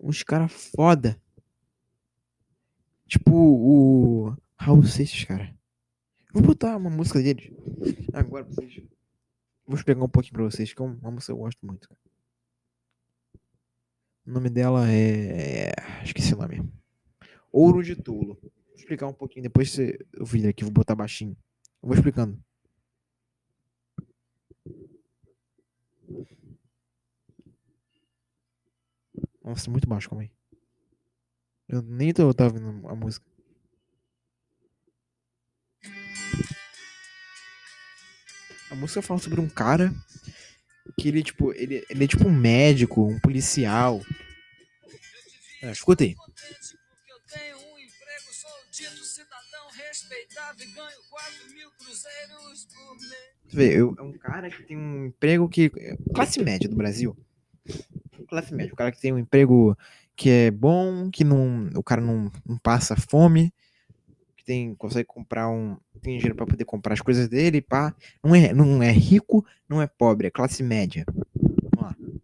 uns 0.00 0.24
caras 0.24 0.52
foda. 0.74 1.16
Tipo 3.06 3.32
o 3.32 4.36
Raul 4.56 4.82
Seixas, 4.82 5.22
cara. 5.22 5.56
Vou 6.32 6.42
botar 6.42 6.76
uma 6.76 6.90
música 6.90 7.22
dele 7.22 7.56
agora 8.12 8.44
pra 8.44 8.54
vocês. 8.54 8.82
Vou 9.64 9.76
explicar 9.76 10.02
um 10.02 10.08
pouquinho 10.08 10.34
pra 10.34 10.44
vocês, 10.44 10.72
que 10.72 10.82
é 10.82 10.84
uma 10.84 11.10
música 11.12 11.32
que 11.32 11.38
eu 11.38 11.42
gosto 11.42 11.64
muito. 11.64 11.88
Cara. 11.88 12.07
O 14.28 14.30
nome 14.30 14.50
dela 14.50 14.86
é. 14.92 15.72
Esqueci 16.04 16.34
o 16.34 16.36
nome. 16.36 16.62
Ouro 17.50 17.82
de 17.82 17.96
Tolo. 17.96 18.38
Vou 18.42 18.74
explicar 18.76 19.06
um 19.06 19.12
pouquinho, 19.14 19.44
depois 19.44 19.70
você 19.70 19.98
o 20.20 20.26
vídeo 20.26 20.50
aqui, 20.50 20.64
vou 20.64 20.70
botar 20.70 20.94
baixinho. 20.94 21.34
Eu 21.82 21.88
vou 21.88 21.94
explicando. 21.94 22.38
Nossa, 29.42 29.70
muito 29.70 29.88
baixo, 29.88 30.10
calma 30.10 30.24
aí. 30.24 30.30
Eu 31.66 31.80
nem 31.80 32.12
tô, 32.12 32.34
tava 32.34 32.52
ouvindo 32.52 32.86
a 32.86 32.94
música. 32.94 33.24
A 38.70 38.74
música 38.74 39.00
fala 39.00 39.20
sobre 39.20 39.40
um 39.40 39.48
cara 39.48 39.90
que 40.98 41.08
ele, 41.08 41.22
tipo, 41.22 41.52
ele, 41.54 41.84
ele 41.88 42.04
é 42.04 42.08
tipo 42.08 42.26
um 42.28 42.32
médico, 42.32 43.06
um 43.06 43.20
policial. 43.20 44.02
É, 45.62 45.70
escuta 45.70 46.04
aí. 46.04 46.14
contente 46.14 46.76
porque 46.76 47.12
eu 47.12 47.20
tenho 47.26 47.56
emprego, 47.56 48.32
sou 48.32 48.50
dito 48.70 49.04
cidadão 49.04 49.68
respeitável 49.74 50.66
ganho 50.74 50.98
4 51.10 51.54
mil 51.54 51.70
cruzeiros 51.70 52.66
por 52.66 52.96
mês. 52.96 53.38
Tu 53.48 53.56
vê, 53.56 53.80
eu, 53.80 53.94
é 53.98 54.02
um 54.02 54.12
cara 54.12 54.50
que 54.50 54.62
tem 54.64 54.76
um 54.76 55.06
emprego 55.06 55.48
que. 55.48 55.70
Classe 56.14 56.42
média 56.42 56.68
do 56.68 56.76
Brasil. 56.76 57.16
Classe 58.28 58.52
média. 58.54 58.72
O 58.72 58.76
cara 58.76 58.92
que 58.92 59.00
tem 59.00 59.12
um 59.12 59.18
emprego 59.18 59.76
que 60.14 60.28
é 60.28 60.50
bom, 60.50 61.10
que 61.10 61.24
não. 61.24 61.70
O 61.76 61.82
cara 61.82 62.00
não, 62.00 62.30
não 62.44 62.58
passa 62.58 62.96
fome, 62.96 63.52
tem, 64.48 64.74
consegue 64.74 65.04
comprar 65.04 65.46
um. 65.50 65.76
Tem 66.00 66.16
dinheiro 66.16 66.34
pra 66.34 66.46
poder 66.46 66.64
comprar 66.64 66.94
as 66.94 67.02
coisas 67.02 67.28
dele, 67.28 67.60
pá. 67.60 67.94
Não 68.24 68.34
é, 68.34 68.50
não 68.54 68.82
é 68.82 68.90
rico, 68.90 69.44
não 69.68 69.82
é 69.82 69.86
pobre, 69.86 70.28
é 70.28 70.30
classe 70.30 70.62
média. 70.62 71.04
Vamos 71.76 71.82
lá. 71.82 71.94
Eu 72.00 72.14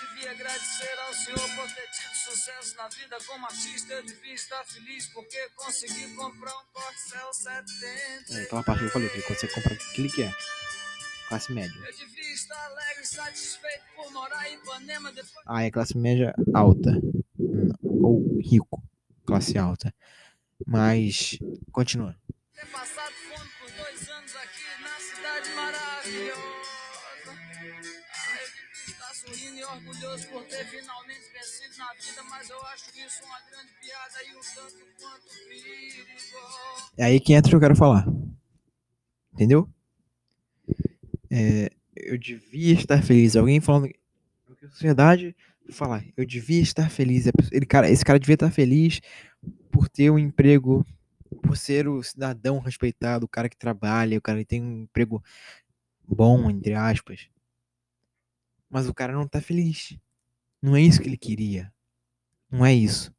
devia 0.00 0.32
agradecer 0.32 0.98
ao 1.06 1.14
senhor 1.14 1.38
por 1.38 1.66
ter 1.76 1.88
tido 1.92 2.12
sucesso 2.12 2.76
na 2.76 2.88
vida 2.88 3.16
como 3.24 3.46
artista. 3.46 3.92
Eu 3.92 4.04
devia 4.04 4.34
estar 4.34 4.64
feliz 4.64 5.06
porque 5.14 5.38
consegui 5.54 6.12
comprar 6.16 6.50
um 6.56 6.64
Corcel 6.72 7.32
70. 7.32 8.40
É, 8.40 8.42
aquela 8.42 8.64
parte 8.64 8.80
que 8.80 8.86
eu 8.86 8.90
falei, 8.90 9.08
que 9.10 9.14
ele 9.18 9.22
consegue 9.22 9.54
comprar 9.54 9.74
o 9.74 9.78
que 9.78 10.08
quer. 10.08 10.34
Classe 11.28 11.52
média. 11.52 11.72
Eu 11.86 11.96
devia 11.96 12.34
estar 12.34 12.64
alegre 12.66 13.02
e 13.04 13.06
satisfeito 13.06 13.84
por 13.94 14.10
morar 14.10 14.50
em 14.50 14.54
Ipanema 14.54 15.12
depois 15.12 15.32
Ah, 15.46 15.62
é 15.62 15.70
classe 15.70 15.96
média 15.96 16.34
alta. 16.52 16.90
Não, 17.38 17.78
Ou 17.84 18.40
rico. 18.40 18.82
Classe 19.24 19.58
alta. 19.58 19.94
Mas, 20.66 21.38
continua. 21.72 22.16
Ter 22.54 22.66
passado 22.66 23.12
fome 23.12 23.50
por 23.60 23.70
dois 23.70 24.08
anos 24.08 24.36
aqui 24.36 24.82
na 24.82 24.98
cidade 25.00 25.50
maravilhosa. 25.54 26.40
Eu 27.22 27.72
devia 27.72 27.80
estar 28.86 29.14
sorrindo 29.14 29.56
e 29.58 29.64
orgulhoso 29.64 30.28
por 30.28 30.44
ter 30.44 30.64
finalmente 30.66 31.32
vencido 31.32 31.78
na 31.78 31.92
vida, 31.94 32.22
mas 32.30 32.50
eu 32.50 32.62
acho 32.66 32.90
isso 32.90 33.24
uma 33.24 33.40
grande 33.50 33.72
piada 33.80 34.22
e 34.24 34.36
um 34.36 34.40
tanto 34.54 34.86
quanto 35.00 35.28
perigoso. 35.48 36.92
É 36.96 37.04
aí 37.04 37.20
que 37.20 37.32
entra 37.32 37.48
o 37.48 37.50
que 37.50 37.56
eu 37.56 37.60
quero 37.60 37.76
falar. 37.76 38.06
Entendeu? 39.32 39.68
É, 41.30 41.70
eu 41.96 42.18
devia 42.18 42.74
estar 42.74 43.02
feliz. 43.02 43.34
Alguém 43.34 43.60
falando 43.60 43.88
que 43.88 44.66
a 44.66 44.70
sociedade 44.70 45.34
fala, 45.70 46.04
eu 46.16 46.24
devia 46.24 46.60
estar 46.60 46.90
feliz. 46.90 47.26
Ele, 47.50 47.66
cara, 47.66 47.90
esse 47.90 48.04
cara 48.04 48.18
devia 48.18 48.34
estar 48.34 48.50
feliz 48.50 49.00
por 49.70 49.88
ter 49.88 50.10
um 50.10 50.18
emprego, 50.18 50.86
por 51.42 51.56
ser 51.56 51.88
o 51.88 52.02
cidadão 52.02 52.58
respeitado, 52.58 53.26
o 53.26 53.28
cara 53.28 53.48
que 53.48 53.56
trabalha, 53.56 54.18
o 54.18 54.22
cara 54.22 54.38
que 54.38 54.44
tem 54.44 54.62
um 54.62 54.82
emprego 54.82 55.22
bom, 56.06 56.50
entre 56.50 56.74
aspas. 56.74 57.28
Mas 58.68 58.88
o 58.88 58.94
cara 58.94 59.12
não 59.12 59.26
tá 59.28 59.40
feliz. 59.40 59.96
Não 60.60 60.76
é 60.76 60.80
isso 60.80 61.00
que 61.00 61.08
ele 61.08 61.16
queria. 61.16 61.72
Não 62.50 62.64
é 62.64 62.74
isso. 62.74 63.12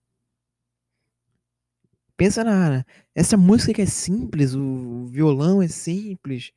Pensa 2.15 2.43
na. 2.43 2.85
Essa 3.15 3.35
música 3.35 3.73
que 3.73 3.81
é 3.81 3.85
simples, 3.85 4.53
o 4.55 5.07
violão 5.07 5.61
é 5.61 5.67
simples. 5.67 6.51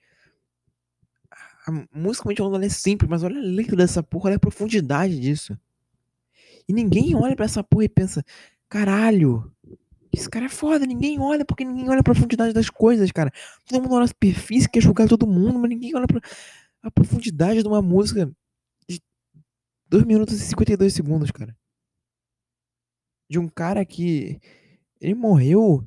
A 1.66 1.72
música 1.93 2.28
é 2.62 2.68
simples, 2.68 3.11
mas 3.11 3.22
olha 3.24 3.39
a 3.39 3.43
letra 3.43 3.74
dessa 3.74 4.03
porra, 4.03 4.26
olha 4.26 4.37
a 4.37 4.41
profundidade 4.41 5.18
disso. 5.18 5.59
E 6.68 6.72
ninguém 6.72 7.14
olha 7.14 7.36
pra 7.36 7.44
essa 7.44 7.62
porra 7.62 7.84
e 7.84 7.88
pensa, 7.88 8.24
caralho, 8.68 9.52
esse 10.12 10.28
cara 10.28 10.46
é 10.46 10.48
foda. 10.48 10.86
Ninguém 10.86 11.20
olha 11.20 11.44
porque 11.44 11.64
ninguém 11.64 11.88
olha 11.88 12.00
a 12.00 12.04
profundidade 12.04 12.52
das 12.52 12.70
coisas, 12.70 13.10
cara. 13.12 13.30
Todo 13.66 13.82
mundo 13.82 13.94
olha 13.94 14.04
a 14.04 14.08
superfície, 14.08 14.68
quer 14.68 14.80
julgar 14.80 15.08
todo 15.08 15.26
mundo, 15.26 15.58
mas 15.58 15.70
ninguém 15.70 15.94
olha 15.94 16.06
pra 16.06 16.20
a 16.82 16.90
profundidade 16.90 17.62
de 17.62 17.68
uma 17.68 17.82
música 17.82 18.30
de 18.88 19.02
2 19.88 20.04
minutos 20.04 20.34
e 20.34 20.40
52 20.40 20.94
segundos, 20.94 21.30
cara. 21.30 21.56
De 23.28 23.38
um 23.38 23.48
cara 23.48 23.84
que 23.84 24.40
ele 25.00 25.14
morreu. 25.14 25.84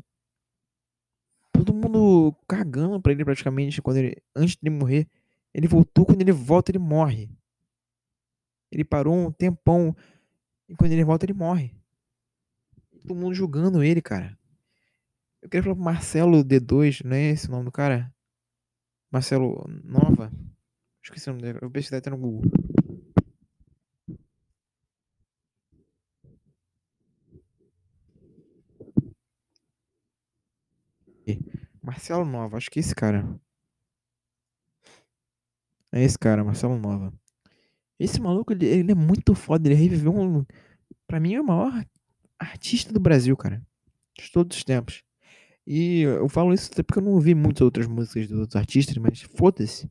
Todo 1.53 1.73
mundo 1.73 2.35
cagando 2.47 3.01
pra 3.01 3.11
ele 3.11 3.25
praticamente 3.25 3.81
quando 3.81 3.97
ele 3.97 4.21
antes 4.35 4.57
de 4.61 4.69
morrer. 4.69 5.07
Ele 5.53 5.67
voltou, 5.67 6.05
quando 6.05 6.21
ele 6.21 6.31
volta, 6.31 6.71
ele 6.71 6.79
morre. 6.79 7.29
Ele 8.71 8.83
parou 8.83 9.15
um 9.15 9.31
tempão 9.31 9.95
e 10.69 10.75
quando 10.75 10.91
ele 10.91 11.03
volta, 11.03 11.25
ele 11.25 11.33
morre. 11.33 11.75
Todo 13.01 13.15
mundo 13.15 13.33
julgando 13.33 13.83
ele, 13.83 14.01
cara. 14.01 14.37
Eu 15.41 15.49
queria 15.49 15.63
falar 15.63 15.75
pro 15.75 15.83
Marcelo 15.83 16.43
D2, 16.43 17.03
não 17.03 17.15
é 17.15 17.31
esse 17.31 17.47
o 17.47 17.51
nome 17.51 17.65
do 17.65 17.71
cara? 17.71 18.13
Marcelo 19.11 19.65
Nova? 19.83 20.31
Esqueci 21.03 21.29
o 21.29 21.33
nome 21.33 21.41
dele. 21.41 21.59
Eu 21.61 21.71
pesquisei 21.71 21.97
até 21.97 22.09
no 22.09 22.17
Google. 22.17 22.43
Marcelo 31.81 32.23
Nova, 32.23 32.57
acho 32.57 32.69
que 32.69 32.77
é 32.79 32.81
esse 32.81 32.93
cara. 32.93 33.25
É 35.91 36.03
esse 36.03 36.17
cara, 36.19 36.43
Marcelo 36.43 36.77
Nova. 36.77 37.11
Esse 37.99 38.21
maluco, 38.21 38.53
ele, 38.53 38.65
ele 38.65 38.91
é 38.91 38.95
muito 38.95 39.35
foda. 39.35 39.67
Ele 39.67 39.75
reviveu 39.75 40.15
um. 40.15 40.45
Pra 41.05 41.19
mim, 41.19 41.33
é 41.33 41.41
o 41.41 41.45
maior 41.45 41.85
artista 42.39 42.93
do 42.93 42.99
Brasil, 42.99 43.35
cara. 43.35 43.61
De 44.17 44.31
todos 44.31 44.57
os 44.57 44.63
tempos. 44.63 45.03
E 45.67 46.01
eu 46.01 46.27
falo 46.29 46.53
isso 46.53 46.69
até 46.71 46.81
porque 46.81 46.99
eu 46.99 47.03
não 47.03 47.11
ouvi 47.11 47.35
muitas 47.35 47.61
outras 47.61 47.85
músicas 47.87 48.27
dos 48.27 48.39
outros 48.39 48.55
artistas, 48.55 48.97
mas 48.97 49.21
foda-se. 49.21 49.89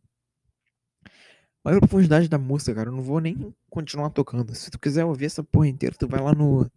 Olha 1.65 1.77
a 1.77 1.81
profundidade 1.81 2.29
da 2.29 2.39
música, 2.39 2.75
cara. 2.75 2.89
Eu 2.89 2.95
não 2.95 3.03
vou 3.03 3.21
nem 3.21 3.55
continuar 3.69 4.11
tocando. 4.11 4.55
Se 4.55 4.71
tu 4.71 4.79
quiser 4.79 5.05
ouvir 5.05 5.27
essa 5.27 5.45
porra 5.45 5.69
inteira, 5.69 5.95
tu 5.97 6.09
vai 6.09 6.21
lá 6.21 6.35
no 6.35 6.71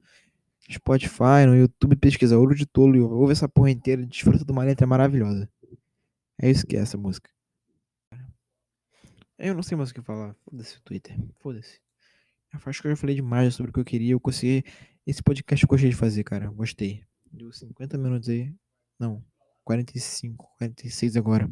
Spotify, 0.69 1.45
no 1.47 1.55
YouTube, 1.55 1.95
pesquisa 1.95 2.37
Ouro 2.37 2.53
de 2.53 2.65
Tolo 2.65 2.95
e 2.95 2.99
ouve 2.99 3.31
essa 3.31 3.47
porra 3.47 3.71
inteira. 3.71 4.05
Desfruta 4.05 4.43
de 4.45 4.51
uma 4.51 4.63
letra 4.63 4.85
maravilhosa. 4.85 5.49
É 6.39 6.49
isso 6.49 6.67
que 6.67 6.75
é 6.75 6.79
essa 6.81 6.97
música. 6.97 7.29
Eu 9.43 9.55
não 9.55 9.63
sei 9.63 9.75
mais 9.75 9.89
o 9.89 9.93
que 9.95 10.01
falar. 10.03 10.35
Foda-se 10.45 10.77
o 10.77 10.81
Twitter. 10.81 11.17
Foda-se. 11.39 11.81
Acho 12.51 12.79
que 12.79 12.87
eu 12.87 12.91
já 12.91 12.95
falei 12.95 13.15
demais 13.15 13.55
sobre 13.55 13.71
o 13.71 13.73
que 13.73 13.79
eu 13.79 13.85
queria. 13.85 14.11
Eu 14.11 14.19
consegui. 14.19 14.63
Esse 15.05 15.23
podcast 15.23 15.63
eu 15.63 15.67
gostei 15.67 15.89
de 15.89 15.95
fazer, 15.95 16.23
cara. 16.23 16.47
Gostei. 16.51 17.03
Deu 17.31 17.51
50 17.51 17.97
minutos 17.97 18.29
aí. 18.29 18.53
Não. 18.99 19.25
45, 19.63 20.47
46 20.59 21.17
agora. 21.17 21.49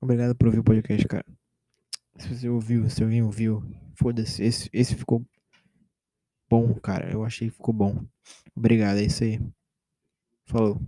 Obrigado 0.00 0.34
por 0.34 0.48
ouvir 0.48 0.58
o 0.58 0.64
podcast, 0.64 1.06
cara. 1.06 1.24
Se 2.16 2.34
você 2.34 2.48
ouviu, 2.48 2.90
se 2.90 3.00
alguém 3.00 3.22
ouviu, 3.22 3.62
foda-se. 3.94 4.42
Esse, 4.42 4.68
esse 4.72 4.96
ficou 4.96 5.24
bom, 6.50 6.74
cara. 6.74 7.12
Eu 7.12 7.24
achei 7.24 7.48
que 7.48 7.54
ficou 7.54 7.72
bom. 7.72 8.04
Obrigado, 8.56 8.98
é 8.98 9.04
isso 9.04 9.22
aí. 9.22 9.40
Falou. 10.44 10.80